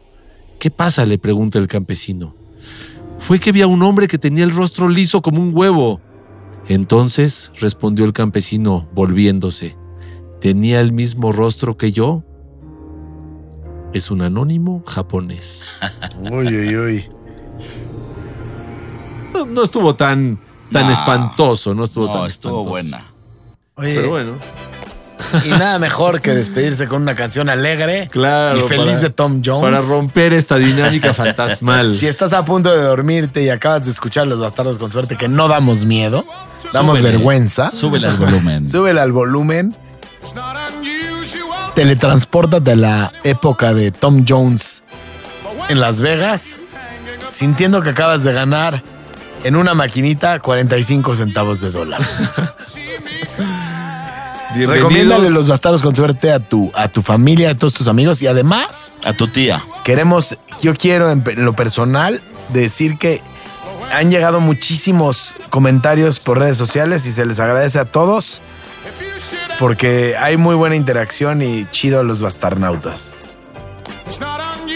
¿Qué 0.60 0.72
pasa? 0.72 1.06
le 1.06 1.18
pregunta 1.18 1.60
el 1.60 1.68
campesino 1.68 2.38
fue 3.20 3.40
que 3.40 3.52
vi 3.52 3.62
a 3.62 3.68
un 3.68 3.82
hombre 3.84 4.08
que 4.08 4.18
tenía 4.18 4.44
el 4.44 4.52
rostro 4.52 4.88
liso 4.88 5.22
como 5.22 5.42
un 5.42 5.52
huevo. 5.54 6.00
Entonces, 6.68 7.52
respondió 7.60 8.06
el 8.06 8.14
campesino, 8.14 8.88
volviéndose, 8.94 9.76
¿tenía 10.40 10.82
el 10.82 10.92
mismo 10.92 11.32
rostro 11.32 11.78
que 11.78 11.92
yo? 11.92 12.24
Es 13.94 14.12
un 14.12 14.22
anónimo 14.22 14.84
japonés. 14.86 15.80
Uy, 16.22 16.48
uy, 16.48 16.78
uy. 16.78 17.06
No, 19.34 19.46
no 19.46 19.64
estuvo 19.64 19.96
tan, 19.96 20.40
tan 20.72 20.90
espantoso, 20.92 21.74
no 21.74 21.84
estuvo 21.84 22.08
No, 22.08 22.14
tan 22.14 22.26
estuvo 22.26 22.62
espantoso. 22.62 22.70
buena. 22.70 23.04
Oye, 23.76 23.96
Pero 23.96 24.10
bueno, 24.10 24.32
y 25.46 25.50
nada 25.50 25.78
mejor 25.80 26.22
que 26.22 26.32
despedirse 26.34 26.88
con 26.88 27.02
una 27.04 27.16
canción 27.16 27.50
alegre 27.50 28.08
claro. 28.12 28.58
y 28.58 28.62
feliz 28.62 28.86
para- 28.88 29.00
de 29.00 29.10
Tom 29.12 29.42
Jones. 29.46 29.62
Para 29.62 29.80
romper 29.80 30.34
esta 30.34 30.58
dinámica 30.58 31.14
fantasmal. 31.14 31.96
Si 31.96 32.08
estás 32.08 32.34
a 32.34 32.44
punto 32.46 32.72
de 32.72 32.82
dormirte 32.82 33.44
y 33.44 33.50
acabas 33.50 33.86
de 33.86 33.92
escuchar 33.92 34.28
Los 34.28 34.40
Bastardos 34.40 34.78
con 34.78 34.92
Suerte, 34.92 35.16
que 35.18 35.28
no 35.28 35.48
damos 35.48 35.86
miedo, 35.86 36.26
damos 36.74 36.98
Súbele. 36.98 37.16
vergüenza, 37.16 37.72
Súbele 37.72 38.08
al 38.08 38.18
volumen. 38.18 38.68
súbele 38.68 39.00
al 39.00 39.12
volumen, 39.12 39.76
teletranspórtate 41.78 42.72
a 42.72 42.76
la 42.76 43.14
época 43.24 43.72
de 43.72 43.92
Tom 43.92 44.26
Jones 44.28 44.82
en 45.70 45.80
Las 45.80 46.02
Vegas, 46.02 46.58
sintiendo 47.30 47.84
que 47.84 47.92
acabas 47.92 48.24
de 48.24 48.34
ganar 48.34 48.82
en 49.44 49.56
una 49.56 49.76
maquinita 49.76 50.40
45 50.40 51.14
centavos 51.14 51.62
de 51.62 51.70
dólar. 51.70 52.02
Recomiéndale 54.56 55.30
Los 55.30 55.48
Bastardos 55.48 55.84
con 55.84 55.96
Suerte 55.96 56.32
a 56.32 56.40
tu, 56.40 56.72
a 56.74 56.88
tu 56.88 57.04
familia, 57.04 57.52
a 57.52 57.56
todos 57.56 57.74
tus 57.74 57.88
amigos 57.88 58.24
y 58.24 58.28
además 58.28 58.96
A 59.06 59.14
tu 59.14 59.28
tía. 59.28 59.62
queremos, 59.84 60.36
yo 60.60 60.74
quiero 60.74 61.12
en, 61.12 61.24
en 61.28 61.46
lo 61.46 61.54
personal 61.54 62.24
decir 62.50 62.98
que 62.98 63.22
han 63.94 64.10
llegado 64.10 64.40
muchísimos 64.40 65.36
comentarios 65.52 66.18
por 66.18 66.40
redes 66.40 66.58
sociales 66.58 67.06
y 67.06 67.12
se 67.12 67.24
les 67.28 67.40
agradece 67.40 67.78
a 67.78 67.86
todos 67.86 68.42
porque 69.60 70.16
hay 70.18 70.38
muy 70.38 70.56
buena 70.56 70.76
interacción 70.76 71.42
y 71.42 71.66
chido 71.72 72.04
los 72.04 72.22
bastarnautas. 72.22 73.18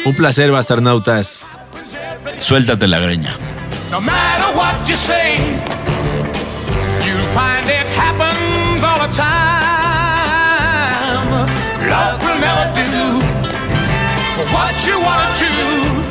Un 0.05 0.15
placer, 0.15 0.51
bastarnautas. 0.51 1.53
Suéltate 2.39 2.87
la 2.87 2.99
greña. 2.99 3.35
No 3.91 4.01
matter 4.01 4.55
what 4.55 4.87
you 4.87 4.95
say, 4.95 5.37
you'll 7.05 7.27
find 7.33 7.67
it 7.69 7.85
happens 7.97 8.83
all 8.83 8.97
the 8.99 9.13
time. 9.13 9.61
Love 11.89 12.23
will 12.23 12.39
never 12.39 12.73
do 12.73 13.19
what 14.53 14.87
you 14.87 14.99
want 14.99 15.35
to. 15.37 15.45
Why 15.45 16.10